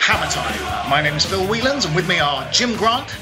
Hammer 0.00 0.30
Time. 0.30 0.88
My 0.90 1.02
name 1.02 1.14
is 1.14 1.26
Phil 1.26 1.46
Whelans 1.46 1.84
and 1.86 1.94
with 1.94 2.08
me 2.08 2.18
are 2.18 2.50
Jim 2.50 2.76
Grant. 2.76 3.14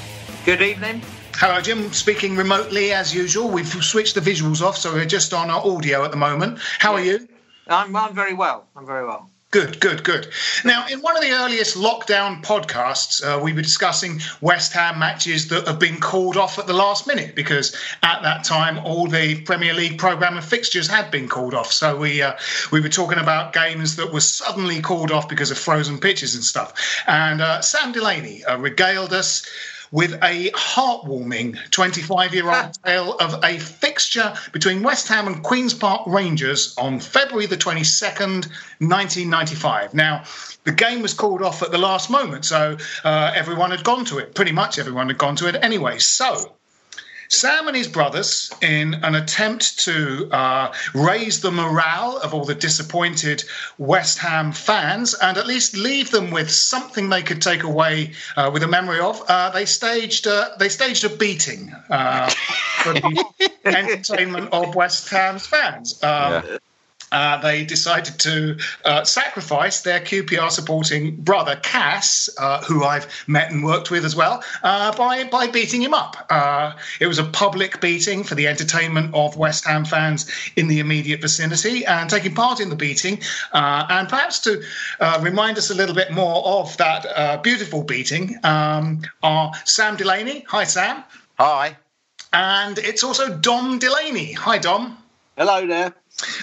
Good 0.45 0.61
evening. 0.61 1.01
Hello, 1.35 1.59
Jim. 1.59 1.91
Speaking 1.91 2.35
remotely 2.37 2.93
as 2.93 3.13
usual. 3.13 3.49
We've 3.49 3.67
switched 3.67 4.15
the 4.15 4.21
visuals 4.21 4.61
off, 4.61 4.77
so 4.77 4.93
we're 4.93 5.05
just 5.05 5.33
on 5.33 5.49
our 5.49 5.61
audio 5.65 6.05
at 6.05 6.11
the 6.11 6.17
moment. 6.17 6.59
How 6.79 6.93
are 6.93 7.03
you? 7.03 7.27
I'm, 7.67 7.95
I'm 7.95 8.15
very 8.15 8.33
well. 8.33 8.67
I'm 8.75 8.85
very 8.85 9.05
well. 9.05 9.29
Good, 9.57 9.79
good, 9.79 10.03
good. 10.03 10.27
Now, 10.63 10.85
in 10.85 10.99
one 10.99 11.17
of 11.17 11.23
the 11.23 11.31
earliest 11.31 11.75
lockdown 11.75 12.43
podcasts, 12.43 13.23
uh, 13.23 13.39
we 13.43 13.53
were 13.53 13.63
discussing 13.63 14.21
West 14.39 14.71
Ham 14.73 14.99
matches 14.99 15.47
that 15.47 15.65
have 15.65 15.79
been 15.79 15.99
called 15.99 16.37
off 16.37 16.59
at 16.59 16.67
the 16.67 16.73
last 16.73 17.07
minute 17.07 17.33
because 17.33 17.75
at 18.03 18.21
that 18.21 18.43
time 18.43 18.77
all 18.85 19.07
the 19.07 19.41
Premier 19.41 19.73
League 19.73 19.97
programme 19.97 20.37
and 20.37 20.45
fixtures 20.45 20.87
had 20.87 21.09
been 21.09 21.27
called 21.27 21.55
off. 21.55 21.71
So 21.71 21.97
we 21.97 22.21
uh, 22.21 22.33
we 22.71 22.81
were 22.81 22.89
talking 22.89 23.17
about 23.17 23.51
games 23.51 23.95
that 23.95 24.13
were 24.13 24.19
suddenly 24.21 24.79
called 24.79 25.11
off 25.11 25.27
because 25.27 25.49
of 25.49 25.57
frozen 25.57 25.97
pitches 25.97 26.35
and 26.35 26.43
stuff. 26.43 27.01
And 27.07 27.41
uh, 27.41 27.61
Sam 27.61 27.91
Delaney 27.91 28.45
uh, 28.45 28.59
regaled 28.59 29.11
us 29.11 29.43
with 29.91 30.13
a 30.23 30.51
heartwarming 30.51 31.57
25 31.71 32.33
year 32.33 32.49
old 32.49 32.73
tale 32.85 33.13
of 33.13 33.43
a 33.43 33.57
fixture 33.59 34.33
between 34.51 34.83
West 34.83 35.07
Ham 35.07 35.27
and 35.27 35.43
Queen's 35.43 35.73
Park 35.73 36.03
Rangers 36.07 36.75
on 36.77 36.99
February 36.99 37.45
the 37.45 37.57
22nd, 37.57 38.47
1995. 38.79 39.93
Now, 39.93 40.23
the 40.63 40.71
game 40.71 41.01
was 41.01 41.13
called 41.13 41.41
off 41.41 41.63
at 41.63 41.71
the 41.71 41.77
last 41.77 42.09
moment, 42.09 42.45
so 42.45 42.77
uh, 43.03 43.31
everyone 43.35 43.71
had 43.71 43.83
gone 43.83 44.05
to 44.05 44.17
it. 44.17 44.35
Pretty 44.35 44.51
much 44.51 44.79
everyone 44.79 45.07
had 45.07 45.17
gone 45.17 45.35
to 45.37 45.47
it 45.47 45.55
anyway. 45.61 45.97
So, 45.99 46.56
Sam 47.29 47.67
and 47.67 47.75
his 47.75 47.87
brothers, 47.87 48.51
in 48.61 48.93
an 49.03 49.15
attempt 49.15 49.79
to 49.79 50.29
uh, 50.31 50.73
raise 50.93 51.41
the 51.41 51.51
morale 51.51 52.17
of 52.17 52.33
all 52.33 52.45
the 52.45 52.55
disappointed 52.55 53.43
West 53.77 54.19
Ham 54.19 54.51
fans 54.51 55.13
and 55.13 55.37
at 55.37 55.47
least 55.47 55.75
leave 55.75 56.11
them 56.11 56.31
with 56.31 56.49
something 56.49 57.09
they 57.09 57.21
could 57.21 57.41
take 57.41 57.63
away 57.63 58.13
uh, 58.35 58.49
with 58.53 58.63
a 58.63 58.67
memory 58.67 58.99
of, 58.99 59.21
uh, 59.27 59.49
they 59.49 59.65
staged 59.65 60.27
uh, 60.27 60.49
they 60.59 60.69
staged 60.69 61.03
a 61.03 61.09
beating 61.09 61.73
uh, 61.89 62.29
for 62.83 62.93
the 62.93 63.25
entertainment 63.65 64.49
of 64.53 64.75
West 64.75 65.09
Ham's 65.09 65.45
fans. 65.45 66.01
Um, 66.03 66.43
uh, 67.11 67.37
they 67.41 67.63
decided 67.65 68.19
to 68.19 68.57
uh, 68.85 69.03
sacrifice 69.03 69.81
their 69.81 69.99
QPR 69.99 70.51
supporting 70.51 71.15
brother 71.15 71.55
Cass, 71.57 72.29
uh, 72.37 72.63
who 72.63 72.83
I've 72.83 73.07
met 73.27 73.51
and 73.51 73.63
worked 73.63 73.91
with 73.91 74.05
as 74.05 74.15
well, 74.15 74.43
uh, 74.63 74.95
by 74.95 75.23
by 75.25 75.47
beating 75.47 75.81
him 75.81 75.93
up. 75.93 76.25
Uh, 76.29 76.73
it 76.99 77.07
was 77.07 77.19
a 77.19 77.23
public 77.23 77.79
beating 77.81 78.23
for 78.23 78.35
the 78.35 78.47
entertainment 78.47 79.13
of 79.13 79.37
West 79.37 79.65
Ham 79.65 79.85
fans 79.85 80.29
in 80.55 80.67
the 80.67 80.79
immediate 80.79 81.21
vicinity, 81.21 81.85
and 81.85 82.09
taking 82.09 82.33
part 82.33 82.59
in 82.59 82.69
the 82.69 82.75
beating, 82.75 83.19
uh, 83.53 83.85
and 83.89 84.09
perhaps 84.09 84.39
to 84.39 84.63
remind 85.21 85.57
us 85.57 85.69
a 85.69 85.75
little 85.75 85.95
bit 85.95 86.11
more 86.11 86.45
of 86.45 86.75
that 86.77 87.41
beautiful 87.43 87.83
beating, 87.83 88.35
um, 88.43 89.01
are 89.23 89.51
Sam 89.65 89.95
Delaney. 89.95 90.45
Hi, 90.47 90.63
Sam. 90.63 91.03
Hi. 91.37 91.77
And 92.33 92.77
it's 92.77 93.03
also 93.03 93.35
Dom 93.37 93.79
Delaney. 93.79 94.33
Hi, 94.33 94.57
Dom. 94.57 94.97
Hello 95.37 95.65
there. 95.65 95.93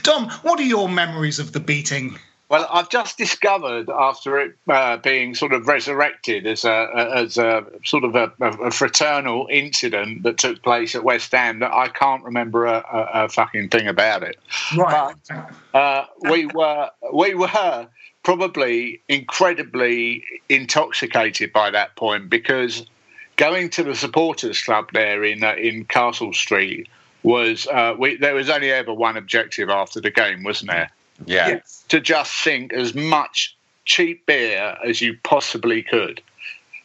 Dom, 0.03 0.31
what 0.43 0.61
are 0.61 0.65
your 0.65 0.89
memories 0.89 1.39
of 1.39 1.53
the 1.53 1.61
beating? 1.61 2.19
Well, 2.51 2.69
I've 2.71 2.91
just 2.91 3.17
discovered 3.17 3.89
after 3.89 4.39
it 4.39 4.57
uh, 4.69 4.99
being 4.99 5.35
sort 5.35 5.53
of 5.53 5.67
resurrected 5.67 6.47
as 6.47 6.65
a 6.65 7.11
as 7.17 7.39
a 7.39 7.65
sort 7.85 8.05
of 8.05 8.15
a, 8.15 8.33
a, 8.41 8.71
fraternal 8.71 9.49
incident 9.51 10.25
that 10.25 10.39
took 10.39 10.63
place 10.63 10.95
at 10.95 11.03
West 11.03 11.33
Ham 11.33 11.61
that 11.61 11.73
I 11.73 11.89
can't 11.89 12.23
remember 12.23 12.67
a, 12.67 12.85
a, 12.93 13.25
a 13.25 13.29
fucking 13.29 13.71
thing 13.71 13.89
about 13.89 14.23
it. 14.23 14.39
Right. 14.77 15.15
But, 15.29 15.55
uh, 15.75 16.07
we 16.31 16.47
were 16.47 16.91
we 17.13 17.35
were 17.35 17.89
probably 18.23 19.01
incredibly 19.09 20.25
intoxicated 20.49 21.53
by 21.53 21.71
that 21.71 21.97
point 21.97 22.29
because 22.29 22.85
going 23.37 23.71
to 23.71 23.83
the 23.83 23.95
supporters 23.95 24.63
club 24.63 24.91
there 24.93 25.25
in 25.25 25.43
uh, 25.43 25.55
in 25.55 25.87
Castle 25.87 26.35
Street 26.35 26.89
was 27.25 27.67
uh, 27.67 27.95
we, 27.99 28.17
there 28.17 28.35
was 28.35 28.49
only 28.49 28.71
ever 28.71 28.95
one 28.95 29.17
objective 29.17 29.69
after 29.71 30.01
the 30.01 30.11
game, 30.11 30.45
wasn't 30.45 30.71
there? 30.71 30.91
Yeah. 31.27 31.61
To 31.89 32.01
just 32.01 32.33
sink 32.43 32.73
as 32.73 32.95
much 32.95 33.57
cheap 33.85 34.25
beer 34.27 34.77
as 34.85 35.01
you 35.01 35.17
possibly 35.25 35.83
could. 35.83 36.23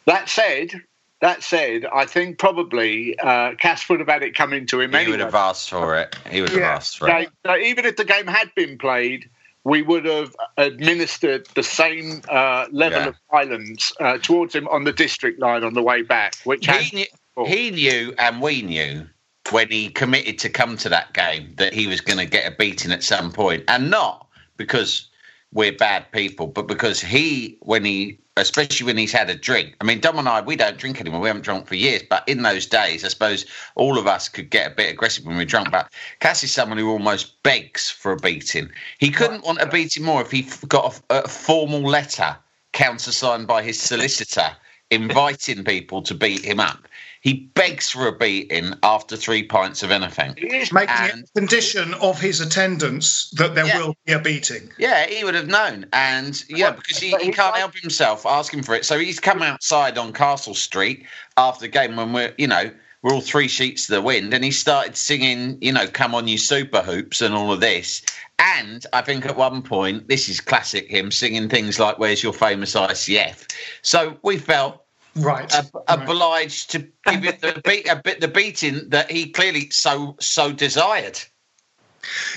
That 0.05 0.29
said, 0.29 0.81
that 1.21 1.43
said, 1.43 1.85
I 1.93 2.05
think 2.05 2.39
probably 2.39 3.17
uh, 3.19 3.55
Cass 3.55 3.87
would 3.89 3.99
have 3.99 4.09
had 4.09 4.23
it 4.23 4.35
coming 4.35 4.65
to 4.67 4.79
him 4.81 4.91
He 4.91 4.97
anyway. 4.97 5.11
would 5.11 5.19
have 5.19 5.35
asked 5.35 5.69
for 5.69 5.97
it. 5.97 6.15
He 6.31 6.41
would 6.41 6.51
have 6.51 6.61
asked 6.61 6.97
for 6.97 7.09
it. 7.09 7.29
So, 7.45 7.51
so 7.51 7.57
even 7.57 7.85
if 7.85 7.97
the 7.97 8.05
game 8.05 8.27
had 8.27 8.53
been 8.55 8.77
played, 8.77 9.29
we 9.65 9.81
would 9.81 10.05
have 10.05 10.33
administered 10.57 11.47
the 11.55 11.63
same 11.63 12.21
uh, 12.29 12.67
level 12.71 12.99
Yeah. 13.01 13.07
of 13.09 13.15
violence 13.29 13.91
uh, 13.99 14.17
towards 14.19 14.55
him 14.55 14.67
on 14.69 14.85
the 14.85 14.93
district 14.93 15.39
line 15.39 15.63
on 15.63 15.73
the 15.73 15.83
way 15.83 16.01
back, 16.01 16.35
which 16.45 16.65
has 16.67 16.85
He 16.85 16.95
knew, 17.35 17.45
he 17.45 17.71
knew, 17.71 18.13
and 18.17 18.41
we 18.41 18.61
knew 18.61 19.05
when 19.51 19.69
he 19.69 19.89
committed 19.89 20.39
to 20.39 20.49
come 20.49 20.77
to 20.77 20.89
that 20.89 21.13
game 21.13 21.53
that 21.57 21.73
he 21.73 21.87
was 21.87 22.01
going 22.01 22.19
to 22.19 22.25
get 22.25 22.51
a 22.51 22.55
beating 22.55 22.91
at 22.91 23.03
some 23.03 23.31
point, 23.31 23.63
and 23.67 23.89
not 23.89 24.27
because 24.57 25.07
we're 25.51 25.71
bad 25.71 26.11
people, 26.11 26.47
but 26.47 26.67
because 26.67 27.01
he, 27.01 27.57
when 27.61 27.83
he, 27.83 28.19
especially 28.37 28.85
when 28.85 28.97
he's 28.97 29.11
had 29.11 29.29
a 29.29 29.35
drink. 29.35 29.75
I 29.81 29.83
mean, 29.83 29.99
Dom 29.99 30.19
and 30.19 30.29
I, 30.29 30.41
we 30.41 30.55
don't 30.55 30.77
drink 30.77 31.01
anymore. 31.01 31.21
We 31.21 31.27
haven't 31.27 31.43
drunk 31.43 31.67
for 31.67 31.75
years, 31.75 32.03
but 32.07 32.27
in 32.27 32.43
those 32.43 32.65
days, 32.65 33.03
I 33.03 33.07
suppose 33.07 33.45
all 33.75 33.97
of 33.97 34.07
us 34.07 34.29
could 34.29 34.49
get 34.49 34.71
a 34.71 34.75
bit 34.75 34.91
aggressive 34.91 35.25
when 35.25 35.37
we're 35.37 35.45
drunk. 35.45 35.71
But 35.71 35.91
Cass 36.19 36.43
is 36.43 36.51
someone 36.51 36.77
who 36.77 36.89
almost 36.89 37.41
begs 37.43 37.89
for 37.89 38.11
a 38.11 38.17
beating. 38.17 38.69
He 38.99 39.09
couldn't 39.09 39.43
want 39.43 39.61
a 39.61 39.67
beating 39.67 40.03
more 40.03 40.21
if 40.21 40.31
he 40.31 40.47
got 40.67 41.01
a, 41.09 41.23
a 41.23 41.27
formal 41.27 41.81
letter 41.81 42.37
countersigned 42.73 43.47
by 43.47 43.63
his 43.63 43.79
solicitor 43.79 44.51
inviting 44.91 45.63
people 45.63 46.01
to 46.03 46.13
beat 46.13 46.43
him 46.43 46.59
up. 46.59 46.87
He 47.21 47.51
begs 47.53 47.89
for 47.89 48.07
a 48.07 48.17
beating 48.17 48.73
after 48.81 49.17
three 49.17 49.43
pints 49.43 49.83
of 49.83 49.91
anything. 49.91 50.35
Making 50.37 50.89
and, 50.89 51.19
it 51.19 51.29
a 51.35 51.39
condition 51.39 51.93
of 51.95 52.19
his 52.19 52.39
attendance 52.39 53.29
that 53.31 53.55
there 53.55 53.67
yeah. 53.67 53.79
will 53.79 53.95
be 54.05 54.13
a 54.13 54.19
beating. 54.19 54.69
Yeah, 54.77 55.05
he 55.05 55.23
would 55.23 55.35
have 55.35 55.47
known. 55.47 55.85
And 55.91 56.41
yeah, 56.49 56.71
because 56.71 56.97
he, 56.97 57.09
he 57.17 57.31
can't 57.31 57.57
help 57.57 57.75
himself 57.75 58.25
asking 58.25 58.63
for 58.63 58.73
it. 58.73 58.85
So 58.85 58.97
he's 58.97 59.19
come 59.19 59.41
outside 59.41 59.97
on 59.97 60.13
Castle 60.13 60.55
Street 60.55 61.05
after 61.35 61.61
the 61.61 61.67
game 61.67 61.97
when 61.97 62.13
we're, 62.13 62.33
you 62.37 62.47
know, 62.47 62.71
we're 63.01 63.13
all 63.13 63.21
three 63.21 63.47
sheets 63.47 63.85
to 63.87 63.93
the 63.93 64.01
wind, 64.01 64.33
and 64.33 64.43
he 64.43 64.51
started 64.51 64.97
singing, 64.97 65.57
you 65.61 65.71
know, 65.71 65.87
"Come 65.87 66.13
on, 66.13 66.27
you 66.27 66.37
super 66.37 66.81
hoops" 66.81 67.21
and 67.21 67.33
all 67.33 67.51
of 67.51 67.61
this. 67.61 68.01
And 68.39 68.85
I 68.91 69.01
think 69.01 69.25
at 69.25 69.37
one 69.37 69.61
point, 69.61 70.09
this 70.09 70.27
is 70.27 70.41
classic 70.41 70.89
him 70.89 71.11
singing 71.11 71.47
things 71.47 71.79
like 71.79 71.97
"Where's 71.97 72.21
your 72.21 72.33
famous 72.33 72.75
ICF." 72.75 73.47
So 73.81 74.17
we 74.21 74.37
felt 74.37 74.83
right, 75.15 75.53
ob- 75.55 75.69
right. 75.73 76.01
obliged 76.01 76.71
to 76.71 76.79
give 76.79 77.25
it 77.25 77.41
the 77.41 77.61
beat, 77.63 77.87
a 77.87 77.95
bit 77.95 78.21
the 78.21 78.27
beating 78.27 78.89
that 78.89 79.11
he 79.11 79.29
clearly 79.29 79.69
so 79.69 80.15
so 80.19 80.51
desired. 80.51 81.19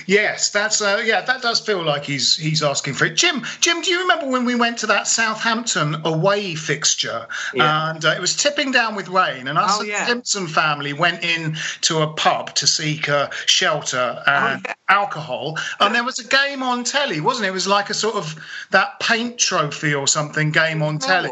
Yes, 0.05 0.49
that's 0.49 0.81
uh, 0.81 1.01
yeah, 1.05 1.21
that 1.21 1.41
does 1.41 1.59
feel 1.59 1.83
like 1.83 2.03
he's 2.03 2.35
he's 2.35 2.61
asking 2.61 2.93
for 2.93 3.05
it. 3.05 3.15
Jim, 3.15 3.43
Jim, 3.61 3.81
do 3.81 3.91
you 3.91 4.01
remember 4.01 4.27
when 4.27 4.45
we 4.45 4.55
went 4.55 4.77
to 4.79 4.87
that 4.87 5.07
Southampton 5.07 5.95
away 6.05 6.55
fixture 6.55 7.27
yeah. 7.53 7.91
and 7.91 8.03
uh, 8.03 8.09
it 8.09 8.19
was 8.19 8.35
tipping 8.35 8.71
down 8.71 8.95
with 8.95 9.07
rain, 9.07 9.47
and 9.47 9.57
us 9.57 9.79
oh, 9.79 9.83
yeah. 9.83 10.05
Simpson 10.05 10.47
family 10.47 10.93
went 10.93 11.23
in 11.23 11.55
to 11.81 12.01
a 12.01 12.07
pub 12.13 12.53
to 12.55 12.67
seek 12.67 13.09
uh, 13.09 13.29
shelter 13.45 14.21
and 14.27 14.59
oh, 14.65 14.69
yeah. 14.69 14.73
alcohol, 14.89 15.57
and 15.79 15.95
there 15.95 16.03
was 16.03 16.19
a 16.19 16.27
game 16.27 16.61
on 16.61 16.83
telly, 16.83 17.21
wasn't 17.21 17.45
it? 17.45 17.49
It 17.49 17.53
was 17.53 17.67
like 17.67 17.89
a 17.89 17.93
sort 17.93 18.15
of 18.15 18.35
that 18.71 18.99
paint 18.99 19.37
trophy 19.37 19.93
or 19.93 20.07
something 20.07 20.51
game 20.51 20.81
on 20.81 20.99
telly. 20.99 21.31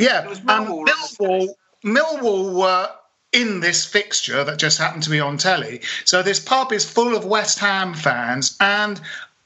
Yeah, 0.00 0.24
Millwall, 0.24 0.86
Millwall, 0.86 1.48
Millwall 1.84 2.54
were 2.54 2.90
in 3.32 3.60
this 3.60 3.84
fixture 3.84 4.42
that 4.44 4.58
just 4.58 4.78
happened 4.78 5.04
to 5.04 5.10
be 5.10 5.20
on 5.20 5.38
telly. 5.38 5.80
So 6.04 6.22
this 6.22 6.40
pub 6.40 6.72
is 6.72 6.88
full 6.88 7.16
of 7.16 7.24
West 7.24 7.58
Ham 7.60 7.94
fans 7.94 8.56
and 8.60 9.00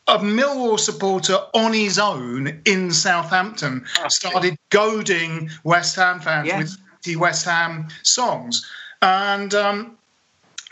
a 0.06 0.19
Millwall 0.19 0.79
supporter 0.79 1.39
on 1.55 1.73
his 1.73 1.99
own 1.99 2.61
in 2.65 2.93
Southampton 2.93 3.85
oh, 4.01 4.09
started 4.09 4.59
goading 4.71 5.51
West 5.65 5.97
Ham 5.97 6.21
fans 6.21 6.79
with 7.05 7.17
West 7.17 7.45
Ham 7.45 7.89
songs. 8.03 8.71
And 9.01 9.55
um, 9.55 9.99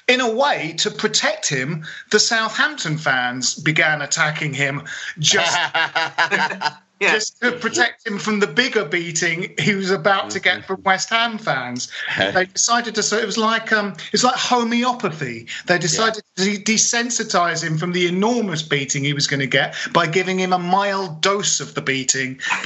in 0.08 0.20
a 0.20 0.30
way, 0.30 0.74
to 0.78 0.90
protect 0.90 1.48
him, 1.48 1.84
the 2.10 2.18
Southampton 2.18 2.98
fans 2.98 3.54
began 3.54 4.02
attacking 4.02 4.52
him 4.54 4.82
just 5.18 5.56
yeah. 7.02 7.12
just 7.12 7.40
to 7.40 7.52
protect 7.52 8.06
him 8.06 8.18
from 8.18 8.40
the 8.40 8.46
bigger 8.46 8.84
beating 8.84 9.54
he 9.58 9.74
was 9.74 9.90
about 9.90 10.30
to 10.30 10.40
get 10.40 10.64
from 10.64 10.82
West 10.82 11.10
Ham 11.10 11.38
fans. 11.38 11.90
they 12.16 12.46
decided 12.46 12.94
to. 12.94 13.02
So 13.02 13.18
it 13.18 13.26
was 13.26 13.38
like 13.38 13.72
um, 13.72 13.94
it's 14.12 14.24
like 14.24 14.36
homeopathy. 14.36 15.48
They 15.66 15.78
decided 15.78 16.22
yeah. 16.36 16.44
to 16.44 16.50
desensitize 16.60 17.62
him 17.62 17.76
from 17.76 17.92
the 17.92 18.06
enormous 18.06 18.62
beating 18.62 19.04
he 19.04 19.12
was 19.12 19.26
going 19.26 19.40
to 19.40 19.46
get 19.46 19.74
by 19.92 20.06
giving 20.06 20.38
him 20.38 20.52
a 20.52 20.58
mild 20.58 21.20
dose 21.20 21.60
of 21.60 21.74
the 21.74 21.82
beating. 21.82 22.40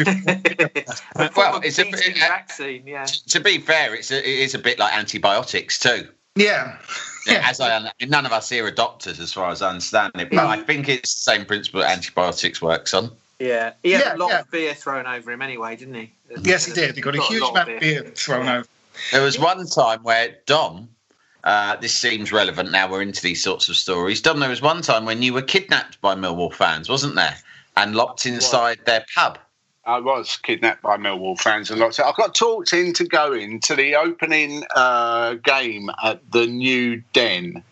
well, 1.36 1.60
it's 1.64 1.78
a, 1.78 1.88
it, 1.88 2.18
vaccine. 2.18 2.86
Yeah. 2.86 3.04
To 3.04 3.40
be 3.40 3.58
fair, 3.58 3.94
it's 3.94 4.10
a, 4.10 4.18
it 4.18 4.38
is 4.40 4.54
a 4.54 4.58
bit 4.58 4.78
like 4.78 4.94
antibiotics 4.94 5.78
too. 5.78 6.08
Yeah. 6.34 6.76
Yeah, 7.26 7.42
as 7.44 7.60
I 7.60 7.90
none 8.06 8.24
of 8.24 8.32
us 8.32 8.48
here 8.48 8.64
are 8.66 8.70
doctors, 8.70 9.18
as 9.18 9.32
far 9.32 9.50
as 9.50 9.60
I 9.60 9.70
understand 9.70 10.12
it, 10.14 10.30
but 10.30 10.46
I 10.46 10.62
think 10.62 10.88
it's 10.88 11.12
the 11.12 11.32
same 11.32 11.44
principle 11.44 11.82
antibiotics 11.82 12.62
works 12.62 12.94
on. 12.94 13.10
Yeah, 13.38 13.74
he 13.82 13.92
had 13.92 14.04
yeah, 14.04 14.14
a 14.14 14.16
lot 14.16 14.30
yeah. 14.30 14.40
of 14.40 14.50
beer 14.50 14.74
thrown 14.74 15.06
over 15.06 15.30
him 15.30 15.42
anyway, 15.42 15.76
didn't 15.76 15.94
he? 15.94 16.12
Yes, 16.42 16.64
he 16.64 16.72
did. 16.72 16.94
He 16.94 17.02
got, 17.02 17.14
got 17.14 17.24
a 17.24 17.26
huge 17.28 17.42
a 17.42 17.46
amount 17.46 17.70
of 17.70 17.80
beer, 17.80 18.02
beer 18.02 18.12
thrown 18.12 18.46
yeah. 18.46 18.56
over. 18.58 18.68
There 19.12 19.22
was 19.22 19.38
one 19.38 19.66
time 19.66 20.02
where 20.02 20.36
Dom, 20.46 20.88
uh, 21.44 21.76
this 21.76 21.94
seems 21.94 22.32
relevant 22.32 22.72
now. 22.72 22.90
We're 22.90 23.02
into 23.02 23.20
these 23.20 23.42
sorts 23.42 23.68
of 23.68 23.76
stories. 23.76 24.22
Dom, 24.22 24.40
there 24.40 24.48
was 24.48 24.62
one 24.62 24.80
time 24.80 25.04
when 25.04 25.22
you 25.22 25.34
were 25.34 25.42
kidnapped 25.42 26.00
by 26.00 26.14
Millwall 26.14 26.52
fans, 26.52 26.88
wasn't 26.88 27.14
there, 27.14 27.36
and 27.76 27.94
locked 27.94 28.24
inside 28.24 28.78
their 28.86 29.04
pub. 29.14 29.38
I 29.84 30.00
was 30.00 30.36
kidnapped 30.38 30.82
by 30.82 30.96
Millwall 30.96 31.38
fans 31.38 31.70
a 31.70 31.76
lot. 31.76 32.00
I 32.00 32.12
got 32.16 32.34
talked 32.34 32.72
into 32.72 33.04
going 33.04 33.60
to 33.60 33.76
the 33.76 33.94
opening 33.94 34.64
uh, 34.74 35.34
game 35.34 35.90
at 36.02 36.28
the 36.32 36.46
New 36.46 37.02
Den, 37.12 37.62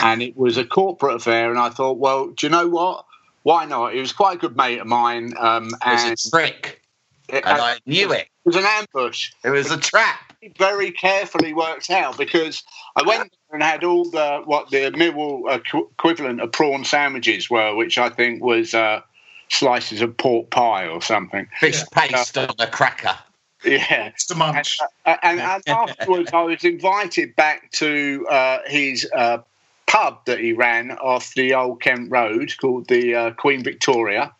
and 0.00 0.22
it 0.22 0.36
was 0.36 0.56
a 0.56 0.64
corporate 0.64 1.16
affair. 1.16 1.50
And 1.50 1.58
I 1.58 1.68
thought, 1.68 1.98
well, 1.98 2.28
do 2.28 2.46
you 2.46 2.50
know 2.50 2.68
what? 2.68 3.04
Why 3.48 3.64
not? 3.64 3.94
He 3.94 4.00
was 4.00 4.12
quite 4.12 4.36
a 4.36 4.38
good 4.38 4.58
mate 4.58 4.78
of 4.78 4.86
mine. 4.86 5.32
Um, 5.38 5.70
and 5.82 6.06
it 6.06 6.10
was 6.10 6.26
a 6.26 6.30
trick. 6.30 6.82
It, 7.30 7.46
and 7.46 7.58
I 7.58 7.78
knew 7.86 8.12
it. 8.12 8.28
It 8.44 8.44
was 8.44 8.56
an 8.56 8.66
ambush. 8.66 9.30
It 9.42 9.48
was 9.48 9.70
a 9.70 9.78
trap. 9.78 10.34
Very 10.58 10.90
carefully 10.90 11.54
worked 11.54 11.88
out 11.88 12.18
because 12.18 12.62
I 12.94 13.04
went 13.06 13.34
and 13.50 13.62
had 13.62 13.84
all 13.84 14.10
the 14.10 14.42
what 14.44 14.70
the 14.70 14.90
Millwall 14.90 15.56
equivalent 15.56 16.42
of 16.42 16.52
prawn 16.52 16.84
sandwiches 16.84 17.48
were, 17.48 17.74
which 17.74 17.96
I 17.96 18.10
think 18.10 18.44
was 18.44 18.74
uh, 18.74 19.00
slices 19.48 20.02
of 20.02 20.14
pork 20.18 20.50
pie 20.50 20.86
or 20.86 21.00
something. 21.00 21.48
Fish 21.58 21.82
paste 21.92 22.36
uh, 22.36 22.48
on 22.50 22.54
a 22.58 22.70
cracker. 22.70 23.16
Yeah, 23.64 24.08
it's 24.08 24.26
the 24.26 24.34
munch. 24.34 24.78
And, 25.06 25.18
and, 25.22 25.40
and 25.40 25.62
afterwards, 25.68 26.30
I 26.34 26.42
was 26.42 26.64
invited 26.64 27.34
back 27.34 27.72
to 27.72 28.26
uh, 28.30 28.58
his 28.66 29.08
uh, 29.16 29.38
pub 29.88 30.24
that 30.26 30.38
he 30.38 30.52
ran 30.52 30.92
off 30.92 31.34
the 31.34 31.54
old 31.54 31.80
Kent 31.80 32.10
Road 32.10 32.54
called 32.60 32.86
the 32.88 33.14
uh, 33.14 33.30
Queen 33.32 33.64
Victoria, 33.64 34.34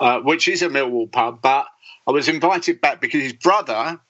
uh, 0.00 0.20
which 0.20 0.48
is 0.48 0.62
a 0.62 0.68
Millwall 0.68 1.10
pub. 1.10 1.42
But 1.42 1.66
I 2.06 2.12
was 2.12 2.28
invited 2.28 2.80
back 2.80 3.00
because 3.00 3.22
his 3.22 3.32
brother, 3.32 4.00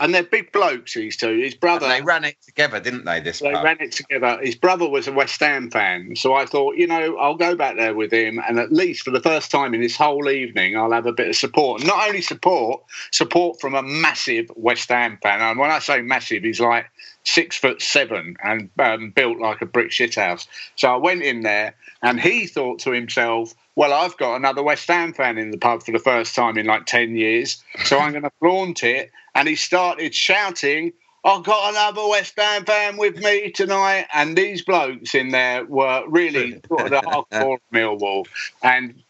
and 0.00 0.14
they're 0.14 0.24
big 0.24 0.50
blokes, 0.52 0.94
these 0.94 1.16
two. 1.16 1.38
His 1.38 1.54
brother. 1.54 1.86
And 1.86 1.94
they 1.94 2.04
ran 2.04 2.24
it 2.24 2.36
together, 2.42 2.80
didn't 2.80 3.04
they? 3.04 3.20
This 3.20 3.38
they 3.38 3.52
pub? 3.52 3.64
ran 3.64 3.76
it 3.80 3.92
together. 3.92 4.38
His 4.42 4.54
brother 4.56 4.88
was 4.88 5.06
a 5.06 5.12
West 5.12 5.38
Ham 5.40 5.70
fan, 5.70 6.16
so 6.16 6.34
I 6.34 6.46
thought, 6.46 6.76
you 6.76 6.86
know, 6.86 7.16
I'll 7.16 7.36
go 7.36 7.54
back 7.54 7.76
there 7.76 7.94
with 7.94 8.12
him, 8.12 8.40
and 8.46 8.58
at 8.58 8.72
least 8.72 9.02
for 9.02 9.10
the 9.10 9.20
first 9.20 9.50
time 9.50 9.74
in 9.74 9.80
this 9.80 9.96
whole 9.96 10.28
evening, 10.28 10.76
I'll 10.76 10.92
have 10.92 11.06
a 11.06 11.12
bit 11.12 11.28
of 11.28 11.36
support. 11.36 11.84
Not 11.84 12.08
only 12.08 12.22
support, 12.22 12.82
support 13.12 13.60
from 13.60 13.74
a 13.74 13.82
massive 13.82 14.50
West 14.56 14.88
Ham 14.88 15.18
fan. 15.22 15.40
And 15.40 15.58
when 15.58 15.70
I 15.70 15.78
say 15.78 16.00
massive, 16.02 16.42
he's 16.42 16.60
like 16.60 16.86
six 17.22 17.56
foot 17.56 17.80
seven 17.80 18.36
and 18.42 18.70
um, 18.78 19.10
built 19.10 19.38
like 19.38 19.62
a 19.62 19.66
brick 19.66 19.90
shithouse. 19.90 20.46
So 20.76 20.88
I 20.88 20.96
went 20.96 21.22
in 21.22 21.42
there, 21.42 21.74
and 22.02 22.20
he 22.20 22.46
thought 22.46 22.80
to 22.80 22.90
himself, 22.90 23.54
"Well, 23.76 23.92
I've 23.92 24.16
got 24.16 24.36
another 24.36 24.62
West 24.62 24.88
Ham 24.88 25.12
fan 25.12 25.38
in 25.38 25.50
the 25.50 25.58
pub 25.58 25.82
for 25.82 25.92
the 25.92 25.98
first 25.98 26.34
time 26.34 26.58
in 26.58 26.66
like 26.66 26.86
ten 26.86 27.16
years, 27.16 27.62
so 27.84 27.98
I'm 27.98 28.12
going 28.12 28.24
to 28.24 28.32
flaunt 28.40 28.82
it." 28.82 29.10
And 29.34 29.48
he 29.48 29.56
started 29.56 30.14
shouting. 30.14 30.92
I've 31.24 31.42
got 31.42 31.70
another 31.70 32.06
West 32.06 32.34
Ham 32.36 32.64
fan 32.66 32.98
with 32.98 33.16
me 33.16 33.50
tonight, 33.50 34.06
and 34.12 34.36
these 34.36 34.62
blokes 34.62 35.14
in 35.14 35.30
there 35.30 35.64
were 35.64 36.04
really 36.06 36.60
sort 36.68 36.82
of 36.82 36.90
the 36.90 37.00
hardcore 37.00 37.58
Millwall. 37.72 38.26
And 38.62 39.02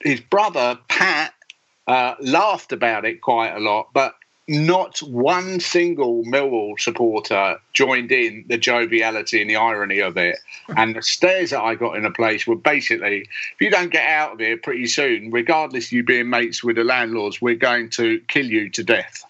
his 0.00 0.20
brother 0.20 0.78
Pat 0.88 1.34
uh, 1.88 2.14
laughed 2.20 2.72
about 2.72 3.04
it 3.04 3.20
quite 3.22 3.56
a 3.56 3.60
lot, 3.60 3.88
but 3.92 4.14
not 4.48 4.98
one 5.00 5.60
single 5.60 6.24
Millwall 6.24 6.80
supporter 6.80 7.60
joined 7.74 8.10
in 8.10 8.44
the 8.48 8.56
joviality 8.56 9.40
and 9.40 9.50
the 9.50 9.56
irony 9.56 10.00
of 10.00 10.16
it. 10.16 10.38
And 10.76 10.96
the 10.96 11.02
stares 11.02 11.50
that 11.50 11.62
I 11.62 11.74
got 11.74 11.96
in 11.96 12.06
a 12.06 12.10
place 12.10 12.46
were 12.46 12.56
basically, 12.56 13.20
if 13.20 13.60
you 13.60 13.70
don't 13.70 13.90
get 13.90 14.08
out 14.08 14.32
of 14.32 14.38
here 14.40 14.56
pretty 14.56 14.86
soon, 14.86 15.30
regardless 15.30 15.86
of 15.86 15.92
you 15.92 16.02
being 16.02 16.30
mates 16.30 16.64
with 16.64 16.76
the 16.76 16.84
landlords, 16.84 17.42
we're 17.42 17.56
going 17.56 17.90
to 17.90 18.20
kill 18.28 18.46
you 18.46 18.70
to 18.70 18.82
death. 18.82 19.24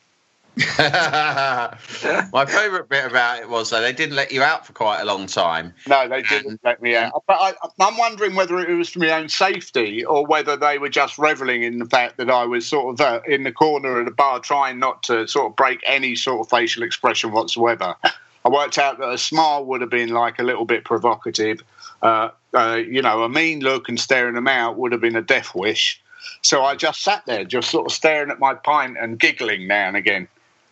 My 0.78 2.44
favourite 2.46 2.88
bit 2.88 3.04
about 3.04 3.40
it 3.40 3.48
was 3.48 3.70
that 3.70 3.80
they 3.80 3.92
didn't 3.92 4.16
let 4.16 4.32
you 4.32 4.42
out 4.42 4.66
for 4.66 4.72
quite 4.72 5.00
a 5.00 5.04
long 5.04 5.26
time. 5.26 5.72
No, 5.86 6.08
they 6.08 6.22
didn't 6.22 6.50
and, 6.50 6.58
let 6.64 6.82
me 6.82 6.96
out. 6.96 7.22
But 7.28 7.56
I, 7.80 7.86
am 7.86 7.96
wondering 7.96 8.34
whether 8.34 8.58
it 8.58 8.74
was 8.74 8.88
for 8.88 8.98
my 8.98 9.10
own 9.10 9.28
safety 9.28 10.04
or 10.04 10.26
whether 10.26 10.56
they 10.56 10.78
were 10.78 10.88
just 10.88 11.16
revelling 11.16 11.62
in 11.62 11.78
the 11.78 11.84
fact 11.84 12.16
that 12.16 12.28
I 12.28 12.44
was 12.44 12.66
sort 12.66 12.94
of 12.94 13.00
uh, 13.00 13.20
in 13.28 13.44
the 13.44 13.52
corner 13.52 14.00
of 14.00 14.06
the 14.06 14.10
bar 14.10 14.40
trying 14.40 14.80
not 14.80 15.04
to 15.04 15.28
sort 15.28 15.46
of 15.46 15.54
break 15.54 15.80
any 15.86 16.16
sort 16.16 16.40
of 16.40 16.50
facial 16.50 16.82
expression 16.82 17.30
whatsoever. 17.30 17.94
I 18.44 18.48
worked 18.48 18.78
out 18.78 18.98
that 18.98 19.10
a 19.10 19.18
smile 19.18 19.64
would 19.66 19.80
have 19.80 19.90
been 19.90 20.08
like 20.08 20.40
a 20.40 20.42
little 20.42 20.64
bit 20.64 20.84
provocative. 20.84 21.62
Uh, 22.02 22.30
uh, 22.54 22.80
you 22.84 23.02
know, 23.02 23.22
a 23.22 23.28
mean 23.28 23.60
look 23.60 23.88
and 23.88 24.00
staring 24.00 24.34
them 24.34 24.48
out 24.48 24.76
would 24.76 24.90
have 24.90 25.00
been 25.00 25.16
a 25.16 25.22
death 25.22 25.54
wish. 25.54 26.02
So 26.42 26.64
I 26.64 26.74
just 26.74 27.02
sat 27.02 27.26
there, 27.26 27.44
just 27.44 27.70
sort 27.70 27.86
of 27.86 27.92
staring 27.92 28.30
at 28.30 28.40
my 28.40 28.54
pint 28.54 28.96
and 29.00 29.18
giggling 29.18 29.68
now 29.68 29.86
and 29.86 29.96
again. 29.96 30.26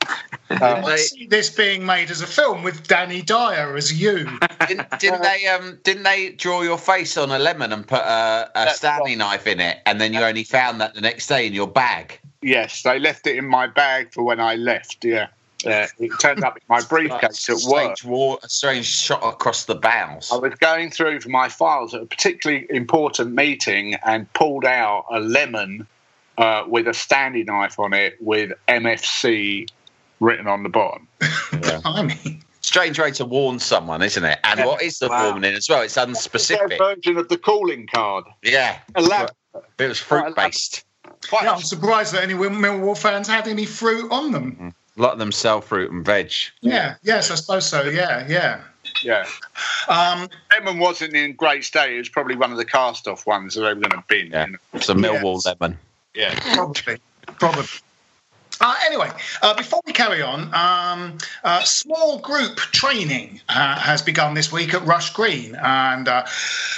Uh, 0.48 0.80
I 0.86 0.96
see 0.96 1.26
this 1.26 1.50
being 1.50 1.84
made 1.84 2.08
as 2.08 2.22
a 2.22 2.26
film 2.26 2.62
with 2.62 2.86
Danny 2.86 3.20
Dyer 3.20 3.76
as 3.76 4.00
you. 4.00 4.28
didn't, 4.68 4.88
didn't, 5.00 5.22
they? 5.22 5.44
Um, 5.48 5.80
didn't 5.82 6.04
they 6.04 6.30
draw 6.30 6.62
your 6.62 6.78
face 6.78 7.16
on 7.16 7.32
a 7.32 7.38
lemon 7.38 7.72
and 7.72 7.86
put 7.86 7.98
a, 7.98 8.48
a 8.54 8.70
Stanley 8.70 9.16
knife 9.16 9.48
in 9.48 9.58
it, 9.58 9.78
and 9.86 10.00
then 10.00 10.14
you 10.14 10.20
only 10.20 10.44
found 10.44 10.80
that 10.80 10.94
the 10.94 11.00
next 11.00 11.26
day 11.26 11.48
in 11.48 11.52
your 11.52 11.66
bag? 11.66 12.20
Yes, 12.42 12.82
they 12.84 13.00
left 13.00 13.26
it 13.26 13.36
in 13.36 13.44
my 13.44 13.66
bag 13.66 14.12
for 14.12 14.22
when 14.22 14.38
I 14.38 14.54
left. 14.54 15.04
Yeah. 15.04 15.26
Uh, 15.66 15.86
it 15.98 16.12
turned 16.20 16.44
up 16.44 16.56
in 16.56 16.62
my 16.68 16.80
briefcase 16.88 17.48
at 17.48 17.70
work. 17.70 17.96
War, 18.04 18.38
a 18.42 18.48
strange 18.48 18.86
shot 18.86 19.22
across 19.24 19.64
the 19.64 19.74
bows. 19.74 20.30
I 20.32 20.36
was 20.36 20.54
going 20.54 20.90
through 20.90 21.20
my 21.26 21.48
files 21.48 21.92
at 21.92 22.02
a 22.02 22.06
particularly 22.06 22.66
important 22.70 23.32
meeting 23.32 23.94
and 24.04 24.32
pulled 24.32 24.64
out 24.64 25.06
a 25.10 25.20
lemon 25.20 25.86
uh, 26.38 26.64
with 26.68 26.86
a 26.86 26.94
Stanley 26.94 27.42
knife 27.44 27.78
on 27.78 27.94
it 27.94 28.16
with 28.20 28.52
MFC 28.68 29.68
written 30.20 30.46
on 30.46 30.62
the 30.62 30.68
bottom. 30.68 31.08
Blimey. 31.82 32.40
Strange 32.60 32.98
way 32.98 33.10
to 33.12 33.24
warn 33.24 33.58
someone, 33.60 34.02
isn't 34.02 34.24
it? 34.24 34.38
And 34.42 34.64
what 34.64 34.82
is 34.82 34.98
the 34.98 35.08
Wow. 35.08 35.30
warning 35.30 35.54
as 35.54 35.68
well? 35.68 35.82
It's 35.82 35.94
Their 35.94 36.06
unspecific. 36.06 36.78
version 36.78 37.16
of 37.16 37.28
the 37.28 37.38
calling 37.38 37.86
card. 37.86 38.24
Yeah. 38.42 38.78
Elaborate. 38.96 39.30
It 39.78 39.86
was 39.88 39.98
fruit 40.00 40.34
based. 40.34 40.84
Quite 41.28 41.44
Yeah, 41.44 41.52
I'm 41.52 41.60
surprised 41.60 42.12
that 42.14 42.22
any 42.24 42.34
Millwall 42.34 42.98
fans 42.98 43.28
had 43.28 43.46
any 43.46 43.64
fruit 43.66 44.10
on 44.10 44.32
them. 44.32 44.74
A 44.98 45.00
lot 45.00 45.12
of 45.12 45.18
them 45.18 45.30
sell 45.32 45.60
fruit 45.60 45.90
and 45.92 46.04
veg. 46.04 46.32
Yeah, 46.60 46.96
yes, 47.02 47.30
I 47.30 47.36
suppose 47.36 47.66
so. 47.68 47.82
Yeah, 47.84 48.26
yeah. 48.28 48.62
yeah. 49.02 49.26
Um, 49.88 50.28
Lemon 50.52 50.78
wasn't 50.78 51.14
in 51.14 51.34
great 51.34 51.64
state. 51.64 51.94
It 51.94 51.98
was 51.98 52.08
probably 52.08 52.34
one 52.34 52.50
of 52.50 52.56
the 52.58 52.64
cast-off 52.64 53.26
ones 53.26 53.54
that 53.54 53.60
they 53.60 53.68
were 53.68 53.74
going 53.74 53.90
to 53.90 54.04
bin. 54.08 54.26
Yeah. 54.28 54.46
you 54.46 54.52
know. 54.52 54.58
It's 54.74 54.88
a 54.88 54.94
Millwall 54.94 55.40
Yes. 55.44 55.54
lemon. 55.60 55.78
Yeah. 56.14 56.54
probably, 56.54 56.98
probably. 57.38 57.66
Uh, 58.60 58.74
anyway, 58.86 59.10
uh, 59.42 59.54
before 59.54 59.80
we 59.86 59.92
carry 59.92 60.22
on, 60.22 60.52
um, 60.54 61.18
uh, 61.44 61.62
small 61.62 62.18
group 62.18 62.56
training 62.56 63.40
uh, 63.48 63.78
has 63.78 64.00
begun 64.00 64.34
this 64.34 64.50
week 64.50 64.72
at 64.72 64.84
Rush 64.86 65.12
Green, 65.12 65.54
and 65.56 66.08
uh, 66.08 66.24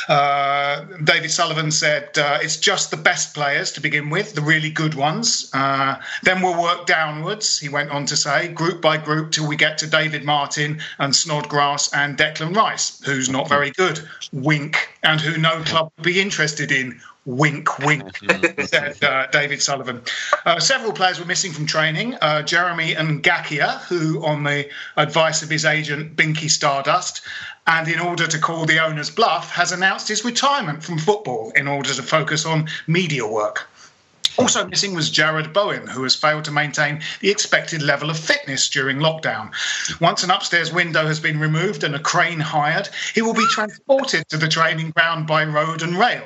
uh, 0.08 0.84
David 1.04 1.30
Sullivan 1.30 1.70
said 1.70 2.18
uh, 2.18 2.38
it's 2.42 2.56
just 2.56 2.90
the 2.90 2.96
best 2.96 3.34
players 3.34 3.72
to 3.72 3.80
begin 3.80 4.10
with, 4.10 4.34
the 4.34 4.42
really 4.42 4.70
good 4.70 4.94
ones. 4.94 5.50
Uh, 5.54 5.96
then 6.24 6.42
we'll 6.42 6.60
work 6.60 6.86
downwards. 6.86 7.58
He 7.58 7.68
went 7.68 7.90
on 7.90 8.06
to 8.06 8.16
say, 8.16 8.48
group 8.48 8.82
by 8.82 8.96
group, 8.96 9.30
till 9.30 9.46
we 9.46 9.56
get 9.56 9.78
to 9.78 9.86
David 9.86 10.24
Martin 10.24 10.80
and 10.98 11.14
Snodgrass 11.14 11.92
and 11.92 12.16
Declan 12.18 12.56
Rice, 12.56 13.00
who's 13.04 13.28
not 13.28 13.48
very 13.48 13.70
good. 13.70 14.00
Wink, 14.32 14.88
and 15.04 15.20
who 15.20 15.38
no 15.40 15.62
club 15.62 15.92
would 15.96 16.04
be 16.04 16.20
interested 16.20 16.72
in. 16.72 17.00
Wink, 17.28 17.78
wink, 17.80 18.18
said 18.64 19.04
uh, 19.04 19.26
David 19.26 19.60
Sullivan. 19.60 20.00
Uh, 20.46 20.58
several 20.58 20.92
players 20.92 21.20
were 21.20 21.26
missing 21.26 21.52
from 21.52 21.66
training. 21.66 22.14
Uh, 22.22 22.40
Jeremy 22.40 22.94
Ngakia, 22.94 23.82
who, 23.82 24.24
on 24.24 24.44
the 24.44 24.70
advice 24.96 25.42
of 25.42 25.50
his 25.50 25.66
agent 25.66 26.16
Binky 26.16 26.48
Stardust, 26.48 27.20
and 27.66 27.86
in 27.86 28.00
order 28.00 28.26
to 28.26 28.38
call 28.38 28.64
the 28.64 28.78
owner's 28.78 29.10
bluff, 29.10 29.50
has 29.50 29.72
announced 29.72 30.08
his 30.08 30.24
retirement 30.24 30.82
from 30.82 30.96
football 30.96 31.52
in 31.54 31.68
order 31.68 31.92
to 31.92 32.02
focus 32.02 32.46
on 32.46 32.66
media 32.86 33.26
work. 33.26 33.68
Also 34.38 34.66
missing 34.66 34.94
was 34.94 35.10
Jarrod 35.10 35.52
Bowen, 35.52 35.86
who 35.86 36.04
has 36.04 36.14
failed 36.14 36.44
to 36.44 36.50
maintain 36.50 37.02
the 37.20 37.30
expected 37.30 37.82
level 37.82 38.08
of 38.08 38.18
fitness 38.18 38.70
during 38.70 38.98
lockdown. 38.98 39.50
Once 40.00 40.22
an 40.22 40.30
upstairs 40.30 40.72
window 40.72 41.06
has 41.06 41.20
been 41.20 41.40
removed 41.40 41.84
and 41.84 41.94
a 41.94 41.98
crane 41.98 42.40
hired, 42.40 42.88
he 43.14 43.20
will 43.20 43.34
be 43.34 43.46
transported 43.50 44.26
to 44.30 44.38
the 44.38 44.48
training 44.48 44.92
ground 44.92 45.26
by 45.26 45.44
road 45.44 45.82
and 45.82 45.98
rail. 45.98 46.22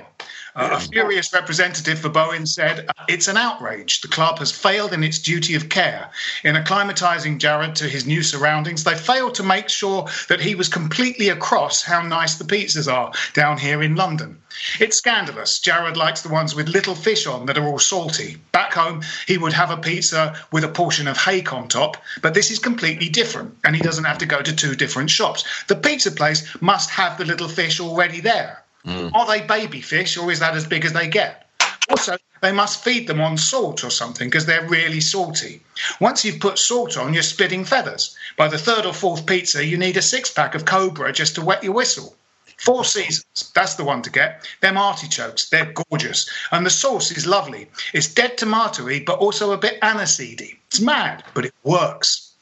Uh, 0.55 0.69
a 0.73 0.81
furious 0.81 1.33
representative 1.33 1.99
for 1.99 2.11
Bowen 2.11 2.45
said, 2.45 2.87
It's 3.09 3.27
an 3.27 3.39
outrage. 3.39 4.03
The 4.03 4.09
club 4.09 4.39
has 4.39 4.53
failed 4.53 4.93
in 4.93 5.03
its 5.03 5.19
duty 5.19 5.55
of 5.55 5.71
care. 5.71 6.11
In 6.45 6.57
acclimatising 6.57 7.39
Jarrod 7.39 7.75
to 7.77 7.89
his 7.89 8.05
new 8.05 8.23
surroundings, 8.23 8.85
they 8.85 8.95
failed 8.95 9.35
to 9.37 9.43
make 9.43 9.71
sure 9.71 10.09
that 10.29 10.41
he 10.43 10.55
was 10.55 10.69
completely 10.69 11.31
across 11.31 11.83
how 11.83 12.03
nice 12.03 12.35
the 12.35 12.45
pizzas 12.45 12.93
are 12.93 13.13
down 13.33 13.57
here 13.57 13.83
in 13.83 13.97
London. 13.97 14.43
It's 14.79 14.99
scandalous. 14.99 15.59
Jarrod 15.59 15.97
likes 15.97 16.21
the 16.21 16.29
ones 16.29 16.55
with 16.55 16.69
little 16.69 16.95
fish 16.95 17.27
on 17.27 17.47
that 17.47 17.57
are 17.57 17.67
all 17.67 17.79
salty. 17.79 18.37
Back 18.53 18.75
home, 18.75 19.03
he 19.27 19.39
would 19.39 19.55
have 19.55 19.71
a 19.71 19.79
pizza 19.79 20.39
with 20.51 20.65
a 20.65 20.69
portion 20.69 21.09
of 21.09 21.17
hake 21.17 21.55
on 21.55 21.69
top, 21.69 21.97
but 22.21 22.35
this 22.35 22.51
is 22.51 22.59
completely 22.59 23.09
different, 23.09 23.57
and 23.65 23.75
he 23.75 23.81
doesn't 23.81 24.05
have 24.05 24.19
to 24.19 24.27
go 24.27 24.43
to 24.43 24.55
two 24.55 24.77
different 24.77 25.09
shops. 25.09 25.45
The 25.69 25.77
pizza 25.77 26.11
place 26.11 26.47
must 26.61 26.91
have 26.91 27.17
the 27.17 27.25
little 27.25 27.49
fish 27.49 27.81
already 27.81 28.21
there. 28.21 28.62
Mm. 28.87 29.15
Are 29.15 29.27
they 29.27 29.47
baby 29.47 29.81
fish, 29.81 30.17
or 30.17 30.31
is 30.31 30.41
that 30.41 30.57
as 30.57 30.67
big 30.67 30.85
as 30.85 30.93
they 30.93 31.09
get? 31.09 31.49
Also, 31.91 32.17
they 32.41 32.53
must 32.53 32.83
feed 32.83 33.07
them 33.07 33.21
on 33.21 33.37
salt 33.37 33.85
or 33.85 33.91
something 33.91 34.29
because 34.29 34.47
they're 34.47 34.69
really 34.69 35.01
salty. 35.01 35.63
Once 36.01 36.25
you've 36.25 36.41
put 36.41 36.59
salt 36.59 36.97
on, 36.97 37.15
you're 37.15 37.23
splitting 37.23 37.65
feathers. 37.65 38.17
By 38.37 38.49
the 38.49 38.59
third 38.59 38.87
or 38.87 38.93
fourth 38.93 39.27
pizza, 39.27 39.65
you 39.65 39.77
need 39.77 39.97
a 39.97 40.03
six 40.03 40.31
pack 40.31 40.55
of 40.55 40.65
Cobra 40.65 41.13
just 41.13 41.35
to 41.37 41.45
wet 41.45 41.63
your 41.63 41.73
whistle. 41.73 42.17
Four 42.59 42.85
Seasons, 42.85 43.51
that's 43.55 43.75
the 43.75 43.85
one 43.85 44.03
to 44.03 44.11
get. 44.11 44.49
Them 44.61 44.77
artichokes, 44.77 45.49
they're 45.49 45.73
gorgeous. 45.91 46.31
And 46.53 46.65
the 46.65 46.71
sauce 46.71 47.11
is 47.11 47.27
lovely. 47.27 47.69
It's 47.93 48.13
dead 48.13 48.39
tomatoey, 48.39 49.05
but 49.05 49.19
also 49.19 49.53
a 49.53 49.59
bit 49.59 49.81
aniseedy. 49.81 50.59
It's 50.69 50.81
mad, 50.81 51.25
but 51.35 51.45
it 51.45 51.55
works. 51.65 52.35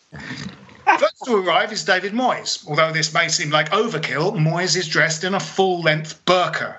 First 0.99 1.25
to 1.27 1.37
arrive 1.37 1.73
is 1.73 1.85
David 1.85 2.13
Moyes. 2.13 2.67
Although 2.67 2.93
this 2.93 3.15
may 3.15 3.29
seem 3.29 3.51
like 3.51 3.71
overkill, 3.71 4.37
Moyes 4.37 4.77
is 4.77 4.89
dressed 4.89 5.25
in 5.25 5.35
a 5.35 5.41
full 5.41 5.81
length 5.83 6.25
burqa. 6.27 6.77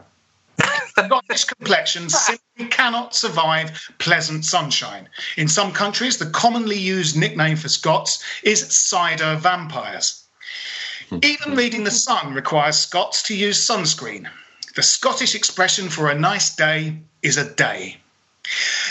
Scottish 0.90 1.46
complexion 1.46 2.10
simply 2.10 2.68
cannot 2.68 3.16
survive 3.16 3.90
pleasant 3.98 4.46
sunshine. 4.46 5.08
In 5.38 5.48
some 5.48 5.72
countries, 5.72 6.18
the 6.18 6.30
commonly 6.30 6.78
used 6.78 7.16
nickname 7.16 7.56
for 7.58 7.70
Scots 7.70 8.24
is 8.44 8.76
cider 8.76 9.36
vampires. 9.36 10.26
Even 11.24 11.56
reading 11.56 11.84
the 11.84 11.92
sun 11.92 12.34
requires 12.34 12.78
Scots 12.78 13.24
to 13.24 13.36
use 13.36 13.66
sunscreen. 13.66 14.30
The 14.76 14.84
Scottish 14.84 15.36
expression 15.36 15.90
for 15.90 16.10
a 16.10 16.18
nice 16.18 16.56
day 16.56 16.98
is 17.22 17.38
a 17.38 17.54
day. 17.54 17.98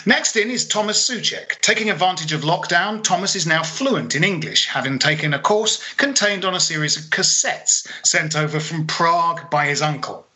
Next 0.06 0.36
in 0.36 0.50
is 0.50 0.66
Thomas 0.66 1.06
Souček. 1.06 1.60
Taking 1.60 1.90
advantage 1.90 2.32
of 2.32 2.40
lockdown, 2.40 3.04
Thomas 3.04 3.36
is 3.36 3.46
now 3.46 3.62
fluent 3.62 4.14
in 4.14 4.24
English, 4.24 4.66
having 4.66 4.98
taken 4.98 5.34
a 5.34 5.38
course 5.38 5.78
contained 5.98 6.46
on 6.46 6.54
a 6.54 6.60
series 6.60 6.96
of 6.96 7.10
cassettes 7.10 7.86
sent 8.02 8.34
over 8.34 8.60
from 8.60 8.86
Prague 8.86 9.50
by 9.50 9.66
his 9.66 9.82
uncle. 9.82 10.26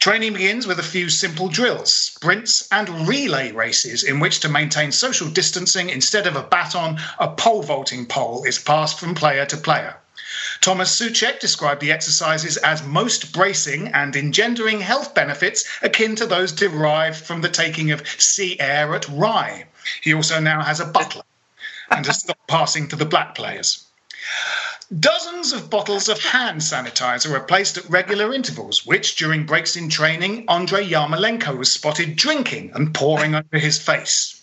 Training 0.00 0.34
begins 0.34 0.66
with 0.66 0.78
a 0.78 0.82
few 0.82 1.08
simple 1.08 1.48
drills, 1.48 1.94
sprints, 1.94 2.68
and 2.70 3.08
relay 3.08 3.52
races 3.52 4.02
in 4.02 4.20
which 4.20 4.40
to 4.40 4.50
maintain 4.50 4.92
social 4.92 5.30
distancing 5.30 5.88
instead 5.88 6.26
of 6.26 6.36
a 6.36 6.42
baton, 6.42 7.00
a 7.18 7.28
pole 7.28 7.62
vaulting 7.62 8.04
pole 8.04 8.44
is 8.44 8.58
passed 8.58 9.00
from 9.00 9.14
player 9.14 9.46
to 9.46 9.56
player. 9.56 9.96
Thomas 10.60 10.98
Souček 10.98 11.40
described 11.40 11.80
the 11.80 11.92
exercises 11.92 12.56
as 12.56 12.82
most 12.82 13.32
bracing 13.32 13.88
and 13.88 14.16
engendering 14.16 14.80
health 14.80 15.14
benefits 15.14 15.64
akin 15.82 16.16
to 16.16 16.26
those 16.26 16.52
derived 16.52 17.16
from 17.16 17.40
the 17.40 17.48
taking 17.48 17.90
of 17.90 18.08
sea 18.20 18.58
air 18.58 18.94
at 18.94 19.08
Rye. 19.08 19.66
He 20.00 20.14
also 20.14 20.40
now 20.40 20.62
has 20.62 20.80
a 20.80 20.86
butler 20.86 21.22
and 21.90 22.06
has 22.06 22.20
stopped 22.20 22.46
passing 22.48 22.88
to 22.88 22.96
the 22.96 23.04
black 23.04 23.34
players. 23.34 23.84
Dozens 25.00 25.52
of 25.52 25.70
bottles 25.70 26.08
of 26.08 26.22
hand 26.22 26.60
sanitizer 26.60 27.32
are 27.32 27.44
placed 27.44 27.76
at 27.76 27.88
regular 27.88 28.34
intervals, 28.34 28.84
which, 28.86 29.16
during 29.16 29.46
breaks 29.46 29.76
in 29.76 29.88
training, 29.88 30.44
Andrei 30.48 30.86
Yarmolenko 30.86 31.56
was 31.56 31.72
spotted 31.72 32.16
drinking 32.16 32.70
and 32.74 32.94
pouring 32.94 33.34
over 33.34 33.58
his 33.58 33.78
face. 33.78 34.42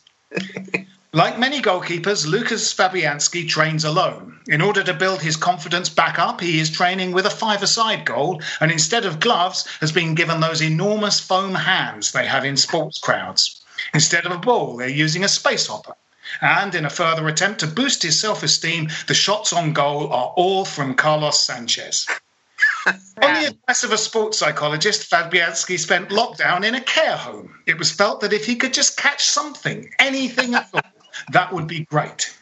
Like 1.14 1.38
many 1.38 1.62
goalkeepers, 1.62 2.26
Lukas 2.26 2.74
Fabianski 2.74 3.46
trains 3.46 3.84
alone. 3.84 4.40
In 4.48 4.62
order 4.62 4.82
to 4.82 4.94
build 4.94 5.22
his 5.22 5.36
confidence 5.36 5.90
back 5.90 6.18
up, 6.18 6.40
he 6.40 6.62
is 6.62 6.70
training 6.70 7.12
with 7.12 7.26
a 7.26 7.30
five-a-side 7.30 8.06
goal 8.06 8.42
and 8.62 8.72
instead 8.72 9.04
of 9.04 9.20
gloves 9.20 9.68
has 9.82 9.92
been 9.92 10.16
given 10.16 10.40
those 10.40 10.62
enormous 10.62 11.20
foam 11.20 11.54
hands 11.54 12.14
they 12.14 12.26
have 12.26 12.46
in 12.46 12.56
sports 12.56 12.98
crowds. 12.98 13.62
Instead 13.94 14.26
of 14.26 14.32
a 14.32 14.38
ball, 14.38 14.78
they're 14.78 14.88
using 14.88 15.26
a 15.26 15.28
space 15.28 15.68
hopper. 15.68 15.96
And 16.40 16.74
in 16.74 16.86
a 16.86 16.90
further 16.90 17.28
attempt 17.28 17.60
to 17.60 17.68
boost 17.68 18.04
his 18.04 18.18
self-esteem, 18.18 18.88
the 19.08 19.14
shots 19.14 19.52
on 19.52 19.74
goal 19.74 20.14
are 20.14 20.34
all 20.38 20.64
from 20.64 20.96
Carlos 20.96 21.44
Sanchez. 21.44 22.08
On 22.88 23.34
the 23.34 23.48
advice 23.48 23.84
of 23.84 23.92
a 23.92 23.98
sports 23.98 24.38
psychologist, 24.38 25.10
Fabianski 25.10 25.78
spent 25.78 26.10
lockdown 26.10 26.64
in 26.66 26.76
a 26.76 26.82
care 26.82 27.18
home. 27.18 27.54
It 27.68 27.78
was 27.78 27.92
felt 27.92 28.22
that 28.22 28.34
if 28.34 28.46
he 28.46 28.56
could 28.56 28.74
just 28.74 28.98
catch 28.98 29.26
something, 29.26 29.94
anything 30.00 30.56
at 30.56 30.70
all, 30.74 30.82
that 31.32 31.54
would 31.54 31.68
be 31.68 31.86
great. 31.86 32.34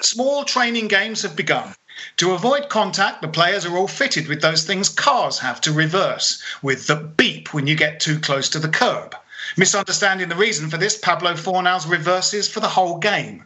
Small 0.00 0.44
training 0.44 0.88
games 0.88 1.22
have 1.22 1.36
begun. 1.36 1.74
To 2.16 2.32
avoid 2.32 2.68
contact, 2.68 3.20
the 3.20 3.28
players 3.28 3.66
are 3.66 3.76
all 3.76 3.88
fitted 3.88 4.26
with 4.26 4.40
those 4.40 4.64
things 4.64 4.88
cars 4.88 5.38
have 5.40 5.60
to 5.62 5.72
reverse, 5.72 6.42
with 6.62 6.86
the 6.86 6.96
beep 6.96 7.52
when 7.52 7.66
you 7.66 7.74
get 7.74 8.00
too 8.00 8.18
close 8.18 8.48
to 8.50 8.58
the 8.58 8.68
curb. 8.68 9.14
Misunderstanding 9.56 10.28
the 10.28 10.36
reason 10.36 10.70
for 10.70 10.76
this, 10.76 10.96
Pablo 10.96 11.34
Fornals 11.34 11.88
reverses 11.88 12.48
for 12.48 12.60
the 12.60 12.68
whole 12.68 12.98
game. 12.98 13.44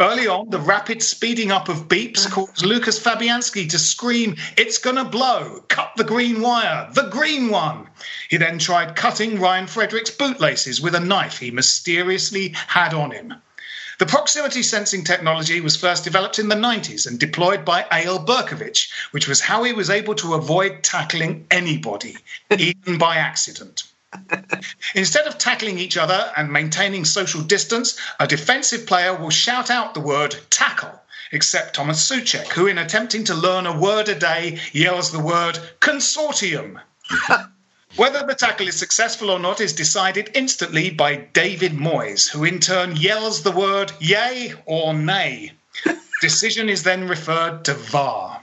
Early 0.00 0.28
on, 0.28 0.50
the 0.50 0.60
rapid 0.60 1.02
speeding 1.02 1.50
up 1.50 1.68
of 1.68 1.88
beeps 1.88 2.30
caused 2.30 2.64
Lucas 2.64 3.00
Fabianski 3.00 3.68
to 3.70 3.80
scream, 3.80 4.36
It's 4.56 4.78
gonna 4.78 5.04
blow! 5.04 5.64
Cut 5.66 5.92
the 5.96 6.04
green 6.04 6.40
wire! 6.40 6.88
The 6.92 7.08
green 7.10 7.48
one! 7.48 7.88
He 8.28 8.36
then 8.36 8.60
tried 8.60 8.94
cutting 8.94 9.40
Ryan 9.40 9.66
Fredericks' 9.66 10.10
bootlaces 10.10 10.80
with 10.80 10.94
a 10.94 11.00
knife 11.00 11.38
he 11.38 11.50
mysteriously 11.50 12.54
had 12.68 12.94
on 12.94 13.10
him. 13.10 13.34
The 13.98 14.06
proximity 14.06 14.62
sensing 14.62 15.02
technology 15.02 15.60
was 15.60 15.74
first 15.74 16.04
developed 16.04 16.38
in 16.38 16.48
the 16.48 16.54
90s 16.54 17.08
and 17.08 17.18
deployed 17.18 17.64
by 17.64 17.82
Eyal 17.90 18.24
Berkovic, 18.24 18.88
which 19.10 19.26
was 19.26 19.40
how 19.40 19.64
he 19.64 19.72
was 19.72 19.90
able 19.90 20.14
to 20.16 20.34
avoid 20.34 20.84
tackling 20.84 21.46
anybody, 21.50 22.16
even 22.56 22.96
by 22.96 23.16
accident. 23.16 23.82
Instead 24.94 25.26
of 25.26 25.36
tackling 25.36 25.80
each 25.80 25.96
other 25.96 26.32
and 26.36 26.52
maintaining 26.52 27.04
social 27.04 27.42
distance, 27.42 27.98
a 28.20 28.26
defensive 28.28 28.86
player 28.86 29.14
will 29.14 29.30
shout 29.30 29.68
out 29.68 29.94
the 29.94 30.00
word 30.00 30.36
tackle, 30.48 31.02
except 31.32 31.74
Thomas 31.74 32.08
Souček, 32.08 32.46
who, 32.52 32.68
in 32.68 32.78
attempting 32.78 33.24
to 33.24 33.34
learn 33.34 33.66
a 33.66 33.76
word 33.76 34.08
a 34.08 34.14
day, 34.14 34.60
yells 34.72 35.10
the 35.10 35.18
word 35.18 35.58
consortium. 35.80 36.80
Whether 37.96 38.24
the 38.26 38.34
tackle 38.34 38.68
is 38.68 38.76
successful 38.76 39.30
or 39.30 39.38
not 39.38 39.60
is 39.60 39.72
decided 39.72 40.30
instantly 40.34 40.90
by 40.90 41.16
David 41.32 41.72
Moyes, 41.72 42.30
who 42.30 42.44
in 42.44 42.60
turn 42.60 42.96
yells 42.96 43.42
the 43.42 43.50
word 43.50 43.92
yay 43.98 44.54
or 44.66 44.92
nay. 44.94 45.52
Decision 46.20 46.68
is 46.68 46.82
then 46.82 47.08
referred 47.08 47.64
to 47.64 47.74
VAR. 47.74 48.40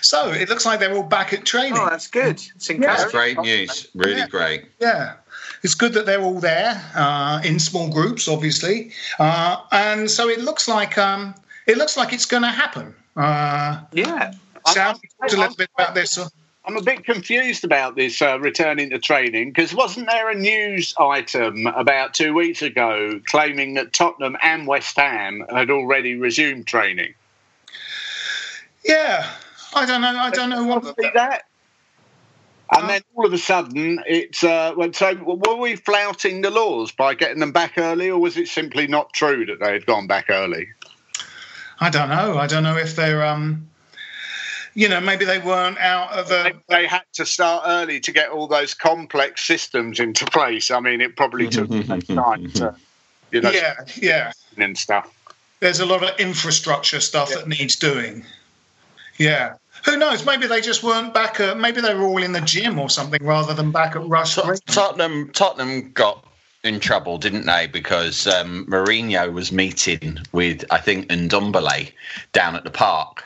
so 0.00 0.30
it 0.30 0.48
looks 0.48 0.66
like 0.66 0.80
they're 0.80 0.94
all 0.94 1.02
back 1.02 1.32
at 1.32 1.44
training. 1.44 1.74
Oh, 1.76 1.88
that's 1.88 2.06
good. 2.08 2.40
It's 2.56 2.68
That's 2.68 3.10
great 3.10 3.38
news. 3.38 3.88
Really 3.94 4.18
Yeah. 4.18 4.26
great. 4.26 4.64
Yeah. 4.80 5.14
It's 5.62 5.74
good 5.74 5.92
that 5.94 6.06
they're 6.06 6.20
all 6.22 6.38
there 6.40 6.80
uh, 6.94 7.40
in 7.44 7.58
small 7.58 7.88
groups, 7.88 8.28
obviously, 8.28 8.92
uh, 9.18 9.56
and 9.72 10.08
so 10.08 10.28
it 10.28 10.40
looks 10.40 10.68
like 10.68 10.96
um, 10.98 11.34
it 11.66 11.76
looks 11.76 11.96
like 11.96 12.12
it's 12.12 12.26
going 12.26 12.44
to 12.44 12.50
happen. 12.50 12.94
Uh, 13.16 13.80
Yeah. 13.92 14.32
Sam, 14.68 14.96
talked 15.20 15.32
a 15.32 15.36
little 15.36 15.56
bit 15.56 15.70
about 15.76 15.94
this. 15.94 16.18
Uh, 16.68 16.70
I'm 16.70 16.76
a 16.76 16.82
bit 16.82 17.04
confused 17.04 17.64
about 17.64 17.96
this 17.96 18.20
uh, 18.20 18.38
returning 18.40 18.90
to 18.90 18.98
training 18.98 19.50
because 19.50 19.74
wasn't 19.74 20.06
there 20.08 20.30
a 20.30 20.34
news 20.34 20.94
item 20.98 21.66
about 21.66 22.14
two 22.14 22.34
weeks 22.34 22.62
ago 22.62 23.20
claiming 23.26 23.74
that 23.74 23.92
Tottenham 23.92 24.36
and 24.42 24.66
West 24.66 24.96
Ham 24.96 25.44
had 25.50 25.70
already 25.70 26.16
resumed 26.16 26.66
training? 26.66 27.14
Yeah, 28.84 29.30
I 29.74 29.86
don't 29.86 30.00
know. 30.00 30.16
I 30.16 30.30
don't 30.30 30.50
know 30.50 30.64
what. 30.64 30.84
See 30.84 31.10
that? 31.14 31.44
And 32.70 32.88
then 32.88 33.00
all 33.14 33.24
of 33.24 33.32
a 33.32 33.38
sudden, 33.38 34.02
it's 34.06 34.44
uh, 34.44 34.74
so 34.92 35.14
were 35.14 35.56
we 35.56 35.76
flouting 35.76 36.42
the 36.42 36.50
laws 36.50 36.92
by 36.92 37.14
getting 37.14 37.40
them 37.40 37.52
back 37.52 37.78
early, 37.78 38.10
or 38.10 38.18
was 38.18 38.36
it 38.36 38.46
simply 38.46 38.86
not 38.86 39.12
true 39.14 39.46
that 39.46 39.58
they 39.58 39.72
had 39.72 39.86
gone 39.86 40.06
back 40.06 40.26
early? 40.28 40.68
I 41.80 41.88
don't 41.88 42.10
know. 42.10 42.36
I 42.36 42.46
don't 42.46 42.64
know 42.64 42.76
if 42.76 42.94
they're 42.94 43.24
um, 43.24 43.70
you 44.78 44.88
know, 44.88 45.00
maybe 45.00 45.24
they 45.24 45.40
weren't 45.40 45.76
out 45.78 46.12
of 46.12 46.28
They, 46.28 46.52
they 46.68 46.86
had 46.86 47.02
to 47.14 47.26
start 47.26 47.64
early 47.66 47.98
to 47.98 48.12
get 48.12 48.28
all 48.28 48.46
those 48.46 48.74
complex 48.74 49.44
systems 49.44 49.98
into 49.98 50.24
place. 50.24 50.70
I 50.70 50.78
mean, 50.78 51.00
it 51.00 51.16
probably 51.16 51.48
took 51.48 51.68
them 51.68 51.82
time 51.82 52.48
to, 52.52 52.76
you 53.32 53.40
know, 53.40 53.50
Yeah, 53.50 53.74
yeah. 53.96 54.32
and 54.56 54.78
stuff. 54.78 55.12
There's 55.58 55.80
a 55.80 55.84
lot 55.84 56.04
of 56.04 56.20
infrastructure 56.20 57.00
stuff 57.00 57.30
that 57.30 57.48
needs 57.48 57.74
doing. 57.74 58.24
Yeah. 59.18 59.54
Who 59.84 59.96
knows? 59.96 60.24
Maybe 60.24 60.46
they 60.46 60.60
just 60.60 60.84
weren't 60.84 61.12
back. 61.12 61.40
At, 61.40 61.58
maybe 61.58 61.80
they 61.80 61.94
were 61.94 62.04
all 62.04 62.22
in 62.22 62.30
the 62.30 62.40
gym 62.40 62.78
or 62.78 62.88
something 62.88 63.24
rather 63.24 63.54
than 63.54 63.72
back 63.72 63.96
at 63.96 64.06
Rush. 64.06 64.36
Tot- 64.36 64.64
Tottenham 64.66 65.32
Tottenham 65.32 65.90
got 65.90 66.24
in 66.62 66.78
trouble, 66.78 67.18
didn't 67.18 67.46
they? 67.46 67.66
Because 67.66 68.28
um, 68.28 68.64
Mourinho 68.66 69.32
was 69.32 69.50
meeting 69.50 70.18
with 70.30 70.64
I 70.70 70.78
think 70.78 71.08
Ndombele 71.08 71.90
down 72.32 72.54
at 72.54 72.62
the 72.62 72.70
park. 72.70 73.24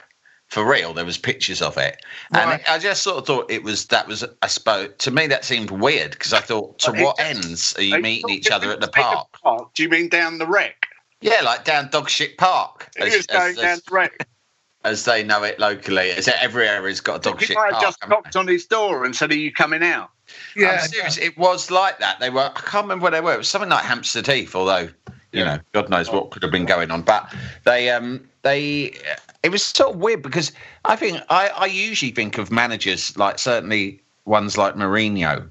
For 0.52 0.66
real, 0.70 0.92
there 0.92 1.06
was 1.06 1.16
pictures 1.16 1.62
of 1.62 1.78
it, 1.78 2.04
and 2.34 2.50
Right. 2.50 2.68
I 2.68 2.78
just 2.78 3.00
sort 3.02 3.16
of 3.16 3.26
thought 3.26 3.50
it 3.50 3.62
was 3.62 3.86
that 3.86 4.06
was 4.06 4.22
I 4.42 4.46
suppose 4.48 4.90
to 4.98 5.10
me 5.10 5.26
that 5.28 5.46
seemed 5.46 5.70
weird 5.70 6.10
because 6.10 6.34
I 6.34 6.40
thought 6.40 6.78
to 6.80 6.92
it 6.92 7.02
what 7.02 7.16
just- 7.16 7.26
ends 7.46 7.74
are 7.78 7.82
you 7.82 7.98
meeting 8.00 8.28
each 8.28 8.50
other 8.50 8.70
at 8.70 8.80
the 8.82 8.88
park? 8.88 9.28
park. 9.42 9.72
Do 9.72 9.82
you 9.82 9.88
mean 9.88 10.10
down 10.10 10.36
the 10.36 10.46
wreck? 10.46 10.88
Yeah, 11.22 11.40
like 11.42 11.64
down 11.64 11.88
Dogshit 11.88 12.36
Park, 12.36 12.90
He 12.98 13.04
as, 13.04 13.16
was 13.16 13.26
going 13.28 13.50
as- 13.52 13.56
down 13.56 13.64
as- 13.66 13.82
the 13.84 13.94
wreck. 13.94 14.28
as 14.84 15.04
they 15.06 15.22
know 15.22 15.42
it 15.42 15.58
locally. 15.58 16.10
As 16.10 16.28
every 16.28 16.68
area's 16.68 17.00
got 17.00 17.24
a 17.24 17.30
He 17.30 17.34
Dogshit 17.46 17.54
might 17.54 17.70
Park. 17.72 17.82
just 17.84 18.08
knocked 18.08 18.36
on 18.36 18.46
his 18.46 18.66
door 18.66 19.06
and 19.06 19.16
said, 19.16 19.30
"Are 19.30 19.34
you 19.34 19.52
coming 19.54 19.82
out?" 19.82 20.10
Yeah, 20.54 20.80
I'm 20.82 20.88
serious. 20.88 21.16
It 21.16 21.38
was 21.38 21.70
like 21.70 21.98
that. 22.00 22.20
They 22.20 22.28
were. 22.28 22.52
I 22.54 22.60
can't 22.60 22.84
remember 22.84 23.04
where 23.04 23.10
they 23.12 23.22
were. 23.22 23.32
It 23.32 23.38
was 23.38 23.48
something 23.48 23.70
like 23.70 23.84
Hampstead 23.84 24.26
Heath, 24.26 24.54
although 24.54 24.90
you 25.32 25.44
know, 25.44 25.58
God 25.72 25.88
knows 25.88 26.10
what 26.10 26.30
could 26.30 26.42
have 26.42 26.52
been 26.52 26.66
going 26.66 26.90
on. 26.90 27.02
But 27.02 27.34
they, 27.64 27.90
um, 27.90 28.28
they, 28.42 28.94
it 29.42 29.50
was 29.50 29.64
sort 29.64 29.94
of 29.94 30.00
weird 30.00 30.22
because 30.22 30.52
I 30.84 30.96
think 30.96 31.20
I, 31.30 31.48
I 31.48 31.66
usually 31.66 32.12
think 32.12 32.38
of 32.38 32.50
managers 32.50 33.16
like 33.16 33.38
certainly 33.38 34.00
ones 34.24 34.56
like 34.56 34.74
Mourinho 34.74 35.48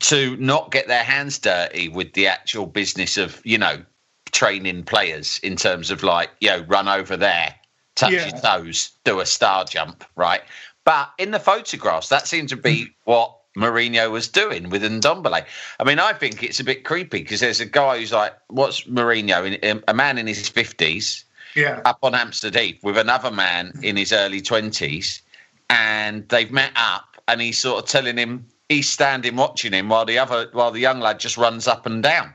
to 0.00 0.36
not 0.36 0.70
get 0.70 0.88
their 0.88 1.02
hands 1.02 1.38
dirty 1.38 1.88
with 1.88 2.12
the 2.12 2.26
actual 2.26 2.66
business 2.66 3.16
of 3.16 3.40
you 3.44 3.56
know 3.56 3.82
training 4.32 4.82
players 4.84 5.40
in 5.42 5.56
terms 5.56 5.90
of 5.90 6.02
like 6.02 6.30
you 6.40 6.48
know 6.50 6.64
run 6.68 6.88
over 6.88 7.16
there, 7.16 7.54
touch 7.94 8.12
Yeah. 8.12 8.26
your 8.26 8.40
toes, 8.40 8.90
do 9.04 9.20
a 9.20 9.26
star 9.26 9.64
jump, 9.64 10.04
right? 10.16 10.42
But 10.84 11.10
in 11.18 11.30
the 11.30 11.40
photographs, 11.40 12.08
that 12.08 12.26
seemed 12.26 12.48
to 12.50 12.56
be 12.56 12.88
what 13.04 13.37
Mourinho 13.58 14.10
was 14.10 14.28
doing 14.28 14.70
with 14.70 14.82
Ndombele. 14.82 15.44
I 15.80 15.84
mean, 15.84 15.98
I 15.98 16.12
think 16.12 16.42
it's 16.42 16.60
a 16.60 16.64
bit 16.64 16.84
creepy 16.84 17.22
because 17.22 17.40
there's 17.40 17.60
a 17.60 17.66
guy 17.66 17.98
who's 17.98 18.12
like, 18.12 18.34
what's 18.48 18.84
Mourinho? 18.84 19.70
Um, 19.70 19.82
a 19.88 19.94
man 19.94 20.18
in 20.18 20.26
his 20.26 20.48
50s 20.48 21.24
yeah. 21.54 21.80
up 21.84 21.98
on 22.02 22.12
Hampstead 22.12 22.54
Heath 22.54 22.78
with 22.82 22.96
another 22.96 23.30
man 23.30 23.72
in 23.82 23.96
his 23.96 24.12
early 24.12 24.40
20s 24.40 25.20
and 25.70 26.28
they've 26.28 26.50
met 26.50 26.72
up 26.76 27.16
and 27.26 27.40
he's 27.40 27.58
sort 27.58 27.82
of 27.82 27.90
telling 27.90 28.16
him 28.16 28.46
he's 28.68 28.88
standing 28.88 29.36
watching 29.36 29.72
him 29.72 29.88
while 29.88 30.04
the 30.04 30.18
other 30.18 30.48
while 30.52 30.70
the 30.70 30.80
young 30.80 31.00
lad 31.00 31.20
just 31.20 31.36
runs 31.36 31.66
up 31.66 31.86
and 31.86 32.02
down. 32.02 32.32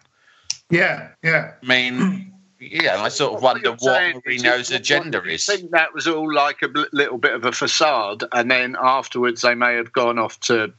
Yeah, 0.70 1.10
yeah. 1.24 1.54
I 1.62 1.66
mean, 1.66 2.34
yeah, 2.60 3.02
I 3.02 3.10
sort 3.10 3.36
of 3.36 3.42
wonder 3.42 3.72
What 3.72 3.82
you're 3.82 3.92
what 3.92 3.98
saying 3.98 4.22
is 4.26 4.44
Mourinho's 4.44 4.72
agenda 4.72 5.22
you 5.26 5.32
is. 5.32 5.46
think 5.46 5.72
that 5.72 5.94
was 5.94 6.08
all 6.08 6.32
like 6.32 6.62
a 6.62 6.70
little 6.92 7.18
bit 7.18 7.34
of 7.34 7.46
a 7.46 7.52
facade, 7.52 8.24
and 8.32 8.50
then 8.50 8.76
afterwards 8.82 9.42
they 9.42 9.56
may 9.56 9.76
have 9.76 9.92
gone 9.92 10.20
off 10.20 10.40
to 10.42 10.74